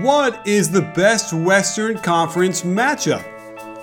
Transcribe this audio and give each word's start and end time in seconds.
What 0.00 0.44
is 0.44 0.72
the 0.72 0.82
best 0.82 1.32
Western 1.32 1.98
Conference 1.98 2.62
matchup? 2.62 3.24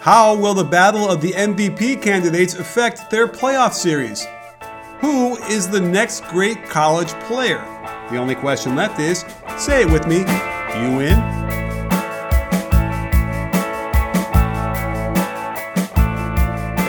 How 0.02 0.36
will 0.36 0.54
the 0.54 0.62
battle 0.62 1.10
of 1.10 1.22
the 1.22 1.32
MVP 1.32 2.02
candidates 2.02 2.54
affect 2.56 3.10
their 3.10 3.30
playoff 3.30 3.72
series? 3.72 4.28
Who 5.00 5.38
is 5.44 5.70
the 5.70 5.80
next 5.80 6.26
great 6.26 6.66
college 6.66 7.14
player? 7.22 7.60
The 8.10 8.18
only 8.18 8.36
question 8.36 8.76
left 8.76 9.00
is 9.00 9.24
say 9.58 9.84
it 9.84 9.90
with 9.90 10.06
me. 10.06 10.18
You 10.18 10.98
win. 10.98 11.18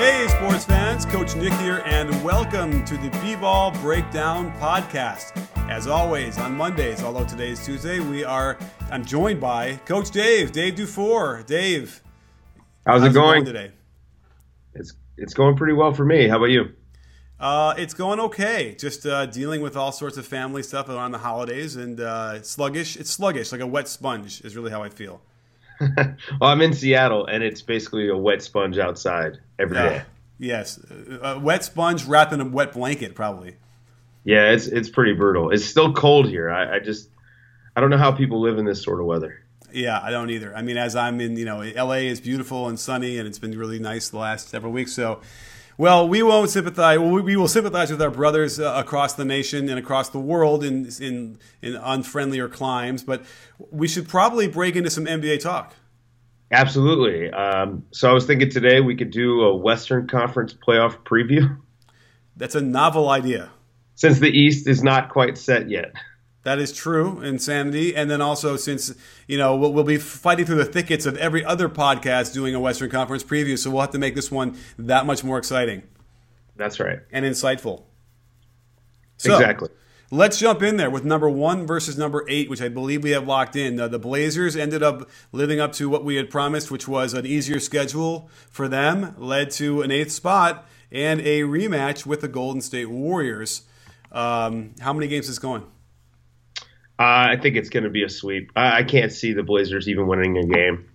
Hey, 0.01 0.27
sports 0.37 0.65
fans, 0.65 1.07
Coach 1.07 1.37
Nick 1.37 1.53
here, 1.61 1.85
and 1.87 2.25
welcome 2.25 2.85
to 2.87 2.97
the 2.97 3.17
B 3.23 3.37
Ball 3.37 3.71
Breakdown 3.71 4.53
Podcast. 4.59 5.52
As 5.73 5.87
always, 5.87 6.37
on 6.37 6.55
Mondays, 6.55 7.03
although 7.03 7.25
today 7.25 7.49
is 7.49 7.65
Tuesday, 7.65 7.99
we 7.99 8.25
are. 8.25 8.59
I'm 8.91 9.03
joined 9.03 9.41
by 9.41 9.77
Coach 9.87 10.11
Dave, 10.11 10.53
Dave 10.53 10.75
Dufour. 10.75 11.45
Dave, 11.47 12.03
how's, 12.85 13.03
it 13.03 13.15
going? 13.15 13.47
today? 13.47 13.73
It's 14.75 14.93
it's 15.17 15.33
going 15.33 15.57
pretty 15.57 15.73
well 15.73 15.95
for 15.95 16.05
me. 16.05 16.29
How 16.29 16.37
about 16.37 16.51
you? 16.51 16.75
Uh, 17.41 17.73
it's 17.79 17.95
going 17.95 18.21
okay. 18.21 18.77
Just 18.79 19.07
uh, 19.07 19.25
dealing 19.25 19.63
with 19.63 19.75
all 19.75 19.93
sorts 19.93 20.19
of 20.19 20.27
family 20.27 20.63
stuff 20.63 20.91
around 20.91 21.13
the 21.13 21.19
holidays 21.19 21.75
and 21.75 21.99
uh, 22.01 22.43
sluggish. 22.43 22.99
It's 22.99 23.11
sluggish, 23.11 23.51
like 23.51 23.63
a 23.63 23.67
wet 23.67 23.89
sponge, 23.89 24.43
is 24.43 24.55
really 24.55 24.71
how 24.71 24.83
I 24.83 24.91
feel. 24.91 25.23
well, 25.81 26.17
I'm 26.43 26.61
in 26.61 26.75
Seattle, 26.75 27.25
and 27.25 27.43
it's 27.43 27.63
basically 27.63 28.11
a 28.11 28.17
wet 28.17 28.43
sponge 28.43 28.77
outside 28.77 29.39
every 29.59 29.79
day. 29.79 30.03
Yes, 30.39 30.79
a 31.23 31.39
wet 31.39 31.65
sponge 31.65 32.05
wrapped 32.05 32.35
in 32.35 32.43
a 32.43 32.45
wet 32.45 32.75
blanket, 32.75 33.15
probably. 33.15 33.57
Yeah, 34.25 34.51
it's 34.51 34.67
it's 34.67 34.89
pretty 34.89 35.15
brutal. 35.15 35.51
It's 35.51 35.65
still 35.65 35.93
cold 35.93 36.29
here. 36.29 36.51
I, 36.51 36.77
I 36.77 36.79
just 36.79 37.09
I 37.75 37.81
don't 37.81 37.91
know 37.91 37.99
how 37.99 38.13
people 38.13 38.41
live 38.41 38.59
in 38.59 38.65
this 38.65 38.83
sort 38.83 39.01
of 39.01 39.07
weather. 39.07 39.43
Yeah, 39.73 40.01
I 40.03 40.11
don't 40.11 40.31
either. 40.31 40.55
I 40.55 40.63
mean, 40.63 40.77
as 40.77 40.95
I'm 40.95 41.21
in, 41.21 41.37
you 41.37 41.45
know, 41.45 41.63
LA 41.63 42.03
is 42.05 42.21
beautiful 42.21 42.69
and 42.69 42.79
sunny, 42.79 43.19
and 43.19 43.27
it's 43.27 43.39
been 43.39 43.57
really 43.59 43.79
nice 43.79 44.11
the 44.11 44.19
last 44.19 44.51
several 44.51 44.71
weeks. 44.71 44.93
So, 44.93 45.23
well, 45.79 46.07
we 46.07 46.23
won't 46.23 46.51
sympathize. 46.51 46.99
We 46.99 47.37
will 47.37 47.49
sympathize 47.49 47.91
with 47.91 48.03
our 48.03 48.11
brothers 48.11 48.61
uh, 48.61 48.75
across 48.77 49.15
the 49.15 49.25
nation 49.25 49.69
and 49.69 49.79
across 49.79 50.11
the 50.11 50.21
world 50.21 50.63
in 50.63 50.87
in 51.01 51.39
in 51.63 51.75
unfriendlier 51.75 52.53
climes, 52.53 53.03
but 53.03 53.25
we 53.71 53.89
should 53.89 54.09
probably 54.09 54.47
break 54.47 54.77
into 54.77 54.91
some 54.91 55.07
NBA 55.07 55.41
talk. 55.41 55.75
Absolutely. 56.53 57.31
Um, 57.31 57.87
so 57.93 58.11
I 58.11 58.13
was 58.13 58.27
thinking 58.27 58.51
today 58.51 58.83
we 58.83 58.95
could 58.95 59.11
do 59.11 59.41
a 59.41 59.57
Western 59.57 60.07
Conference 60.07 60.53
playoff 60.53 60.99
preview. 60.99 61.57
That's 62.37 62.55
a 62.55 62.61
novel 62.61 63.09
idea 63.09 63.51
since 64.03 64.19
the 64.19 64.37
East 64.37 64.67
is 64.67 64.83
not 64.83 65.11
quite 65.11 65.39
set 65.39 65.71
yet. 65.71 65.93
That 66.43 66.59
is 66.59 66.73
true, 66.73 67.21
insanity. 67.21 67.95
And 67.95 68.11
then 68.11 68.21
also, 68.21 68.57
since, 68.57 68.93
you 69.29 69.39
know, 69.39 69.55
we'll, 69.55 69.73
we'll, 69.73 69.85
be 69.85 69.97
fighting 69.97 70.45
through 70.45 70.57
the 70.57 70.65
thickets 70.65 71.07
of 71.07 71.17
every 71.19 71.45
other 71.45 71.69
podcast 71.69 72.35
doing 72.35 72.53
a 72.53 72.59
Western 72.59 72.91
Conference 72.91 73.23
preview, 73.23 73.57
so 73.57 73.71
we'll 73.71 73.83
have 73.83 73.93
to 73.93 74.01
make 74.01 74.17
this 74.17 74.29
one 74.29 74.57
that 74.77 75.07
much 75.07 75.23
more 75.23 75.39
exciting. 75.39 75.85
That's 76.57 76.81
right. 76.81 76.99
And 77.13 77.25
insightful. 77.25 77.85
So, 79.19 79.37
exactly. 79.37 79.69
Let's 80.11 80.37
jump 80.37 80.65
in 80.65 80.79
there 80.79 80.91
with 80.91 81.05
number 81.05 81.31
one 81.31 81.65
versus 81.65 81.97
number 81.97 82.27
eight, 82.29 82.51
which 82.51 82.61
I 82.61 82.69
believe 82.69 83.05
we 83.05 83.11
have 83.11 83.29
locked 83.29 83.55
in. 83.55 83.79
Uh, 83.79 83.87
the 83.87 84.01
Blazers 84.01 84.57
ended 84.57 84.83
up 84.83 85.09
living 85.31 85.61
up 85.61 85.73
to 85.75 85.89
what 85.89 86.05
we 86.05 86.17
had 86.17 86.29
promised, 86.29 86.73
which 86.73 86.89
was 86.89 87.15
an 87.15 87.25
easier 87.25 87.61
schedule 87.61 88.29
for 88.51 88.67
them, 88.67 89.15
led 89.17 89.53
to 89.53 89.81
an 89.81 89.93
eighth 89.93 90.11
spot 90.11 90.67
and 90.91 91.21
a 91.21 91.43
rematch 91.43 92.05
with 92.05 92.21
the 92.21 92.27
Golden 92.27 92.61
State 92.61 92.91
Warriors. 92.91 93.63
Um, 94.13 94.75
how 94.79 94.93
many 94.93 95.09
games 95.09 95.29
is 95.29 95.39
going? 95.39 95.63
Uh, 96.99 97.33
I 97.33 97.37
think 97.41 97.57
it's 97.57 97.71
going 97.71 97.85
to 97.85 97.91
be 97.91 98.05
a 98.05 98.09
sweep. 98.09 98.53
I, 98.55 98.79
I, 98.79 98.83
can't 98.85 99.11
see 99.11 99.33
the 99.33 99.43
Blazers 99.43 99.89
even 99.89 100.07
winning 100.07 100.37
a 100.37 100.45
game. 100.45 100.89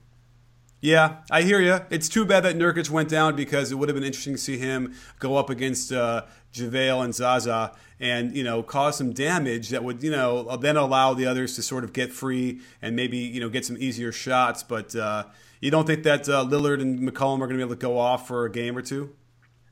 Yeah, 0.80 1.18
I 1.32 1.42
hear 1.42 1.60
you. 1.60 1.80
It's 1.90 2.08
too 2.08 2.24
bad 2.24 2.42
that 2.42 2.56
Nurkic 2.56 2.92
went 2.92 3.10
down 3.10 3.36
because 3.36 3.72
it 3.72 3.76
would 3.76 3.90
have 3.90 3.96
been 3.96 4.04
interesting 4.04 4.36
to 4.36 4.40
see 4.40 4.60
him 4.60 4.94
go 5.20 5.36
up 5.36 5.50
against 5.50 5.92
uh, 5.92 6.26
JaVale 6.54 7.04
and 7.04 7.16
Zaza 7.16 7.74
and 8.00 8.36
you 8.36 8.44
know 8.44 8.62
cause 8.62 8.96
some 8.96 9.12
damage 9.12 9.70
that 9.70 9.84
would 9.84 10.04
you 10.04 10.12
know 10.12 10.56
then 10.58 10.78
allow 10.78 11.16
the 11.16 11.26
others 11.26 11.56
to 11.56 11.64
sort 11.64 11.84
of 11.84 11.94
get 11.94 12.14
free 12.14 12.62
and 12.80 12.96
maybe 12.96 13.18
you 13.18 13.40
know 13.40 13.50
get 13.50 13.66
some 13.66 13.76
easier 13.80 14.12
shots. 14.12 14.62
But 14.62 14.96
uh, 14.96 15.26
you 15.62 15.72
don't 15.72 15.88
think 15.88 16.04
that 16.04 16.30
uh, 16.30 16.46
Lillard 16.46 16.80
and 16.80 17.00
McCollum 17.00 17.38
are 17.38 17.48
going 17.48 17.50
to 17.50 17.56
be 17.58 17.62
able 17.64 17.76
to 17.76 17.76
go 17.76 17.98
off 17.98 18.28
for 18.28 18.46
a 18.46 18.52
game 18.52 18.78
or 18.78 18.84
two? 18.84 19.16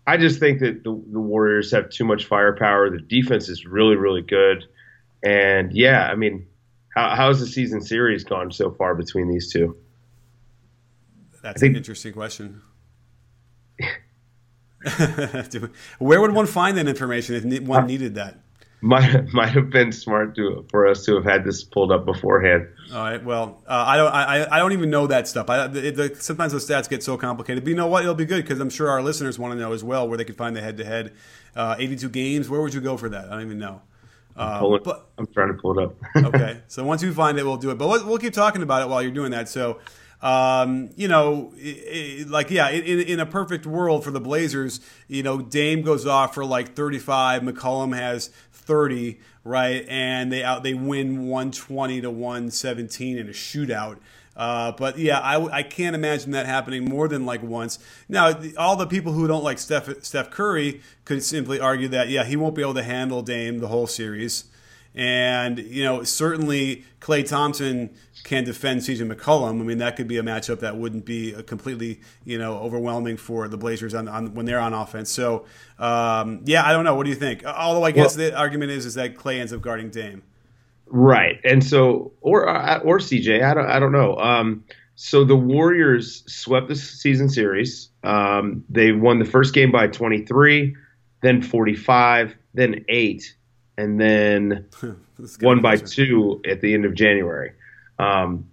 I 0.08 0.18
just 0.18 0.40
think 0.40 0.60
that 0.60 0.84
the, 0.84 1.04
the 1.12 1.20
Warriors 1.20 1.72
have 1.72 1.90
too 1.90 2.06
much 2.06 2.26
firepower. 2.26 2.90
The 2.90 3.00
defense 3.00 3.50
is 3.50 3.66
really, 3.66 3.96
really 3.96 4.22
good. 4.22 4.66
And 5.24 5.74
yeah, 5.74 6.08
I 6.08 6.16
mean, 6.16 6.46
how, 6.96 7.16
how's 7.16 7.40
the 7.40 7.48
season 7.48 7.82
series 7.82 8.24
gone 8.24 8.52
so 8.52 8.72
far 8.72 8.94
between 8.96 9.28
these 9.28 9.52
two? 9.52 9.78
That's 11.42 11.60
think, 11.60 11.72
an 11.72 11.78
interesting 11.78 12.14
question. 12.14 12.62
Where 16.00 16.22
would 16.22 16.32
one 16.32 16.46
find 16.46 16.78
that 16.78 16.88
information 16.88 17.52
if 17.52 17.64
one 17.64 17.84
uh, 17.84 17.88
needed 17.88 18.16
that? 18.16 18.40
might 18.82 19.34
might 19.34 19.50
have 19.50 19.70
been 19.70 19.92
smart 19.92 20.36
to 20.36 20.66
for 20.70 20.88
us 20.88 21.06
to 21.06 21.16
have 21.16 21.24
had 21.24 21.44
this 21.44 21.64
pulled 21.64 21.92
up 21.92 22.06
beforehand. 22.06 22.68
All 22.94 23.00
right. 23.00 23.24
Well, 23.24 23.64
uh, 23.68 23.84
I 23.88 23.98
don't 23.98 24.14
I, 24.14 24.48
I 24.56 24.60
don't 24.60 24.74
even 24.74 24.90
know 24.90 25.08
that 25.08 25.28
stuff. 25.28 25.50
I, 25.50 25.66
it, 25.66 25.96
the, 25.96 26.16
sometimes 26.20 26.52
those 26.52 26.68
stats 26.68 26.90
get 26.90 27.02
so 27.02 27.18
complicated. 27.18 27.64
But 27.64 27.70
you 27.70 27.76
know 27.76 27.88
what? 27.88 28.04
It'll 28.04 28.16
be 28.16 28.26
good 28.26 28.44
because 28.44 28.60
I'm 28.60 28.70
sure 28.70 28.90
our 28.90 29.02
listeners 29.02 29.40
want 29.40 29.54
to 29.54 29.60
know 29.60 29.74
as 29.74 29.84
well 29.84 30.08
where 30.08 30.18
they 30.18 30.26
can 30.26 30.36
find 30.36 30.56
the 30.56 30.62
head 30.62 30.78
to 30.78 30.86
head. 30.86 31.14
82 31.58 32.10
games. 32.10 32.50
Where 32.50 32.62
would 32.62 32.74
you 32.74 32.82
go 32.82 32.98
for 32.98 33.10
that? 33.10 33.26
I 33.26 33.30
don't 33.30 33.44
even 33.44 33.60
know. 33.60 33.82
Um, 34.36 34.74
I'm, 34.74 34.84
but, 34.84 35.10
I'm 35.18 35.28
trying 35.28 35.48
to 35.48 35.54
pull 35.54 35.80
it 35.80 35.84
up. 35.84 35.96
okay. 36.36 36.62
So 36.68 36.84
once 36.84 37.02
you 37.02 37.14
find 37.14 37.38
it, 37.40 37.44
we'll 37.44 37.58
do 37.58 37.72
it. 37.72 37.78
But 37.78 37.88
we'll, 37.88 38.06
we'll 38.06 38.18
keep 38.18 38.34
talking 38.34 38.62
about 38.62 38.82
it 38.82 38.90
while 38.90 39.02
you're 39.02 39.12
doing 39.12 39.32
that. 39.32 39.50
So. 39.50 39.80
Um, 40.22 40.90
you 40.96 41.08
know, 41.08 41.54
it, 41.56 42.22
it, 42.22 42.30
like 42.30 42.50
yeah, 42.50 42.70
in, 42.70 43.02
in 43.02 43.20
a 43.20 43.28
perfect 43.28 43.68
world 43.68 44.04
for 44.04 44.10
the 44.10 44.22
Blazers, 44.22 44.80
you 45.08 45.22
know, 45.22 45.40
Dame 45.40 45.84
goes 45.84 46.08
off 46.08 46.34
for 46.34 46.44
like 46.44 46.74
35, 46.74 47.44
McCollum 47.44 47.96
has 47.96 48.32
30, 48.66 49.20
right? 49.44 49.86
And 49.88 50.32
they 50.32 50.44
out 50.44 50.64
they 50.64 50.74
win 50.74 51.28
120 51.28 52.02
to 52.02 52.12
117 52.12 53.18
in 53.18 53.28
a 53.28 53.32
shootout. 53.32 53.98
Uh, 54.36 54.74
but 54.74 54.98
yeah, 54.98 55.20
I, 55.20 55.60
I 55.60 55.64
can't 55.64 55.96
imagine 55.96 56.32
that 56.32 56.46
happening 56.46 56.84
more 56.84 57.08
than 57.08 57.26
like 57.26 57.42
once. 57.42 57.80
Now, 58.10 58.38
all 58.58 58.76
the 58.76 58.88
people 58.88 59.14
who 59.14 59.28
don't 59.28 59.44
like 59.44 59.58
Steph, 59.60 60.04
Steph 60.04 60.30
Curry 60.30 60.82
could 61.06 61.24
simply 61.24 61.60
argue 61.60 61.88
that, 61.90 62.10
yeah, 62.10 62.26
he 62.26 62.36
won't 62.36 62.54
be 62.54 62.62
able 62.62 62.74
to 62.74 62.84
handle 62.84 63.22
Dame 63.22 63.60
the 63.60 63.70
whole 63.70 63.88
series. 63.88 64.46
And, 64.96 65.60
you 65.60 65.84
know, 65.84 66.04
certainly 66.04 66.86
Klay 67.02 67.28
Thompson 67.28 67.90
can 68.24 68.46
defend 68.46 68.82
CJ 68.82 69.12
McCollum. 69.14 69.60
I 69.60 69.64
mean, 69.64 69.78
that 69.80 69.98
could 69.98 70.08
be 70.08 70.18
a 70.18 70.24
matchup 70.24 70.62
that 70.62 70.78
wouldn't 70.78 71.06
be 71.06 71.34
completely, 71.44 72.00
you 72.24 72.38
know, 72.38 72.58
overwhelming 72.60 73.18
for 73.18 73.48
the 73.50 73.58
Blazers 73.58 73.94
on, 73.94 74.08
on 74.08 74.34
when 74.34 74.46
they're 74.46 74.60
on 74.60 74.74
offense. 74.74 75.12
So, 75.12 75.46
um, 75.80 76.42
yeah, 76.46 76.66
I 76.66 76.72
don't 76.72 76.86
know. 76.86 76.96
What 76.96 77.04
do 77.04 77.10
you 77.10 77.16
think? 77.16 77.46
Although 77.46 77.84
I 77.84 77.92
guess 77.92 78.16
well, 78.16 78.30
the 78.30 78.38
argument 78.38 78.72
is 78.72 78.86
is 78.86 78.94
that 78.94 79.16
Klay 79.16 79.40
ends 79.40 79.52
up 79.52 79.62
guarding 79.62 79.90
Dame. 79.90 80.24
Right. 80.88 81.42
And 81.44 81.64
so, 81.64 82.14
or, 82.22 82.48
uh, 82.48 82.80
or 82.80 83.00
CJ, 83.00 83.44
I 83.44 83.54
don't, 83.54 83.66
I 83.68 83.80
don't 83.80 83.92
know. 83.92 84.18
Um, 84.18 84.64
so 84.96 85.26
the 85.26 85.36
Warriors 85.36 86.24
swept 86.26 86.70
the 86.70 86.76
season 86.76 87.28
series. 87.28 87.90
Um, 88.04 88.64
they 88.70 88.94
won 88.94 89.20
the 89.20 89.26
first 89.26 89.54
game 89.54 89.72
by 89.72 89.88
23, 89.88 90.74
then 91.22 91.42
45, 91.42 92.36
then 92.54 92.86
eight 92.88 93.36
and 93.78 94.00
then 94.00 94.68
one 95.42 95.62
by 95.62 95.78
two 95.78 96.42
at 96.48 96.62
the 96.62 96.74
end 96.74 96.86
of 96.86 96.94
January. 96.94 97.54
Um, 98.00 98.50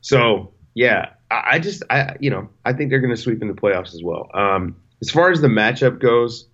so 0.00 0.52
yeah, 0.74 1.10
I, 1.30 1.42
I, 1.52 1.58
just 1.58 1.82
I 1.90 2.16
you 2.20 2.30
know 2.30 2.48
I 2.64 2.72
think 2.72 2.90
they're 2.90 3.00
going 3.00 3.14
to 3.14 3.20
sweep 3.20 3.42
in 3.42 3.48
the 3.48 3.54
playoffs 3.54 3.94
as 3.94 4.02
well. 4.02 4.28
Um, 4.34 4.76
as 5.00 5.10
far 5.10 5.30
as 5.30 5.40
the 5.40 5.48
matchup 5.48 6.00
goes, 6.00 6.46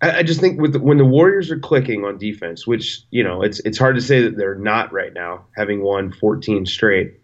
I, 0.00 0.18
I 0.18 0.22
just 0.22 0.40
think 0.40 0.60
with 0.60 0.74
the, 0.74 0.80
when 0.80 0.98
the 0.98 1.04
Warriors 1.04 1.50
are 1.50 1.58
clicking 1.58 2.04
on 2.04 2.18
defense, 2.18 2.66
which 2.66 3.02
you 3.10 3.24
know 3.24 3.42
it's 3.42 3.60
it's 3.60 3.78
hard 3.78 3.96
to 3.96 4.02
say 4.02 4.22
that 4.22 4.36
they're 4.36 4.54
not 4.54 4.92
right 4.92 5.12
now, 5.12 5.46
having 5.56 5.82
won 5.82 6.12
14 6.12 6.66
straight. 6.66 7.20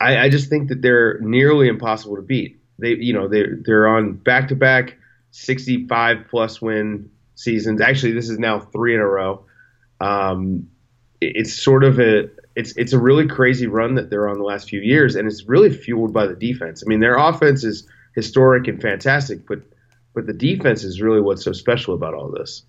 I, 0.00 0.18
I 0.18 0.28
just 0.28 0.48
think 0.48 0.68
that 0.68 0.80
they're 0.80 1.18
nearly 1.20 1.66
impossible 1.66 2.16
to 2.16 2.22
beat. 2.22 2.60
They 2.78 2.94
you 2.94 3.12
know 3.12 3.28
they 3.28 3.44
they're 3.64 3.88
on 3.88 4.14
back 4.14 4.48
to 4.48 4.56
back 4.56 4.96
65 5.32 6.26
plus 6.30 6.62
win 6.62 7.10
seasons. 7.34 7.80
Actually, 7.80 8.12
this 8.12 8.30
is 8.30 8.38
now 8.38 8.60
three 8.60 8.94
in 8.94 9.00
a 9.00 9.06
row. 9.06 9.44
Um, 10.00 10.68
it's 11.20 11.52
sort 11.52 11.84
of 11.84 11.98
a 11.98 12.28
it's 12.54 12.76
it's 12.76 12.92
a 12.92 12.98
really 12.98 13.26
crazy 13.26 13.66
run 13.66 13.94
that 13.94 14.10
they're 14.10 14.28
on 14.28 14.38
the 14.38 14.44
last 14.44 14.68
few 14.68 14.80
years, 14.80 15.14
and 15.16 15.26
it's 15.26 15.44
really 15.44 15.70
fueled 15.70 16.12
by 16.12 16.26
the 16.26 16.34
defense. 16.34 16.82
I 16.84 16.88
mean, 16.88 17.00
their 17.00 17.16
offense 17.16 17.64
is 17.64 17.86
historic 18.14 18.68
and 18.68 18.80
fantastic, 18.80 19.46
but 19.46 19.60
but 20.14 20.26
the 20.26 20.32
defense 20.32 20.84
is 20.84 21.00
really 21.00 21.20
what's 21.20 21.44
so 21.44 21.52
special 21.52 21.94
about 21.94 22.14
all 22.14 22.30
this. 22.30 22.62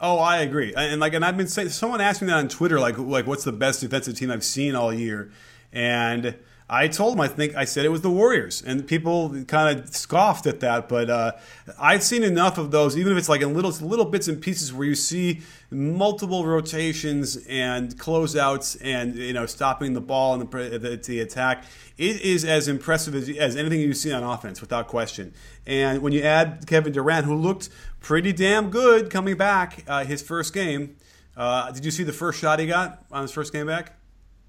Oh, 0.00 0.18
I 0.18 0.38
agree. 0.38 0.74
And 0.74 1.00
like, 1.00 1.14
and 1.14 1.24
I've 1.24 1.36
been 1.36 1.46
saying, 1.46 1.68
someone 1.68 2.00
asked 2.00 2.20
me 2.20 2.26
that 2.26 2.36
on 2.36 2.48
Twitter, 2.48 2.80
like, 2.80 2.98
like, 2.98 3.24
what's 3.24 3.44
the 3.44 3.52
best 3.52 3.80
defensive 3.80 4.16
team 4.16 4.32
I've 4.32 4.42
seen 4.42 4.74
all 4.74 4.92
year? 4.92 5.30
And 5.72 6.34
I 6.74 6.88
told 6.88 7.12
them, 7.12 7.20
I 7.20 7.28
think 7.28 7.54
I 7.54 7.66
said 7.66 7.84
it 7.84 7.90
was 7.90 8.00
the 8.00 8.08
Warriors, 8.08 8.62
and 8.62 8.86
people 8.86 9.44
kind 9.44 9.78
of 9.78 9.94
scoffed 9.94 10.46
at 10.46 10.60
that. 10.60 10.88
But 10.88 11.10
uh, 11.10 11.32
I've 11.78 12.02
seen 12.02 12.22
enough 12.22 12.56
of 12.56 12.70
those, 12.70 12.96
even 12.96 13.12
if 13.12 13.18
it's 13.18 13.28
like 13.28 13.42
in 13.42 13.52
little 13.52 13.72
little 13.86 14.06
bits 14.06 14.26
and 14.26 14.40
pieces, 14.40 14.72
where 14.72 14.88
you 14.88 14.94
see 14.94 15.42
multiple 15.70 16.46
rotations 16.46 17.36
and 17.46 17.94
closeouts, 17.98 18.78
and 18.82 19.16
you 19.16 19.34
know 19.34 19.44
stopping 19.44 19.92
the 19.92 20.00
ball 20.00 20.32
and 20.32 20.50
the, 20.50 20.78
the, 20.78 20.96
the 20.96 21.20
attack. 21.20 21.64
It 21.98 22.22
is 22.22 22.42
as 22.42 22.68
impressive 22.68 23.14
as, 23.14 23.28
as 23.28 23.54
anything 23.54 23.80
you 23.80 23.92
see 23.92 24.10
on 24.10 24.22
offense, 24.22 24.62
without 24.62 24.88
question. 24.88 25.34
And 25.66 26.00
when 26.00 26.14
you 26.14 26.22
add 26.22 26.66
Kevin 26.66 26.94
Durant, 26.94 27.26
who 27.26 27.34
looked 27.34 27.68
pretty 28.00 28.32
damn 28.32 28.70
good 28.70 29.10
coming 29.10 29.36
back 29.36 29.84
uh, 29.86 30.06
his 30.06 30.22
first 30.22 30.54
game, 30.54 30.96
uh, 31.36 31.70
did 31.70 31.84
you 31.84 31.90
see 31.90 32.02
the 32.02 32.14
first 32.14 32.38
shot 32.40 32.60
he 32.60 32.66
got 32.66 33.04
on 33.12 33.20
his 33.20 33.30
first 33.30 33.52
game 33.52 33.66
back? 33.66 33.92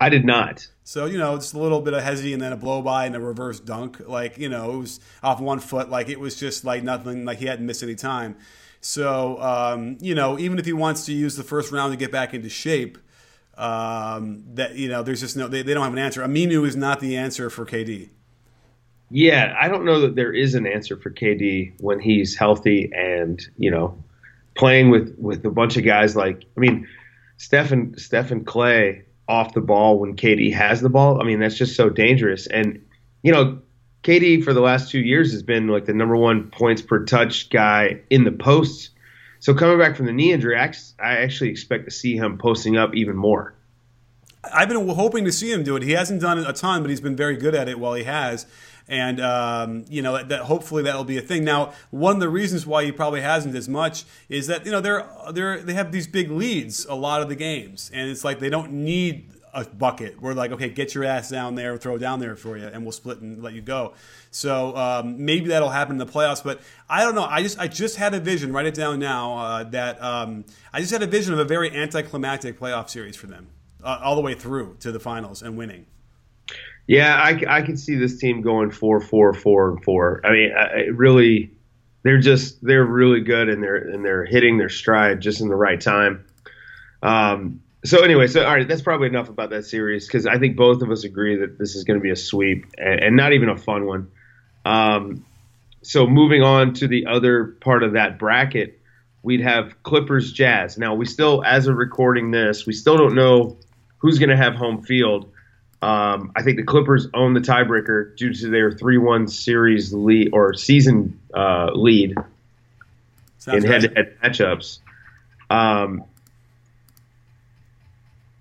I 0.03 0.09
did 0.09 0.25
not. 0.25 0.67
So 0.83 1.05
you 1.05 1.17
know, 1.17 1.38
just 1.38 1.53
a 1.53 1.59
little 1.59 1.79
bit 1.79 1.94
of 1.94 2.03
hesi 2.03 2.33
and 2.33 2.41
then 2.41 2.51
a 2.51 2.57
blow 2.57 2.81
by 2.81 3.05
and 3.05 3.15
a 3.15 3.21
reverse 3.21 3.61
dunk. 3.61 4.01
Like 4.05 4.38
you 4.38 4.50
know, 4.50 4.73
it 4.73 4.77
was 4.77 5.00
off 5.23 5.39
one 5.39 5.59
foot. 5.59 5.89
Like 5.89 6.09
it 6.09 6.19
was 6.19 6.35
just 6.35 6.65
like 6.65 6.83
nothing. 6.83 7.23
Like 7.23 7.38
he 7.38 7.45
hadn't 7.45 7.65
missed 7.65 7.83
any 7.83 7.95
time. 7.95 8.35
So 8.81 9.41
um, 9.41 9.97
you 10.01 10.13
know, 10.13 10.38
even 10.38 10.59
if 10.59 10.65
he 10.65 10.73
wants 10.73 11.05
to 11.05 11.13
use 11.13 11.38
the 11.38 11.44
first 11.44 11.71
round 11.71 11.94
to 11.94 11.97
get 11.97 12.11
back 12.11 12.33
into 12.33 12.50
shape, 12.50 12.97
um, 13.57 14.44
that 14.55 14.75
you 14.75 14.89
know, 14.89 15.03
there's 15.03 15.21
just 15.21 15.38
no. 15.38 15.47
They, 15.47 15.61
they 15.61 15.73
don't 15.73 15.85
have 15.85 15.94
an 15.94 16.00
answer. 16.00 16.21
Aminu 16.21 16.67
is 16.67 16.75
not 16.75 17.00
the 17.00 17.15
answer 17.15 17.50
for 17.50 17.65
KD. 17.65 18.09
Yeah, 19.09 19.55
I 19.57 19.69
don't 19.69 19.85
know 19.85 20.01
that 20.01 20.15
there 20.15 20.33
is 20.33 20.53
an 20.53 20.67
answer 20.67 20.97
for 20.97 21.11
KD 21.11 21.79
when 21.79 22.01
he's 22.01 22.35
healthy 22.35 22.91
and 22.94 23.41
you 23.55 23.71
know 23.71 24.03
playing 24.53 24.89
with 24.89 25.15
with 25.17 25.45
a 25.45 25.50
bunch 25.50 25.77
of 25.77 25.85
guys 25.85 26.13
like 26.13 26.44
I 26.57 26.59
mean 26.59 26.89
Stephen 27.38 27.97
Stephen 27.97 28.44
Klay 28.44 29.03
off 29.28 29.54
the 29.54 29.62
ball 29.62 30.00
when 30.00 30.16
KD 30.16 30.54
has 30.54 30.81
the 30.81 30.90
ball. 30.90 31.22
I 31.22 31.25
mean, 31.25 31.40
that's 31.40 31.58
just 31.58 31.75
so 31.75 31.90
dangerous. 31.90 32.48
And, 32.48 32.86
you 33.22 33.31
know, 33.31 33.60
KD 34.04 34.44
for 34.44 34.54
the 34.54 34.62
last 34.62 34.92
two 34.92 35.00
years 35.00 35.31
has 35.31 35.44
been 35.44 35.68
like 35.68 35.86
the 35.86 35.94
number 35.94 36.18
one 36.18 36.52
points 36.52 36.81
per 36.81 37.06
touch 37.06 37.50
guy 37.50 38.02
in 38.10 38.25
the 38.25 38.31
posts. 38.31 38.90
So 39.40 39.54
coming 39.54 39.80
back 39.80 39.96
from 39.96 40.06
the 40.06 40.14
knee 40.14 40.34
injury, 40.34 40.58
I 40.58 40.74
actually 41.00 41.50
expect 41.50 41.86
to 41.86 41.92
see 41.92 42.16
him 42.16 42.38
posting 42.38 42.78
up 42.78 42.96
even 42.96 43.16
more. 43.16 43.56
I've 44.54 44.68
been 44.68 44.88
hoping 44.90 45.24
to 45.24 45.31
see 45.31 45.52
him 45.52 45.64
do 45.64 45.78
it. 45.78 45.84
He 45.84 45.92
hasn't 45.92 46.20
done 46.20 46.38
it 46.38 46.48
a 46.48 46.54
ton, 46.54 46.81
but 46.81 46.90
he's 46.90 47.00
been 47.00 47.16
very 47.16 47.38
good 47.38 47.56
at 47.56 47.70
it 47.70 47.80
while 47.80 47.94
he 47.94 48.04
has 48.04 48.46
and 48.88 49.21
um, 49.21 49.85
you 49.89 50.01
know 50.01 50.13
that, 50.13 50.30
that, 50.30 50.41
hopefully 50.41 50.83
that'll 50.83 51.03
be 51.03 51.18
a 51.18 51.21
thing. 51.21 51.44
Now, 51.44 51.74
one 51.91 52.15
of 52.15 52.19
the 52.19 52.30
reasons 52.30 52.65
why 52.65 52.85
he 52.85 52.91
probably 52.91 53.21
hasn't 53.21 53.56
as 53.56 53.69
much 53.69 54.06
is 54.30 54.47
that 54.47 54.65
you 54.65 54.71
know 54.71 54.81
they're 54.81 55.07
they're 55.31 55.62
they 55.62 55.74
have 55.74 55.91
these 55.91 56.07
big 56.07 56.31
leads 56.31 56.85
a 56.85 56.95
lot 56.95 57.21
of 57.21 57.30
the 57.30 57.35
games, 57.35 57.89
and 57.94 58.09
it's 58.09 58.24
like 58.24 58.39
they 58.39 58.50
don't 58.50 58.71
need 58.71 59.30
a 59.53 59.63
bucket. 59.65 60.19
We're 60.19 60.33
like, 60.33 60.51
okay, 60.51 60.69
get 60.69 60.95
your 60.95 61.03
ass 61.03 61.30
down 61.30 61.56
there, 61.56 61.77
throw 61.77 61.97
down 61.97 62.19
there 62.19 62.35
for 62.35 62.57
you, 62.57 62.65
and 62.65 62.83
we'll 62.83 62.91
split 62.91 63.19
and 63.21 63.41
let 63.44 63.53
you 63.53 63.62
go. 63.62 63.94
So 64.31 64.75
um, 64.75 65.24
maybe 65.24 65.50
that'll 65.50 65.69
happen 65.69 65.94
in 65.94 66.06
the 66.06 66.12
playoffs, 66.12 66.44
but 66.44 66.62
I 66.89 67.03
don't 67.03 67.13
know. 67.15 67.25
I 67.25 67.44
just 67.44 67.59
I 67.59 67.68
just 67.68 67.97
had 67.97 68.13
a 68.13 68.19
vision. 68.19 68.51
Write 68.51 68.65
it 68.65 68.74
down 68.74 69.00
now. 69.00 69.38
Uh, 69.38 69.63
that 69.65 70.01
um, 70.03 70.45
I 70.74 70.79
just 70.79 70.91
had 70.91 71.03
a 71.03 71.07
vision 71.07 71.33
of 71.33 71.39
a 71.39 71.45
very 71.45 71.71
anticlimactic 71.71 72.59
playoff 72.59 72.89
series 72.89 73.15
for 73.15 73.27
them, 73.27 73.47
uh, 73.83 74.00
all 74.01 74.15
the 74.15 74.21
way 74.21 74.33
through 74.33 74.77
to 74.79 74.91
the 74.91 75.00
finals 75.00 75.41
and 75.41 75.56
winning. 75.56 75.86
Yeah, 76.88 77.15
I, 77.15 77.41
I 77.47 77.62
can 77.62 77.77
see 77.77 77.95
this 77.95 78.19
team 78.19 78.41
going 78.41 78.71
four, 78.71 79.00
four, 79.00 79.33
four, 79.33 79.71
and 79.71 79.83
four. 79.83 80.21
I 80.25 80.31
mean, 80.31 80.51
I, 80.53 80.81
really, 80.94 81.51
they're 82.03 82.19
just 82.19 82.63
they're 82.63 82.85
really 82.85 83.21
good 83.21 83.47
and 83.50 83.63
they're 83.63 83.77
and 83.77 84.03
they're 84.03 84.25
hitting 84.25 84.57
their 84.57 84.69
stride 84.69 85.21
just 85.21 85.39
in 85.39 85.47
the 85.47 85.56
right 85.56 85.80
time. 85.80 86.25
Um, 87.01 87.62
so 87.85 88.01
anyway, 88.01 88.27
so 88.27 88.45
all 88.45 88.53
right, 88.53 88.68
that's 88.68 88.81
probably 88.81 89.07
enough 89.07 89.30
about 89.30 89.50
that 89.50 89.65
series 89.65 90.07
because 90.07 90.25
I 90.25 90.38
think 90.38 90.56
both 90.56 90.81
of 90.81 90.91
us 90.91 91.03
agree 91.03 91.38
that 91.38 91.57
this 91.57 91.75
is 91.75 91.83
going 91.83 92.00
to 92.00 92.03
be 92.03 92.12
a 92.12 92.15
sweep 92.15 92.65
and, 92.77 93.00
and, 93.00 93.15
not 93.15 93.33
even 93.33 93.50
a 93.50 93.57
fun 93.57 93.86
one. 93.86 94.12
Um, 94.63 95.25
so 95.81 96.07
moving 96.07 96.41
on 96.41 96.74
to 96.75 96.88
the 96.88 97.07
other 97.07 97.45
part 97.45 97.83
of 97.83 97.94
that 97.94 98.18
bracket, 98.18 98.79
we'd 99.21 99.41
have 99.41 99.83
Clippers 99.83 100.31
Jazz. 100.31 100.77
Now 100.77 100.95
we 100.95 101.06
still, 101.06 101.44
as 101.45 101.68
of 101.68 101.75
recording 101.75 102.31
this, 102.31 102.65
we 102.65 102.71
still 102.71 102.97
don't 102.97 103.15
know 103.15 103.57
who's 103.97 104.18
going 104.18 104.29
to 104.29 104.38
have 104.38 104.56
home 104.56 104.81
field. 104.83 105.32
Um, 105.83 106.31
I 106.33 106.44
think 106.44 106.56
the 106.56 106.63
Clippers 106.63 107.09
own 107.13 107.33
the 107.33 107.41
tiebreaker 107.41 108.15
due 108.15 108.33
to 108.33 108.50
their 108.50 108.71
three-one 108.71 109.27
series 109.27 109.91
lead 109.91 110.30
or 110.31 110.53
season 110.53 111.19
uh, 111.33 111.71
lead 111.74 112.15
Sounds 113.38 113.65
in 113.65 113.69
head-to-head 113.69 114.15
matchups. 114.24 114.80
Um, 115.50 116.06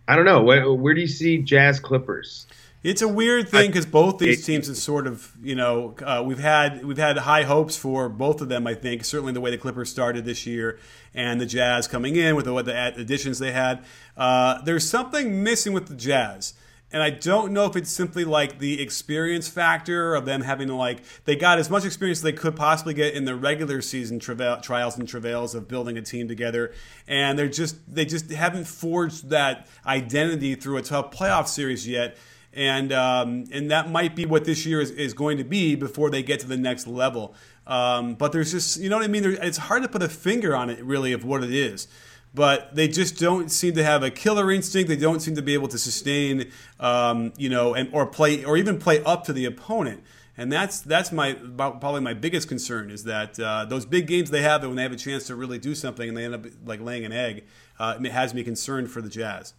I 0.07 0.15
don't 0.15 0.25
know. 0.25 0.45
Where, 0.45 0.73
where, 0.73 0.95
do 0.95 1.01
you 1.01 1.09
see 1.09 1.39
Jazz 1.39 1.81
Clippers? 1.81 2.47
It's 2.85 3.03
a 3.03 3.09
weird 3.09 3.49
thing 3.49 3.71
because 3.71 3.87
both 3.87 4.19
these 4.19 4.47
teams 4.47 4.69
have 4.69 4.77
sort 4.77 5.09
of, 5.09 5.33
you 5.43 5.57
know, 5.57 5.97
uh, 6.01 6.23
we've 6.25 6.39
had 6.39 6.85
we've 6.85 6.97
had 6.97 7.19
high 7.19 7.43
hopes 7.43 7.77
for 7.77 8.09
both 8.09 8.41
of 8.41 8.51
them. 8.51 8.69
I 8.69 8.75
think 8.75 9.05
certainly 9.05 9.33
the 9.33 9.41
way 9.41 9.51
the 9.51 9.59
Clippers 9.59 9.91
started 9.91 10.25
this 10.25 10.47
year 10.47 10.79
and 11.13 11.41
the 11.41 11.47
Jazz 11.47 11.89
coming 11.89 12.15
in 12.15 12.37
with 12.37 12.45
the, 12.45 12.53
with 12.53 12.67
the 12.67 12.95
additions 12.97 13.41
they 13.41 13.51
had. 13.51 13.85
Uh, 14.17 14.63
there's 14.63 14.89
something 14.89 15.43
missing 15.43 15.73
with 15.73 15.89
the 15.89 15.97
Jazz. 15.97 16.55
And 16.93 17.03
I 17.03 17.09
don't 17.09 17.53
know 17.53 17.65
if 17.65 17.75
it's 17.75 17.91
simply 17.91 18.25
like 18.25 18.59
the 18.59 18.83
experience 18.83 19.49
factor 19.49 20.15
of 20.15 20.27
them 20.27 20.43
having 20.43 20.69
to 20.69 20.75
like 20.75 21.03
they 21.25 21.37
got 21.37 21.59
as 21.59 21.71
much 21.71 21.87
experience 21.87 22.19
as 22.19 22.23
they 22.23 22.33
could 22.33 22.55
possibly 22.55 22.93
get 22.93 23.15
in 23.15 23.25
the 23.25 23.35
regular 23.35 23.81
season 23.81 24.19
travail, 24.19 24.61
trials 24.61 24.99
and 24.99 25.09
travails 25.09 25.55
of 25.55 25.69
building 25.69 25.97
a 25.97 26.03
team 26.03 26.29
together, 26.29 26.73
and 27.09 27.39
they're 27.39 27.49
just 27.49 27.77
they 27.93 28.05
just 28.05 28.31
haven't 28.31 28.67
forged 28.67 29.31
that 29.31 29.67
identity 29.87 30.55
through 30.55 30.77
a 30.77 30.83
tough 30.83 31.11
playoff 31.11 31.49
series 31.49 31.89
yet. 31.89 32.17
And 32.55 32.93
um, 32.93 33.47
and 33.51 33.71
that 33.71 33.91
might 33.91 34.15
be 34.15 34.27
what 34.27 34.45
this 34.45 34.67
year 34.67 34.83
is, 34.83 34.91
is 34.91 35.15
going 35.15 35.39
to 35.39 35.45
be 35.45 35.75
before 35.75 36.11
they 36.11 36.23
get 36.23 36.41
to 36.41 36.47
the 36.47 36.59
next 36.59 36.87
level. 36.87 37.35
Um, 37.67 38.15
but 38.15 38.33
there's 38.33 38.53
just 38.53 38.79
you 38.79 38.91
know 38.91 38.99
what 38.99 39.05
I 39.07 39.09
mean. 39.09 39.23
There, 39.23 39.33
it's 39.33 39.57
hard 39.57 39.83
to 39.85 39.89
put 39.89 40.03
a 40.03 40.09
finger 40.11 40.55
on 40.55 40.69
it 40.69 40.85
really 40.85 41.15
of 41.15 41.25
what 41.25 41.43
it 41.43 41.51
is 41.51 41.89
but 42.35 42.75
they 42.75 42.89
just 42.89 43.19
don't 43.19 43.51
seem 43.51 43.75
to 43.75 43.85
have 43.85 44.03
a 44.03 44.11
killer 44.11 44.51
instinct. 44.51 44.89
They 44.89 44.97
don't 44.97 45.21
seem 45.21 45.35
to 45.37 45.43
be 45.43 45.55
able 45.55 45.69
to 45.69 45.79
sustain, 45.79 46.51
um, 46.81 47.33
you 47.37 47.49
know, 47.49 47.75
and 47.75 47.91
or 47.93 48.07
play 48.07 48.45
or 48.45 48.57
even 48.57 48.79
play 48.79 49.03
up 49.05 49.25
to 49.25 49.33
the 49.33 49.45
opponent. 49.45 50.03
And 50.37 50.51
that's 50.51 50.81
that's 50.81 51.13
my 51.13 51.35
probably 51.35 52.01
my 52.01 52.15
biggest 52.15 52.49
concern 52.49 52.91
is 52.91 53.05
that 53.05 53.39
uh, 53.39 53.67
those 53.67 53.85
big 53.85 54.07
games 54.07 54.31
they 54.31 54.43
have 54.43 54.63
when 54.63 54.77
they 54.77 54.83
have 54.83 54.93
a 54.93 54.97
chance 54.97 55.27
to 55.27 55.37
really 55.37 55.59
do 55.59 55.75
something 55.75 56.09
and 56.09 56.17
they 56.17 56.25
end 56.25 56.35
up 56.35 56.47
like 56.65 56.81
laying 56.81 57.05
an 57.05 57.13
egg, 57.13 57.45
uh, 57.79 57.99
it 58.03 58.13
has 58.13 58.33
me 58.33 58.43
concerned 58.43 58.91
for 58.91 59.03
the 59.03 59.11
Jazz. 59.11 59.53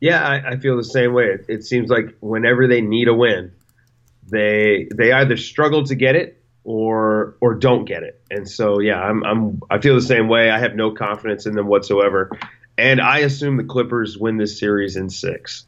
Yeah, 0.00 0.24
I, 0.24 0.52
I 0.52 0.56
feel 0.56 0.76
the 0.76 0.84
same 0.84 1.12
way. 1.12 1.24
It, 1.24 1.46
it 1.48 1.64
seems 1.64 1.90
like 1.90 2.16
whenever 2.20 2.68
they 2.68 2.80
need 2.80 3.08
a 3.08 3.14
win, 3.14 3.52
they 4.30 4.88
they 4.94 5.10
either 5.10 5.36
struggle 5.36 5.82
to 5.84 5.96
get 5.96 6.14
it 6.14 6.37
or 6.64 7.36
or 7.40 7.54
don't 7.54 7.84
get 7.84 8.02
it. 8.02 8.20
And 8.30 8.48
so 8.48 8.80
yeah, 8.80 9.00
I'm 9.00 9.24
I'm 9.24 9.62
I 9.70 9.78
feel 9.78 9.94
the 9.94 10.02
same 10.02 10.28
way. 10.28 10.50
I 10.50 10.58
have 10.58 10.74
no 10.74 10.92
confidence 10.92 11.46
in 11.46 11.54
them 11.54 11.66
whatsoever. 11.66 12.30
And 12.76 13.00
I 13.00 13.18
assume 13.18 13.56
the 13.56 13.64
Clippers 13.64 14.16
win 14.16 14.36
this 14.36 14.58
series 14.58 14.94
in 14.94 15.10
6. 15.10 15.66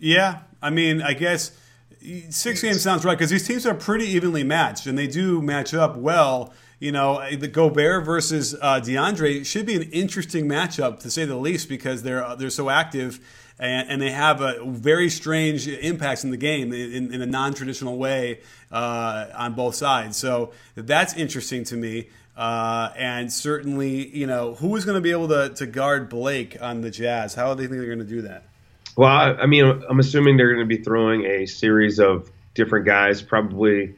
Yeah, 0.00 0.40
I 0.60 0.70
mean, 0.70 1.00
I 1.00 1.14
guess 1.14 1.52
six 2.30 2.62
games 2.62 2.82
sounds 2.82 3.04
right 3.04 3.16
because 3.16 3.30
these 3.30 3.46
teams 3.46 3.66
are 3.66 3.74
pretty 3.74 4.06
evenly 4.06 4.44
matched 4.44 4.86
and 4.86 4.96
they 4.96 5.06
do 5.06 5.42
match 5.42 5.74
up 5.74 5.96
well. 5.96 6.52
You 6.80 6.92
know, 6.92 7.24
the 7.34 7.48
Gobert 7.48 8.04
versus 8.04 8.54
uh, 8.54 8.80
DeAndre 8.80 9.44
should 9.44 9.66
be 9.66 9.74
an 9.74 9.82
interesting 9.82 10.48
matchup 10.48 11.00
to 11.00 11.10
say 11.10 11.24
the 11.24 11.36
least 11.36 11.68
because 11.68 12.04
they're 12.04 12.36
they're 12.36 12.50
so 12.50 12.70
active 12.70 13.20
and, 13.58 13.90
and 13.90 14.02
they 14.02 14.10
have 14.10 14.40
a 14.40 14.64
very 14.64 15.10
strange 15.10 15.66
impacts 15.68 16.24
in 16.24 16.30
the 16.30 16.36
game 16.36 16.72
in, 16.72 17.12
in 17.12 17.22
a 17.22 17.26
non-traditional 17.26 17.96
way 17.96 18.40
uh, 18.70 19.26
on 19.34 19.54
both 19.54 19.74
sides. 19.74 20.16
So 20.16 20.52
that's 20.74 21.14
interesting 21.14 21.64
to 21.64 21.76
me. 21.76 22.08
Uh, 22.36 22.92
and 22.96 23.32
certainly, 23.32 24.08
you 24.16 24.26
know, 24.26 24.54
who 24.54 24.76
is 24.76 24.84
going 24.84 24.94
to 24.94 25.00
be 25.00 25.10
able 25.10 25.26
to, 25.26 25.48
to 25.54 25.66
guard 25.66 26.08
Blake 26.08 26.56
on 26.60 26.82
the 26.82 26.90
Jazz? 26.90 27.34
How 27.34 27.52
do 27.52 27.60
they 27.60 27.66
think 27.66 27.80
they're 27.80 27.86
going 27.86 27.98
to 27.98 28.04
do 28.04 28.22
that? 28.22 28.44
Well, 28.96 29.10
I, 29.10 29.32
I 29.32 29.46
mean, 29.46 29.64
I'm 29.88 29.98
assuming 29.98 30.36
they're 30.36 30.54
going 30.54 30.68
to 30.68 30.76
be 30.76 30.82
throwing 30.82 31.24
a 31.24 31.46
series 31.46 31.98
of 31.98 32.30
different 32.54 32.86
guys, 32.86 33.22
probably 33.22 33.96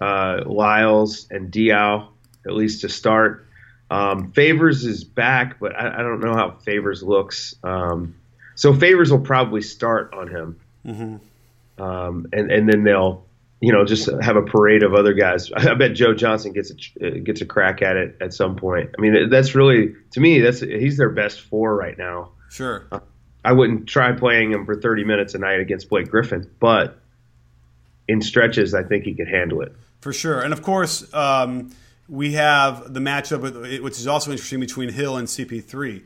uh, 0.00 0.42
Lyles 0.46 1.26
and 1.30 1.50
Diaw, 1.50 2.08
at 2.46 2.52
least 2.52 2.82
to 2.82 2.88
start. 2.88 3.46
Um, 3.90 4.32
Favors 4.32 4.84
is 4.84 5.04
back, 5.04 5.60
but 5.60 5.76
I, 5.76 5.98
I, 5.98 6.02
don't 6.02 6.20
know 6.20 6.34
how 6.34 6.52
Favors 6.52 7.02
looks. 7.02 7.54
Um, 7.62 8.14
so 8.54 8.74
Favors 8.74 9.10
will 9.10 9.20
probably 9.20 9.62
start 9.62 10.12
on 10.14 10.28
him, 10.28 10.60
mm-hmm. 10.86 11.82
um, 11.82 12.26
and 12.32 12.50
and 12.50 12.68
then 12.68 12.84
they'll 12.84 13.24
you 13.62 13.70
know, 13.70 13.84
just 13.84 14.10
have 14.20 14.34
a 14.34 14.42
parade 14.42 14.82
of 14.82 14.92
other 14.92 15.12
guys. 15.12 15.52
I 15.56 15.72
bet 15.74 15.94
Joe 15.94 16.12
Johnson 16.14 16.52
gets 16.52 16.72
a 17.00 17.20
gets 17.20 17.40
a 17.40 17.46
crack 17.46 17.80
at 17.80 17.96
it 17.96 18.16
at 18.20 18.34
some 18.34 18.56
point. 18.56 18.90
I 18.98 19.00
mean, 19.00 19.30
that's 19.30 19.54
really 19.54 19.94
to 20.10 20.20
me 20.20 20.40
that's 20.40 20.60
he's 20.60 20.98
their 20.98 21.10
best 21.10 21.40
four 21.40 21.74
right 21.74 21.96
now. 21.96 22.32
Sure. 22.50 22.84
Uh, 22.90 22.98
I 23.44 23.52
wouldn't 23.52 23.88
try 23.88 24.12
playing 24.12 24.52
him 24.52 24.66
for 24.66 24.74
30 24.74 25.04
minutes 25.04 25.34
a 25.34 25.38
night 25.38 25.60
against 25.60 25.88
Blake 25.88 26.10
Griffin, 26.10 26.48
but 26.60 27.00
in 28.06 28.20
stretches, 28.20 28.74
I 28.74 28.82
think 28.82 29.04
he 29.04 29.14
could 29.14 29.28
handle 29.28 29.62
it. 29.62 29.74
For 30.00 30.12
sure, 30.12 30.40
and 30.40 30.52
of 30.52 30.62
course, 30.62 31.12
um, 31.14 31.70
we 32.08 32.32
have 32.32 32.92
the 32.92 33.00
matchup, 33.00 33.80
which 33.80 33.98
is 33.98 34.08
also 34.08 34.32
interesting 34.32 34.58
between 34.58 34.88
Hill 34.88 35.16
and 35.16 35.28
CP3. 35.28 36.02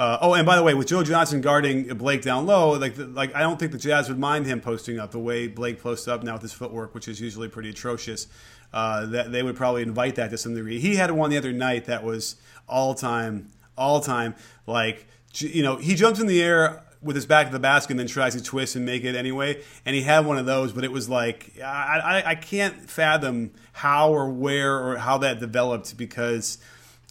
Uh, 0.00 0.16
oh, 0.22 0.32
and 0.32 0.46
by 0.46 0.56
the 0.56 0.62
way, 0.62 0.72
with 0.72 0.86
Joe 0.86 1.02
Johnson 1.02 1.42
guarding 1.42 1.86
Blake 1.88 2.22
down 2.22 2.46
low, 2.46 2.70
like 2.70 2.94
like 2.96 3.34
I 3.34 3.40
don't 3.40 3.58
think 3.58 3.70
the 3.70 3.76
Jazz 3.76 4.08
would 4.08 4.18
mind 4.18 4.46
him 4.46 4.62
posting 4.62 4.98
up 4.98 5.10
the 5.10 5.18
way 5.18 5.46
Blake 5.46 5.78
posts 5.82 6.08
up 6.08 6.22
now 6.22 6.32
with 6.32 6.40
his 6.40 6.54
footwork, 6.54 6.94
which 6.94 7.06
is 7.06 7.20
usually 7.20 7.48
pretty 7.48 7.68
atrocious. 7.68 8.26
Uh, 8.72 9.04
that 9.04 9.30
they 9.30 9.42
would 9.42 9.56
probably 9.56 9.82
invite 9.82 10.14
that 10.14 10.30
to 10.30 10.38
some 10.38 10.54
degree. 10.54 10.80
He 10.80 10.96
had 10.96 11.10
one 11.10 11.28
the 11.28 11.36
other 11.36 11.52
night 11.52 11.84
that 11.84 12.02
was 12.02 12.36
all 12.66 12.94
time, 12.94 13.50
all 13.76 14.00
time. 14.00 14.36
Like 14.66 15.06
you 15.34 15.62
know, 15.62 15.76
he 15.76 15.94
jumps 15.94 16.18
in 16.18 16.26
the 16.26 16.42
air 16.42 16.82
with 17.02 17.14
his 17.14 17.26
back 17.26 17.48
to 17.48 17.52
the 17.52 17.58
basket 17.58 17.90
and 17.90 18.00
then 18.00 18.06
tries 18.06 18.34
to 18.34 18.42
twist 18.42 18.76
and 18.76 18.86
make 18.86 19.04
it 19.04 19.14
anyway. 19.14 19.62
And 19.84 19.94
he 19.94 20.00
had 20.00 20.24
one 20.24 20.38
of 20.38 20.46
those, 20.46 20.72
but 20.72 20.82
it 20.82 20.92
was 20.92 21.10
like 21.10 21.52
I, 21.62 22.22
I, 22.24 22.30
I 22.30 22.34
can't 22.36 22.88
fathom 22.88 23.50
how 23.74 24.14
or 24.14 24.30
where 24.30 24.78
or 24.78 24.96
how 24.96 25.18
that 25.18 25.40
developed 25.40 25.98
because 25.98 26.56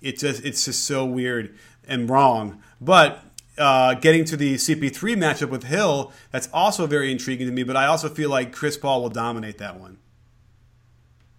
it 0.01 0.17
just 0.17 0.43
it's 0.43 0.65
just 0.65 0.85
so 0.85 1.05
weird 1.05 1.55
and 1.87 2.09
wrong. 2.09 2.63
But 2.81 3.23
uh, 3.57 3.95
getting 3.95 4.25
to 4.25 4.37
the 4.37 4.55
CP3 4.55 5.15
matchup 5.15 5.49
with 5.49 5.63
Hill, 5.63 6.13
that's 6.31 6.49
also 6.53 6.87
very 6.87 7.11
intriguing 7.11 7.47
to 7.47 7.53
me. 7.53 7.63
But 7.63 7.75
I 7.75 7.87
also 7.87 8.09
feel 8.09 8.29
like 8.29 8.53
Chris 8.53 8.77
Paul 8.77 9.01
will 9.01 9.09
dominate 9.09 9.57
that 9.57 9.79
one. 9.79 9.97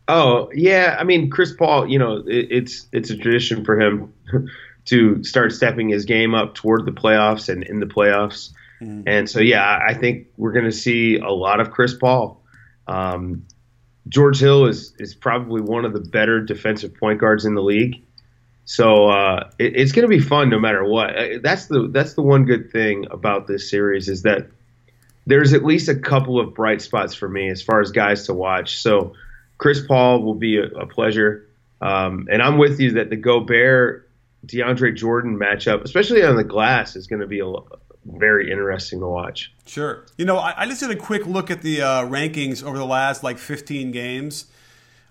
Oh 0.06 0.50
yeah, 0.52 0.96
I 0.98 1.04
mean 1.04 1.30
Chris 1.30 1.54
Paul, 1.54 1.86
you 1.86 1.98
know, 1.98 2.16
it, 2.26 2.48
it's 2.50 2.88
it's 2.92 3.10
a 3.10 3.16
tradition 3.16 3.64
for 3.64 3.80
him 3.80 4.12
to 4.86 5.22
start 5.22 5.52
stepping 5.52 5.88
his 5.88 6.04
game 6.04 6.34
up 6.34 6.54
toward 6.54 6.84
the 6.84 6.92
playoffs 6.92 7.48
and 7.48 7.62
in 7.62 7.78
the 7.78 7.86
playoffs. 7.86 8.50
Mm-hmm. 8.82 9.02
And 9.06 9.30
so 9.30 9.40
yeah, 9.40 9.78
I 9.86 9.94
think 9.94 10.26
we're 10.36 10.52
going 10.52 10.64
to 10.64 10.72
see 10.72 11.18
a 11.18 11.30
lot 11.30 11.60
of 11.60 11.70
Chris 11.70 11.94
Paul. 11.94 12.42
Um, 12.88 13.46
George 14.08 14.40
Hill 14.40 14.66
is 14.66 14.94
is 14.98 15.14
probably 15.14 15.60
one 15.60 15.84
of 15.84 15.92
the 15.92 16.00
better 16.00 16.40
defensive 16.40 16.96
point 16.96 17.20
guards 17.20 17.44
in 17.44 17.54
the 17.54 17.62
league. 17.62 18.02
So 18.70 19.08
uh, 19.08 19.50
it, 19.58 19.74
it's 19.74 19.90
going 19.90 20.08
to 20.08 20.16
be 20.16 20.20
fun 20.20 20.48
no 20.48 20.60
matter 20.60 20.84
what. 20.84 21.18
Uh, 21.18 21.28
that's 21.42 21.66
the 21.66 21.88
that's 21.88 22.14
the 22.14 22.22
one 22.22 22.44
good 22.44 22.70
thing 22.70 23.04
about 23.10 23.48
this 23.48 23.68
series 23.68 24.08
is 24.08 24.22
that 24.22 24.46
there's 25.26 25.52
at 25.54 25.64
least 25.64 25.88
a 25.88 25.96
couple 25.96 26.38
of 26.38 26.54
bright 26.54 26.80
spots 26.80 27.12
for 27.12 27.28
me 27.28 27.50
as 27.50 27.62
far 27.62 27.80
as 27.80 27.90
guys 27.90 28.26
to 28.26 28.32
watch. 28.32 28.80
So 28.80 29.14
Chris 29.58 29.84
Paul 29.84 30.22
will 30.22 30.36
be 30.36 30.58
a, 30.58 30.66
a 30.66 30.86
pleasure, 30.86 31.48
um, 31.80 32.28
and 32.30 32.40
I'm 32.40 32.58
with 32.58 32.78
you 32.78 32.92
that 32.92 33.10
the 33.10 33.16
Gobert 33.16 34.08
DeAndre 34.46 34.94
Jordan 34.96 35.36
matchup, 35.36 35.82
especially 35.82 36.22
on 36.22 36.36
the 36.36 36.44
glass, 36.44 36.94
is 36.94 37.08
going 37.08 37.22
to 37.22 37.26
be 37.26 37.40
a, 37.40 37.52
very 38.04 38.52
interesting 38.52 39.00
to 39.00 39.08
watch. 39.08 39.52
Sure. 39.66 40.06
You 40.16 40.26
know, 40.26 40.38
I, 40.38 40.62
I 40.62 40.66
just 40.66 40.78
did 40.78 40.92
a 40.92 40.96
quick 40.96 41.26
look 41.26 41.50
at 41.50 41.62
the 41.62 41.82
uh, 41.82 42.04
rankings 42.04 42.62
over 42.62 42.78
the 42.78 42.86
last 42.86 43.24
like 43.24 43.38
15 43.38 43.90
games 43.90 44.46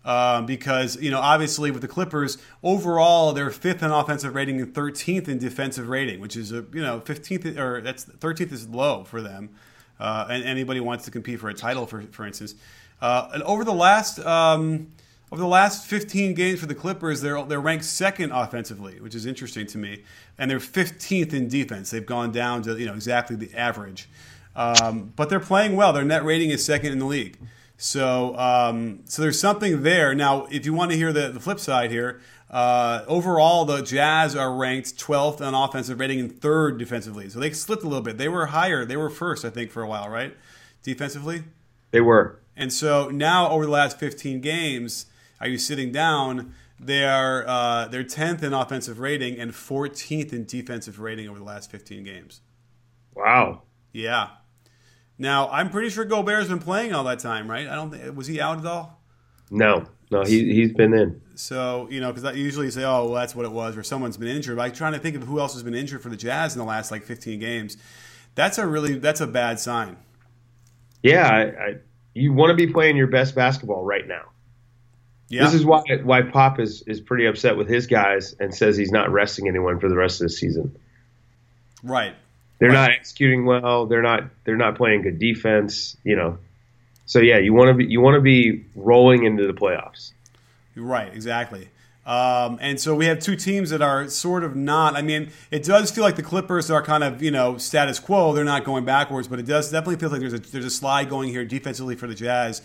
um, 0.10 0.48
because 0.48 1.00
you 1.00 1.12
know 1.12 1.20
obviously 1.20 1.70
with 1.70 1.84
the 1.84 1.88
Clippers 1.88 2.40
overall 2.64 3.32
they're 3.32 3.52
fifth 3.52 3.84
in 3.84 3.92
offensive 3.92 4.34
rating 4.34 4.60
and 4.60 4.74
13th 4.74 5.28
in 5.28 5.38
defensive 5.38 5.88
rating, 5.88 6.20
which 6.20 6.36
is 6.36 6.52
a 6.52 6.66
you 6.74 6.82
know 6.82 7.00
15th 7.00 7.56
or 7.58 7.80
that's 7.80 8.06
13th 8.06 8.52
is 8.52 8.68
low 8.68 9.04
for 9.04 9.22
them, 9.22 9.52
uh, 10.00 10.26
and 10.28 10.44
anybody 10.44 10.80
wants 10.80 11.06
to 11.06 11.12
compete 11.12 11.40
for 11.40 11.48
a 11.48 11.54
title 11.54 11.86
for 11.86 12.02
for 12.12 12.26
instance. 12.26 12.56
Uh, 13.00 13.30
and 13.36 13.44
over 13.44 13.64
the 13.64 13.74
last 13.74 14.20
um, 14.26 14.92
over 15.32 15.40
the 15.40 15.48
last 15.48 15.86
15 15.86 16.34
games 16.34 16.60
for 16.60 16.66
the 16.66 16.74
Clippers, 16.74 17.22
they're 17.22 17.44
they're 17.44 17.62
ranked 17.62 17.86
second 17.86 18.32
offensively, 18.32 19.00
which 19.00 19.14
is 19.14 19.28
interesting 19.28 19.68
to 19.68 19.78
me, 19.78 20.04
and 20.40 20.50
they're 20.50 20.58
15th 20.58 21.34
in 21.34 21.48
defense. 21.48 21.92
They've 21.92 22.04
gone 22.04 22.32
down 22.32 22.64
to 22.64 22.80
you 22.80 22.88
know 22.88 22.96
exactly 22.96 23.36
the 23.36 23.56
average, 23.56 24.10
um, 24.56 25.14
but 25.16 25.30
they're 25.30 25.40
playing 25.40 25.76
well. 25.76 25.94
Their 25.94 26.04
net 26.04 26.26
rating 26.26 26.50
is 26.50 26.66
second 26.66 26.94
in 26.94 26.98
the 26.98 27.06
league. 27.06 27.38
So, 27.82 28.38
um, 28.38 29.04
so 29.06 29.22
there's 29.22 29.40
something 29.40 29.84
there. 29.84 30.14
Now, 30.14 30.48
if 30.52 30.66
you 30.66 30.74
want 30.74 30.92
to 30.92 30.98
hear 30.98 31.14
the, 31.14 31.30
the 31.30 31.40
flip 31.40 31.62
side 31.62 31.92
here, 31.92 32.20
uh, 32.52 33.06
overall, 33.08 33.64
the 33.64 33.82
Jazz 33.82 34.36
are 34.36 34.54
ranked 34.54 34.98
12th 34.98 35.40
on 35.40 35.56
offensive 35.56 35.98
rating 35.98 36.20
and 36.20 36.42
third 36.42 36.78
defensively. 36.78 37.30
So 37.30 37.40
they 37.40 37.52
slipped 37.52 37.84
a 37.84 37.88
little 37.88 38.04
bit. 38.04 38.18
They 38.18 38.28
were 38.28 38.48
higher. 38.48 38.84
They 38.84 38.98
were 38.98 39.10
first, 39.10 39.46
I 39.46 39.50
think, 39.50 39.72
for 39.72 39.82
a 39.82 39.88
while, 39.88 40.10
right? 40.10 40.36
Defensively? 40.84 41.46
They 41.92 42.02
were. 42.02 42.42
And 42.58 42.74
so 42.74 43.08
now, 43.08 43.50
over 43.50 43.64
the 43.64 43.72
last 43.72 43.98
15 43.98 44.42
games, 44.42 45.06
are 45.40 45.48
you 45.48 45.58
sitting 45.58 45.94
down? 45.94 46.54
They 46.82 47.06
are 47.06 47.48
uh, 47.48 47.88
they're 47.88 48.04
10th 48.04 48.44
in 48.44 48.54
offensive 48.54 49.00
rating 49.00 49.40
and 49.40 49.52
14th 49.54 50.34
in 50.34 50.44
defensive 50.44 51.00
rating 51.00 51.30
over 51.30 51.40
the 51.40 51.46
last 51.46 51.72
15 51.72 52.04
games. 52.04 52.42
Wow. 53.16 53.62
Yeah. 53.94 54.32
Now 55.20 55.50
I'm 55.50 55.70
pretty 55.70 55.90
sure 55.90 56.06
Gobert's 56.06 56.48
been 56.48 56.60
playing 56.60 56.94
all 56.94 57.04
that 57.04 57.20
time, 57.20 57.52
right? 57.52 57.68
I 57.68 57.76
don't 57.76 57.92
think 57.92 58.16
was 58.16 58.26
he 58.26 58.40
out 58.40 58.58
at 58.58 58.66
all. 58.66 59.02
No, 59.52 59.86
no, 60.10 60.24
he 60.24 60.54
he's 60.54 60.72
been 60.72 60.94
in. 60.94 61.22
So 61.36 61.88
you 61.92 62.00
know, 62.00 62.08
because 62.08 62.24
I 62.24 62.32
usually 62.32 62.72
say, 62.72 62.84
"Oh, 62.84 63.06
well, 63.06 63.14
that's 63.16 63.36
what 63.36 63.46
it 63.46 63.52
was," 63.52 63.78
or 63.78 63.84
someone's 63.84 64.18
been 64.18 64.30
injured. 64.30 64.56
But 64.56 64.64
I'm 64.64 64.72
trying 64.72 64.94
to 64.94 65.00
think 65.00 65.18
of 65.18 65.24
who 65.24 65.40
else 65.40 65.54
has 65.54 65.64
been 65.64 65.76
injured 65.76 66.02
for 66.02 66.10
the 66.10 66.16
Jazz 66.16 66.56
in 66.56 66.60
the 66.60 66.66
last 66.66 66.90
like 66.90 67.04
15 67.04 67.40
games. 67.40 67.78
That's 68.36 68.58
a 68.58 68.66
really 68.66 68.98
that's 68.98 69.22
a 69.22 69.28
bad 69.28 69.60
sign. 69.60 69.98
Yeah, 71.04 71.28
I, 71.28 71.42
I, 71.42 71.76
you 72.14 72.34
want 72.34 72.52
to 72.52 72.56
be 72.56 72.72
playing 72.72 72.96
your 72.98 73.08
best 73.08 73.36
basketball 73.36 73.84
right 73.84 74.08
now. 74.08 74.24
Yeah. 75.28 75.44
This 75.44 75.54
is 75.54 75.66
why 75.66 75.82
why 76.04 76.22
Pop 76.22 76.60
is 76.60 76.82
is 76.88 77.02
pretty 77.02 77.26
upset 77.26 77.58
with 77.58 77.68
his 77.68 77.88
guys 77.88 78.36
and 78.40 78.54
says 78.54 78.78
he's 78.78 78.92
not 78.92 79.12
resting 79.12 79.48
anyone 79.48 79.80
for 79.80 79.90
the 79.90 79.96
rest 79.96 80.22
of 80.22 80.28
the 80.28 80.34
season. 80.34 80.78
Right. 81.84 82.16
They're 82.60 82.72
not 82.72 82.92
executing 82.92 83.46
well. 83.46 83.86
They're 83.86 84.02
not 84.02 84.26
they're 84.44 84.58
not 84.58 84.76
playing 84.76 85.02
good 85.02 85.18
defense. 85.18 85.96
You 86.04 86.16
know, 86.16 86.38
so 87.06 87.20
yeah, 87.20 87.38
you 87.38 87.54
want 87.54 87.70
to 87.70 87.74
be 87.74 87.86
you 87.86 88.02
want 88.02 88.16
to 88.16 88.22
be 88.22 88.66
rolling 88.76 89.24
into 89.24 89.48
the 89.48 89.54
playoffs. 89.54 90.12
Right, 90.76 91.14
exactly. 91.14 91.70
Um, 92.06 92.58
and 92.62 92.80
so 92.80 92.96
we 92.96 93.06
have 93.06 93.20
two 93.20 93.36
teams 93.36 93.70
that 93.70 93.82
are 93.82 94.10
sort 94.10 94.44
of 94.44 94.56
not. 94.56 94.96
I 94.96 95.02
mean, 95.02 95.32
it 95.52 95.64
does 95.64 95.92
feel 95.92 96.04
like 96.04 96.16
the 96.16 96.24
Clippers 96.24 96.72
are 96.72 96.82
kind 96.82 97.04
of 97.04 97.24
you 97.24 97.32
know 97.32 97.58
status 97.58 98.00
quo. 98.00 98.34
They're 98.34 98.44
not 98.44 98.66
going 98.66 98.84
backwards, 98.84 99.28
but 99.28 99.40
it 99.40 99.46
does 99.46 99.72
definitely 99.72 99.98
feel 99.98 100.10
like 100.10 100.20
there's 100.20 100.34
a 100.34 100.40
there's 100.40 100.66
a 100.66 100.70
slide 100.70 101.10
going 101.10 101.30
here 101.30 101.46
defensively 101.46 101.96
for 101.96 102.08
the 102.08 102.16
Jazz. 102.16 102.62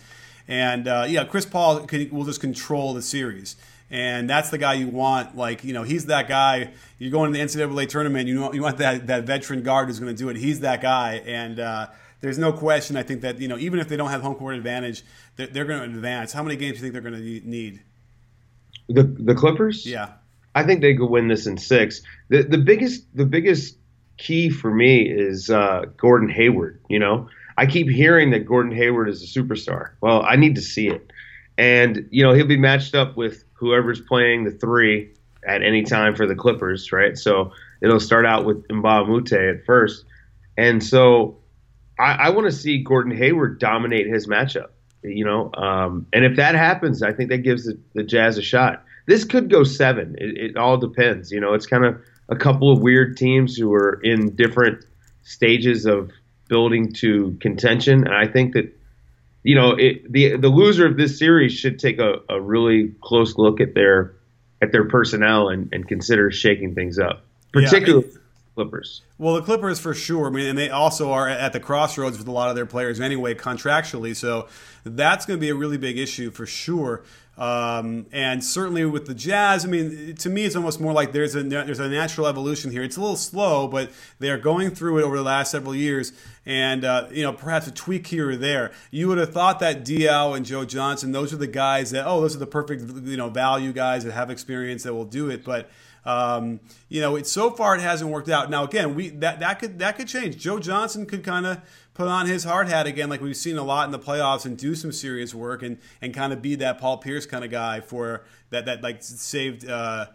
And 0.47 0.87
uh, 0.87 1.05
yeah, 1.07 1.23
Chris 1.23 1.45
Paul 1.45 1.85
can, 1.87 2.09
will 2.11 2.25
just 2.25 2.41
control 2.41 2.93
the 2.93 3.01
series 3.01 3.55
and 3.89 4.29
that's 4.29 4.49
the 4.49 4.57
guy 4.57 4.73
you 4.73 4.87
want. 4.87 5.35
Like 5.35 5.63
you 5.63 5.73
know, 5.73 5.83
he's 5.83 6.05
that 6.07 6.27
guy. 6.27 6.71
You're 6.99 7.11
going 7.11 7.31
to 7.31 7.37
the 7.37 7.43
NCAA 7.43 7.89
tournament. 7.89 8.27
You 8.27 8.35
know, 8.35 8.53
you 8.53 8.61
want 8.61 8.77
that 8.77 9.07
that 9.07 9.23
veteran 9.25 9.63
guard 9.63 9.87
who's 9.87 9.99
going 9.99 10.13
to 10.13 10.17
do 10.17 10.29
it. 10.29 10.37
He's 10.37 10.61
that 10.61 10.81
guy, 10.81 11.21
and 11.25 11.59
uh, 11.59 11.87
there's 12.21 12.37
no 12.37 12.51
question. 12.51 12.97
I 12.97 13.03
think 13.03 13.21
that 13.21 13.39
you 13.39 13.47
know, 13.47 13.57
even 13.57 13.79
if 13.79 13.87
they 13.87 13.97
don't 13.97 14.09
have 14.09 14.21
home 14.21 14.35
court 14.35 14.55
advantage, 14.55 15.03
they're, 15.35 15.47
they're 15.47 15.65
going 15.65 15.79
to 15.79 15.95
advance. 15.95 16.33
How 16.33 16.43
many 16.43 16.55
games 16.55 16.79
do 16.79 16.85
you 16.85 16.91
think 16.91 16.93
they're 16.93 17.11
going 17.11 17.21
to 17.21 17.47
need? 17.47 17.81
The 18.89 19.03
the 19.03 19.35
Clippers. 19.35 19.85
Yeah, 19.85 20.13
I 20.53 20.63
think 20.63 20.81
they 20.81 20.95
could 20.95 21.09
win 21.09 21.27
this 21.27 21.47
in 21.47 21.57
six. 21.57 22.01
The 22.29 22.43
the 22.43 22.57
biggest 22.57 23.05
the 23.15 23.25
biggest 23.25 23.77
key 24.17 24.49
for 24.49 24.71
me 24.71 25.01
is 25.01 25.49
uh, 25.49 25.85
Gordon 25.97 26.29
Hayward. 26.29 26.81
You 26.89 26.99
know, 26.99 27.29
I 27.57 27.65
keep 27.65 27.89
hearing 27.89 28.31
that 28.31 28.45
Gordon 28.45 28.75
Hayward 28.75 29.09
is 29.09 29.23
a 29.23 29.39
superstar. 29.39 29.91
Well, 30.01 30.23
I 30.23 30.35
need 30.35 30.55
to 30.55 30.61
see 30.61 30.87
it. 30.87 31.11
And 31.57 32.09
you 32.11 32.23
know 32.23 32.33
he'll 32.33 32.47
be 32.47 32.57
matched 32.57 32.95
up 32.95 33.15
with 33.15 33.44
whoever's 33.55 34.01
playing 34.01 34.43
the 34.43 34.51
three 34.51 35.11
at 35.47 35.61
any 35.61 35.83
time 35.83 36.15
for 36.15 36.25
the 36.25 36.35
Clippers, 36.35 36.91
right? 36.91 37.17
So 37.17 37.51
it'll 37.81 37.99
start 37.99 38.25
out 38.25 38.45
with 38.45 38.63
a 38.69 38.73
at 39.49 39.65
first. 39.65 40.05
And 40.57 40.83
so 40.83 41.37
I, 41.99 42.13
I 42.13 42.29
want 42.29 42.45
to 42.45 42.51
see 42.51 42.83
Gordon 42.83 43.15
Hayward 43.15 43.59
dominate 43.59 44.07
his 44.07 44.27
matchup, 44.27 44.69
you 45.03 45.25
know? 45.25 45.51
Um, 45.53 46.07
and 46.13 46.25
if 46.25 46.35
that 46.37 46.55
happens, 46.55 47.03
I 47.03 47.13
think 47.13 47.29
that 47.29 47.39
gives 47.39 47.65
the, 47.65 47.77
the 47.93 48.03
Jazz 48.03 48.37
a 48.37 48.41
shot. 48.41 48.83
This 49.07 49.23
could 49.23 49.49
go 49.49 49.63
seven. 49.63 50.15
It, 50.17 50.37
it 50.37 50.57
all 50.57 50.77
depends. 50.77 51.31
You 51.31 51.39
know, 51.39 51.53
it's 51.53 51.67
kind 51.67 51.85
of 51.85 52.01
a 52.29 52.35
couple 52.35 52.71
of 52.71 52.81
weird 52.81 53.17
teams 53.17 53.55
who 53.55 53.73
are 53.73 53.99
in 54.03 54.35
different 54.35 54.83
stages 55.23 55.85
of 55.85 56.11
building 56.47 56.91
to 56.93 57.37
contention. 57.39 58.05
And 58.05 58.15
I 58.15 58.27
think 58.27 58.53
that 58.53 58.75
you 59.45 59.53
know, 59.53 59.75
it, 59.77 60.11
the 60.11 60.37
the 60.37 60.49
loser 60.49 60.87
of 60.87 60.97
this 60.97 61.19
series 61.19 61.53
should 61.53 61.77
take 61.77 61.99
a, 61.99 62.15
a 62.29 62.41
really 62.41 62.95
close 63.01 63.37
look 63.37 63.61
at 63.61 63.75
their 63.75 64.15
at 64.59 64.71
their 64.71 64.85
personnel 64.85 65.49
and, 65.49 65.69
and 65.71 65.87
consider 65.87 66.31
shaking 66.31 66.73
things 66.73 66.97
up, 66.97 67.23
particularly. 67.53 68.07
Yeah, 68.07 68.19
Clippers. 68.55 69.01
Well, 69.17 69.35
the 69.35 69.41
Clippers 69.43 69.79
for 69.79 69.93
sure. 69.93 70.27
I 70.27 70.29
mean, 70.31 70.47
and 70.47 70.57
they 70.57 70.69
also 70.69 71.11
are 71.11 71.27
at 71.27 71.53
the 71.53 71.59
crossroads 71.59 72.17
with 72.17 72.27
a 72.27 72.31
lot 72.31 72.49
of 72.49 72.55
their 72.55 72.65
players 72.65 72.99
anyway, 72.99 73.35
contractually. 73.35 74.15
So 74.15 74.47
that's 74.83 75.25
going 75.25 75.37
to 75.37 75.41
be 75.41 75.49
a 75.49 75.55
really 75.55 75.77
big 75.77 75.99
issue 75.99 76.31
for 76.31 76.45
sure. 76.45 77.03
Um, 77.37 78.05
and 78.13 78.41
certainly 78.41 78.85
with 78.85 79.07
the 79.07 79.13
Jazz, 79.13 79.65
I 79.65 79.67
mean, 79.67 80.15
to 80.15 80.29
me, 80.29 80.45
it's 80.45 80.55
almost 80.55 80.79
more 80.79 80.93
like 80.93 81.11
there's 81.11 81.35
a 81.35 81.43
there's 81.43 81.79
a 81.79 81.89
natural 81.89 82.27
evolution 82.27 82.71
here. 82.71 82.81
It's 82.81 82.95
a 82.95 83.01
little 83.01 83.17
slow, 83.17 83.67
but 83.67 83.91
they 84.19 84.29
are 84.29 84.37
going 84.37 84.71
through 84.71 84.99
it 84.99 85.03
over 85.03 85.17
the 85.17 85.23
last 85.23 85.51
several 85.51 85.75
years, 85.75 86.13
and 86.45 86.85
uh, 86.85 87.07
you 87.11 87.23
know, 87.23 87.33
perhaps 87.33 87.67
a 87.67 87.71
tweak 87.71 88.07
here 88.07 88.29
or 88.29 88.35
there. 88.37 88.71
You 88.89 89.09
would 89.09 89.17
have 89.17 89.33
thought 89.33 89.59
that 89.59 89.83
Diaw 89.83 90.35
and 90.37 90.45
Joe 90.45 90.63
Johnson, 90.63 91.11
those 91.11 91.33
are 91.33 91.37
the 91.37 91.47
guys 91.47 91.91
that 91.91 92.07
oh, 92.07 92.21
those 92.21 92.35
are 92.35 92.39
the 92.39 92.47
perfect 92.47 92.89
you 93.03 93.17
know 93.17 93.29
value 93.29 93.73
guys 93.73 94.05
that 94.05 94.13
have 94.13 94.29
experience 94.29 94.83
that 94.83 94.93
will 94.93 95.05
do 95.05 95.29
it, 95.29 95.43
but. 95.43 95.69
Um, 96.07 96.59
you 96.87 97.01
know, 97.01 97.15
it 97.15 97.25
so 97.25 97.49
far 97.49 97.75
it 97.75 97.81
hasn't 97.81 98.11
worked 98.11 98.29
out. 98.29 98.51
Now 98.51 98.63
again, 98.63 98.93
we 98.93 99.09
that 99.09 99.39
that 99.39 99.57
could 99.57 99.79
that 99.79 99.97
could 99.97 100.07
change. 100.07 100.37
Joe 100.37 100.59
Johnson 100.59 101.07
could 101.07 101.23
kind 101.23 101.47
of 101.47 101.61
put 101.95 102.07
on 102.07 102.27
his 102.27 102.43
hard 102.43 102.67
hat 102.67 102.85
again, 102.85 103.09
like 103.09 103.21
we've 103.21 103.35
seen 103.35 103.57
a 103.57 103.63
lot 103.63 103.85
in 103.85 103.91
the 103.91 103.99
playoffs, 103.99 104.45
and 104.45 104.55
do 104.55 104.75
some 104.75 104.91
serious 104.91 105.33
work 105.33 105.63
and 105.63 105.79
and 106.01 106.13
kind 106.13 106.31
of 106.31 106.43
be 106.43 106.53
that 106.55 106.79
Paul 106.79 106.99
Pierce 106.99 107.25
kind 107.25 107.43
of 107.43 107.49
guy 107.49 107.81
for 107.81 108.23
that 108.51 108.67
that 108.67 108.83
like 108.83 109.01
saved. 109.01 109.67
Uh, 109.67 110.05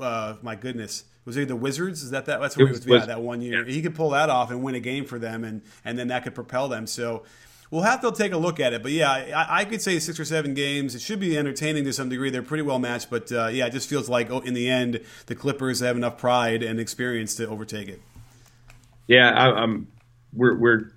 uh, 0.00 0.36
my 0.42 0.56
goodness, 0.56 1.04
was 1.24 1.36
it 1.36 1.48
the 1.48 1.56
Wizards? 1.56 2.02
Is 2.02 2.10
that 2.10 2.26
that? 2.26 2.40
That's 2.40 2.56
where 2.56 2.66
he 2.66 2.72
was, 2.72 2.86
was 2.86 3.00
yeah, 3.00 3.06
that 3.06 3.22
one 3.22 3.40
year. 3.40 3.66
Yeah. 3.66 3.72
He 3.72 3.80
could 3.80 3.94
pull 3.94 4.10
that 4.10 4.28
off 4.28 4.50
and 4.50 4.62
win 4.62 4.74
a 4.74 4.80
game 4.80 5.06
for 5.06 5.18
them, 5.18 5.44
and 5.44 5.62
and 5.84 5.98
then 5.98 6.08
that 6.08 6.24
could 6.24 6.34
propel 6.34 6.68
them. 6.68 6.86
So 6.86 7.22
we'll 7.70 7.82
have 7.82 8.00
to 8.00 8.12
take 8.12 8.32
a 8.32 8.36
look 8.36 8.58
at 8.60 8.72
it. 8.72 8.82
But 8.82 8.92
yeah, 8.92 9.10
I, 9.10 9.60
I, 9.60 9.64
could 9.64 9.80
say 9.80 9.98
six 10.00 10.18
or 10.18 10.24
seven 10.24 10.54
games. 10.54 10.94
It 10.94 11.00
should 11.00 11.20
be 11.20 11.38
entertaining 11.38 11.84
to 11.84 11.92
some 11.92 12.08
degree. 12.08 12.30
They're 12.30 12.42
pretty 12.42 12.62
well 12.62 12.80
matched, 12.80 13.10
but 13.10 13.30
uh, 13.30 13.46
yeah, 13.46 13.66
it 13.66 13.70
just 13.70 13.88
feels 13.88 14.08
like 14.08 14.30
oh, 14.30 14.40
in 14.40 14.54
the 14.54 14.68
end 14.68 15.00
the 15.26 15.34
Clippers 15.36 15.80
have 15.80 15.96
enough 15.96 16.18
pride 16.18 16.62
and 16.62 16.80
experience 16.80 17.36
to 17.36 17.48
overtake 17.48 17.88
it. 17.88 18.00
Yeah, 19.06 19.30
I, 19.30 19.62
am 19.62 19.88
We're 20.32 20.56
we're 20.56 20.90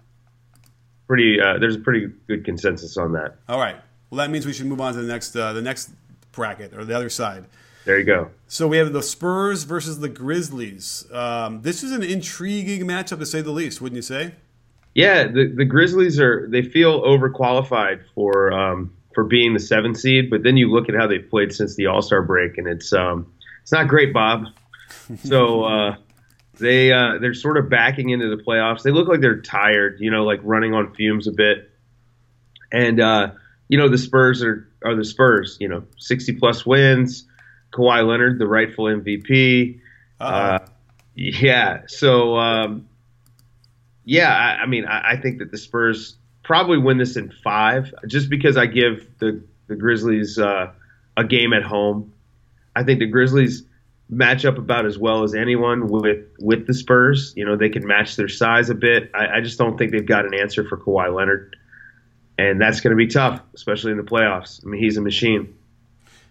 pretty. 1.07 1.39
Uh, 1.39 1.57
there's 1.59 1.75
a 1.75 1.79
pretty 1.79 2.11
good 2.27 2.45
consensus 2.45 2.97
on 2.97 3.13
that. 3.13 3.35
All 3.47 3.59
right. 3.59 3.75
Well, 4.09 4.17
that 4.17 4.29
means 4.29 4.45
we 4.45 4.53
should 4.53 4.67
move 4.67 4.81
on 4.81 4.93
to 4.93 5.01
the 5.01 5.07
next 5.07 5.35
uh, 5.35 5.53
the 5.53 5.61
next 5.61 5.91
bracket 6.31 6.73
or 6.73 6.85
the 6.85 6.95
other 6.95 7.09
side. 7.09 7.45
There 7.85 7.99
you 7.99 8.05
go. 8.05 8.29
So 8.47 8.67
we 8.67 8.77
have 8.77 8.93
the 8.93 9.03
Spurs 9.03 9.63
versus 9.63 9.99
the 9.99 10.07
Grizzlies. 10.07 11.05
Um, 11.11 11.61
this 11.63 11.83
is 11.83 11.91
an 11.91 12.01
intriguing 12.01 12.87
matchup 12.87 13.19
to 13.19 13.25
say 13.25 13.41
the 13.41 13.51
least, 13.51 13.81
wouldn't 13.81 13.97
you 13.97 14.01
say? 14.01 14.35
Yeah, 14.95 15.23
the, 15.27 15.51
the 15.53 15.65
Grizzlies 15.65 16.19
are 16.19 16.47
they 16.49 16.61
feel 16.61 17.01
overqualified 17.01 18.03
for 18.15 18.53
um, 18.53 18.93
for 19.13 19.23
being 19.23 19.53
the 19.53 19.59
seventh 19.59 19.97
seed, 19.97 20.29
but 20.29 20.43
then 20.43 20.55
you 20.55 20.71
look 20.71 20.89
at 20.89 20.95
how 20.95 21.07
they've 21.07 21.27
played 21.29 21.51
since 21.51 21.75
the 21.75 21.87
All 21.87 22.01
Star 22.01 22.21
break, 22.21 22.57
and 22.57 22.67
it's 22.67 22.93
um, 22.93 23.31
it's 23.61 23.71
not 23.71 23.87
great, 23.87 24.13
Bob. 24.13 24.45
So 25.23 25.63
uh, 25.63 25.95
they 26.59 26.91
uh, 26.91 27.17
they're 27.19 27.33
sort 27.33 27.57
of 27.57 27.69
backing 27.69 28.09
into 28.09 28.35
the 28.35 28.41
playoffs. 28.41 28.83
They 28.83 28.91
look 28.91 29.07
like 29.07 29.21
they're 29.21 29.41
tired, 29.41 29.97
you 29.99 30.11
know, 30.11 30.23
like 30.23 30.39
running 30.43 30.73
on 30.73 30.93
fumes 30.93 31.27
a 31.27 31.31
bit. 31.31 31.69
And 32.71 32.99
uh, 32.99 33.31
you 33.67 33.77
know 33.77 33.89
the 33.89 33.97
Spurs 33.97 34.43
are 34.43 34.67
are 34.83 34.95
the 34.95 35.05
Spurs. 35.05 35.57
You 35.59 35.67
know, 35.67 35.83
sixty 35.97 36.33
plus 36.33 36.65
wins. 36.65 37.25
Kawhi 37.73 38.07
Leonard, 38.07 38.39
the 38.39 38.47
rightful 38.47 38.85
MVP. 38.85 39.79
Uh, 40.19 40.59
yeah, 41.15 41.81
so 41.87 42.37
um, 42.37 42.87
yeah, 44.05 44.29
I, 44.29 44.63
I 44.63 44.65
mean, 44.67 44.85
I, 44.85 45.13
I, 45.13 45.17
think 45.17 45.39
that 45.39 45.51
the 45.51 45.57
Spurs 45.57 46.15
probably 46.43 46.77
win 46.77 46.97
this 46.97 47.17
in 47.17 47.31
five, 47.43 47.93
just 48.07 48.29
because 48.29 48.57
I 48.57 48.67
give 48.67 49.07
the 49.19 49.43
the 49.67 49.75
Grizzlies 49.75 50.37
uh, 50.37 50.71
a 51.17 51.23
game 51.23 51.53
at 51.53 51.63
home. 51.63 52.13
I 52.75 52.83
think 52.83 52.99
the 52.99 53.07
Grizzlies 53.07 53.63
match 54.09 54.45
up 54.45 54.57
about 54.57 54.85
as 54.85 54.97
well 54.97 55.23
as 55.23 55.33
anyone 55.33 55.87
with 55.87 56.27
with 56.39 56.67
the 56.67 56.73
Spurs. 56.73 57.33
You 57.35 57.45
know, 57.45 57.55
they 57.55 57.69
can 57.69 57.85
match 57.85 58.15
their 58.15 58.27
size 58.27 58.69
a 58.69 58.75
bit. 58.75 59.11
I, 59.13 59.37
I 59.37 59.41
just 59.41 59.57
don't 59.57 59.77
think 59.77 59.91
they've 59.91 60.05
got 60.05 60.25
an 60.25 60.33
answer 60.33 60.67
for 60.67 60.77
Kawhi 60.77 61.13
Leonard, 61.13 61.55
and 62.37 62.61
that's 62.61 62.81
going 62.81 62.91
to 62.91 62.97
be 62.97 63.07
tough, 63.07 63.41
especially 63.53 63.91
in 63.91 63.97
the 63.97 64.03
playoffs. 64.03 64.63
I 64.63 64.69
mean, 64.69 64.81
he's 64.81 64.97
a 64.97 65.01
machine. 65.01 65.55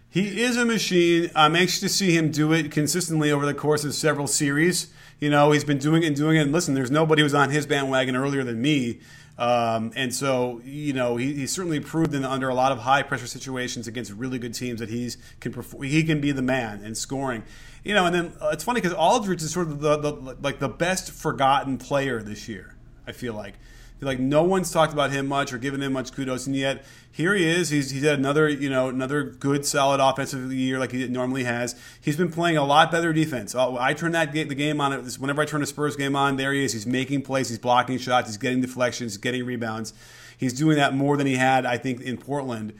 He 0.09 0.41
is 0.43 0.57
a 0.57 0.65
machine. 0.65 1.31
I'm 1.35 1.55
anxious 1.55 1.79
to 1.79 1.89
see 1.89 2.15
him 2.15 2.29
do 2.29 2.53
it 2.53 2.71
consistently 2.71 3.31
over 3.31 3.47
the 3.47 3.53
course 3.55 3.83
of 3.83 3.95
several 3.95 4.27
series. 4.27 4.93
You 5.19 5.31
know, 5.31 5.51
he's 5.51 5.63
been 5.63 5.79
doing 5.79 6.03
it 6.03 6.07
and 6.07 6.15
doing 6.15 6.37
it. 6.37 6.41
And 6.41 6.51
listen, 6.51 6.75
there's 6.75 6.91
nobody 6.91 7.21
who 7.21 7.23
was 7.23 7.33
on 7.33 7.49
his 7.49 7.65
bandwagon 7.65 8.15
earlier 8.15 8.43
than 8.43 8.61
me. 8.61 8.99
Um, 9.37 9.91
and 9.95 10.13
so, 10.13 10.61
you 10.63 10.93
know, 10.93 11.17
he, 11.17 11.33
he's 11.33 11.51
certainly 11.51 11.79
proved 11.79 12.13
in, 12.13 12.23
under 12.23 12.49
a 12.49 12.53
lot 12.53 12.71
of 12.71 12.79
high 12.79 13.01
pressure 13.01 13.25
situations 13.25 13.87
against 13.87 14.11
really 14.11 14.37
good 14.37 14.53
teams 14.53 14.79
that 14.79 14.89
he's 14.89 15.17
can 15.39 15.51
perform, 15.51 15.83
he 15.83 16.03
can 16.03 16.21
be 16.21 16.31
the 16.31 16.41
man 16.41 16.83
in 16.83 16.93
scoring. 16.93 17.43
You 17.83 17.93
know, 17.95 18.05
and 18.05 18.13
then 18.13 18.33
uh, 18.39 18.49
it's 18.49 18.63
funny 18.63 18.79
because 18.79 18.95
Aldridge 18.95 19.41
is 19.41 19.51
sort 19.51 19.67
of 19.67 19.81
the, 19.81 19.97
the 19.97 20.11
like 20.41 20.59
the 20.59 20.69
best 20.69 21.11
forgotten 21.11 21.77
player 21.77 22.21
this 22.21 22.47
year. 22.47 22.75
I 23.07 23.11
feel 23.11 23.33
like 23.33 23.55
like 24.03 24.19
no 24.19 24.43
one's 24.43 24.71
talked 24.71 24.93
about 24.93 25.11
him 25.11 25.27
much 25.27 25.53
or 25.53 25.57
given 25.57 25.81
him 25.81 25.93
much 25.93 26.13
kudos, 26.13 26.45
and 26.47 26.55
yet 26.55 26.83
here 27.11 27.33
he 27.33 27.47
is. 27.47 27.69
He's 27.69 27.91
he's 27.91 28.03
had 28.03 28.19
another 28.19 28.49
you 28.49 28.69
know 28.69 28.89
another 28.89 29.23
good 29.23 29.65
solid 29.65 29.99
offensive 29.99 30.51
year 30.51 30.79
like 30.79 30.91
he 30.91 31.07
normally 31.07 31.43
has. 31.43 31.75
He's 32.01 32.17
been 32.17 32.31
playing 32.31 32.57
a 32.57 32.65
lot 32.65 32.91
better 32.91 33.13
defense. 33.13 33.53
Uh, 33.55 33.75
I 33.75 33.93
turn 33.93 34.11
that 34.13 34.31
the 34.31 34.45
game 34.55 34.81
on. 34.81 34.93
Whenever 34.93 35.41
I 35.41 35.45
turn 35.45 35.61
a 35.61 35.65
Spurs 35.65 35.95
game 35.95 36.15
on, 36.15 36.37
there 36.37 36.53
he 36.53 36.63
is. 36.63 36.73
He's 36.73 36.87
making 36.87 37.21
plays. 37.21 37.49
He's 37.49 37.59
blocking 37.59 37.97
shots. 37.97 38.27
He's 38.27 38.37
getting 38.37 38.61
deflections. 38.61 39.13
He's 39.13 39.17
getting 39.17 39.45
rebounds. 39.45 39.93
He's 40.37 40.53
doing 40.53 40.77
that 40.77 40.93
more 40.93 41.15
than 41.15 41.27
he 41.27 41.35
had, 41.35 41.65
I 41.65 41.77
think, 41.77 42.01
in 42.01 42.17
Portland. 42.17 42.73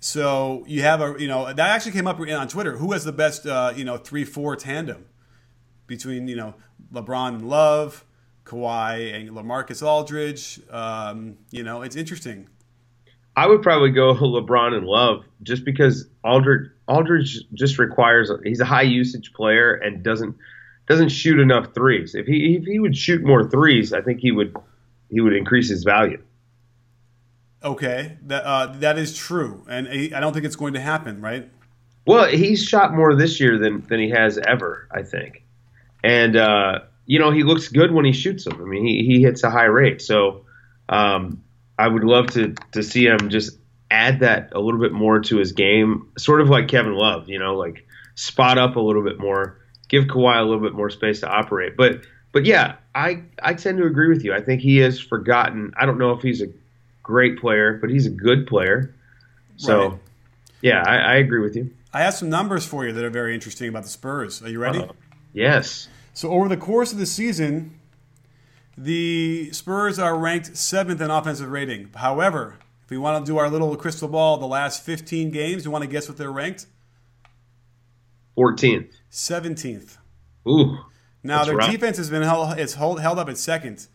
So 0.00 0.64
you 0.66 0.82
have 0.82 1.00
a 1.00 1.16
you 1.18 1.28
know 1.28 1.52
that 1.52 1.58
actually 1.58 1.92
came 1.92 2.06
up 2.06 2.18
on 2.18 2.48
Twitter. 2.48 2.78
Who 2.78 2.92
has 2.92 3.04
the 3.04 3.12
best 3.12 3.46
uh, 3.46 3.72
you 3.76 3.84
know 3.84 3.96
three 3.96 4.24
four 4.24 4.56
tandem 4.56 5.04
between 5.86 6.28
you 6.28 6.36
know 6.36 6.54
LeBron 6.92 7.28
and 7.28 7.48
Love? 7.48 8.05
Kawhi 8.46 9.14
and 9.14 9.30
LaMarcus 9.30 9.84
Aldridge. 9.84 10.60
Um, 10.70 11.36
you 11.50 11.62
know, 11.62 11.82
it's 11.82 11.96
interesting. 11.96 12.48
I 13.36 13.46
would 13.46 13.62
probably 13.62 13.90
go 13.90 14.14
LeBron 14.14 14.72
and 14.72 14.86
Love 14.86 15.24
just 15.42 15.64
because 15.64 16.08
Aldridge 16.24 16.70
Aldridge 16.88 17.40
just 17.52 17.78
requires 17.78 18.30
he's 18.44 18.60
a 18.60 18.64
high 18.64 18.82
usage 18.82 19.32
player 19.34 19.74
and 19.74 20.02
doesn't 20.02 20.36
doesn't 20.86 21.08
shoot 21.08 21.38
enough 21.38 21.74
threes. 21.74 22.14
If 22.14 22.26
he 22.26 22.56
if 22.56 22.64
he 22.64 22.78
would 22.78 22.96
shoot 22.96 23.22
more 23.24 23.48
threes, 23.48 23.92
I 23.92 24.00
think 24.00 24.20
he 24.20 24.30
would 24.30 24.56
he 25.10 25.20
would 25.20 25.34
increase 25.34 25.68
his 25.68 25.84
value. 25.84 26.22
Okay, 27.62 28.18
that 28.22 28.44
uh, 28.44 28.66
that 28.78 28.96
is 28.96 29.16
true, 29.16 29.64
and 29.68 29.88
I 29.88 30.20
don't 30.20 30.32
think 30.32 30.44
it's 30.44 30.56
going 30.56 30.74
to 30.74 30.80
happen, 30.80 31.20
right? 31.20 31.50
Well, 32.06 32.26
he's 32.26 32.62
shot 32.62 32.94
more 32.94 33.16
this 33.16 33.40
year 33.40 33.58
than 33.58 33.80
than 33.88 33.98
he 33.98 34.10
has 34.10 34.38
ever, 34.38 34.88
I 34.92 35.02
think, 35.02 35.42
and 36.04 36.36
uh, 36.36 36.80
you 37.06 37.18
know, 37.18 37.30
he 37.30 37.42
looks 37.42 37.68
good 37.68 37.92
when 37.92 38.04
he 38.04 38.12
shoots 38.12 38.44
them. 38.44 38.60
I 38.60 38.64
mean, 38.64 38.84
he, 38.84 39.04
he 39.06 39.22
hits 39.22 39.42
a 39.44 39.50
high 39.50 39.64
rate. 39.64 40.02
So 40.02 40.44
um, 40.88 41.42
I 41.78 41.88
would 41.88 42.04
love 42.04 42.26
to, 42.32 42.54
to 42.72 42.82
see 42.82 43.06
him 43.06 43.30
just 43.30 43.56
add 43.90 44.20
that 44.20 44.52
a 44.52 44.60
little 44.60 44.80
bit 44.80 44.92
more 44.92 45.20
to 45.20 45.36
his 45.36 45.52
game, 45.52 46.10
sort 46.18 46.40
of 46.40 46.48
like 46.48 46.68
Kevin 46.68 46.94
Love, 46.94 47.28
you 47.28 47.38
know, 47.38 47.54
like 47.54 47.86
spot 48.16 48.58
up 48.58 48.76
a 48.76 48.80
little 48.80 49.04
bit 49.04 49.18
more, 49.18 49.58
give 49.88 50.04
Kawhi 50.04 50.38
a 50.38 50.42
little 50.42 50.62
bit 50.62 50.74
more 50.74 50.90
space 50.90 51.20
to 51.20 51.28
operate. 51.28 51.76
But 51.76 52.02
but 52.32 52.44
yeah, 52.44 52.76
I, 52.94 53.22
I 53.42 53.54
tend 53.54 53.78
to 53.78 53.86
agree 53.86 54.08
with 54.08 54.22
you. 54.22 54.34
I 54.34 54.42
think 54.42 54.60
he 54.60 54.76
has 54.78 55.00
forgotten. 55.00 55.72
I 55.74 55.86
don't 55.86 55.98
know 55.98 56.12
if 56.12 56.20
he's 56.20 56.42
a 56.42 56.48
great 57.02 57.38
player, 57.38 57.78
but 57.80 57.88
he's 57.88 58.04
a 58.04 58.10
good 58.10 58.46
player. 58.46 58.94
So, 59.56 59.88
right. 59.88 59.98
yeah, 60.60 60.82
I, 60.84 60.96
I, 60.96 61.14
agree 61.14 61.40
with 61.40 61.56
you. 61.56 61.70
I 61.94 62.02
have 62.02 62.12
some 62.12 62.28
numbers 62.28 62.66
for 62.66 62.84
you 62.84 62.92
that 62.92 63.02
are 63.02 63.08
very 63.08 63.34
interesting 63.34 63.70
about 63.70 63.84
the 63.84 63.88
Spurs. 63.88 64.42
Are 64.42 64.50
you 64.50 64.58
ready? 64.58 64.80
Uh, 64.80 64.88
yes. 65.32 65.88
So 66.16 66.30
over 66.30 66.48
the 66.48 66.56
course 66.56 66.94
of 66.94 66.98
the 66.98 67.04
season, 67.04 67.78
the 68.74 69.52
Spurs 69.52 69.98
are 69.98 70.16
ranked 70.16 70.56
seventh 70.56 70.98
in 71.02 71.10
offensive 71.10 71.50
rating. 71.50 71.90
However, 71.94 72.56
if 72.82 72.90
we 72.90 72.96
want 72.96 73.22
to 73.22 73.30
do 73.30 73.36
our 73.36 73.50
little 73.50 73.76
crystal 73.76 74.08
ball, 74.08 74.38
the 74.38 74.46
last 74.46 74.82
15 74.82 75.30
games, 75.30 75.66
you 75.66 75.70
want 75.70 75.84
to 75.84 75.90
guess 75.90 76.08
what 76.08 76.16
they're 76.16 76.32
ranked? 76.32 76.68
14th. 78.38 78.94
17th. 79.12 79.98
Ooh. 80.48 80.78
Now 81.22 81.44
their 81.44 81.56
rough. 81.56 81.70
defense 81.70 81.98
has 81.98 82.08
been 82.08 82.22
held, 82.22 82.58
it's 82.58 82.72
held, 82.72 82.98
held 82.98 83.18
up 83.18 83.28
at 83.28 83.36
second, 83.36 83.86